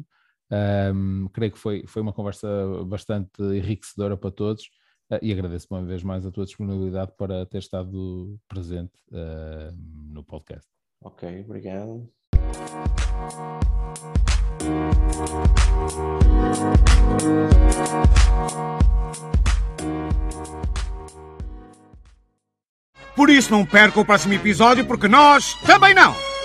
Um, 0.95 1.29
creio 1.33 1.51
que 1.51 1.59
foi, 1.59 1.85
foi 1.87 2.01
uma 2.01 2.13
conversa 2.13 2.49
bastante 2.87 3.43
enriquecedora 3.43 4.17
para 4.17 4.31
todos. 4.31 4.69
Uh, 5.11 5.19
e 5.23 5.33
agradeço 5.33 5.69
uma 5.71 5.83
vez 5.83 6.03
mais 6.03 6.27
a 6.27 6.31
tua 6.31 6.45
disponibilidade 6.45 7.13
para 7.17 7.47
ter 7.47 7.59
estado 7.59 8.39
presente 8.49 8.95
uh, 9.13 9.73
no 10.13 10.25
podcast. 10.25 10.69
Ok, 11.01 11.45
obrigado. 11.45 12.09
Por 23.15 23.31
isso 23.31 23.51
não 23.51 23.65
perca 23.65 24.01
o 24.01 24.05
próximo 24.05 24.35
episódio, 24.35 24.87
porque 24.87 25.09
nós 25.09 25.55
também 25.65 25.95
não! 25.95 26.36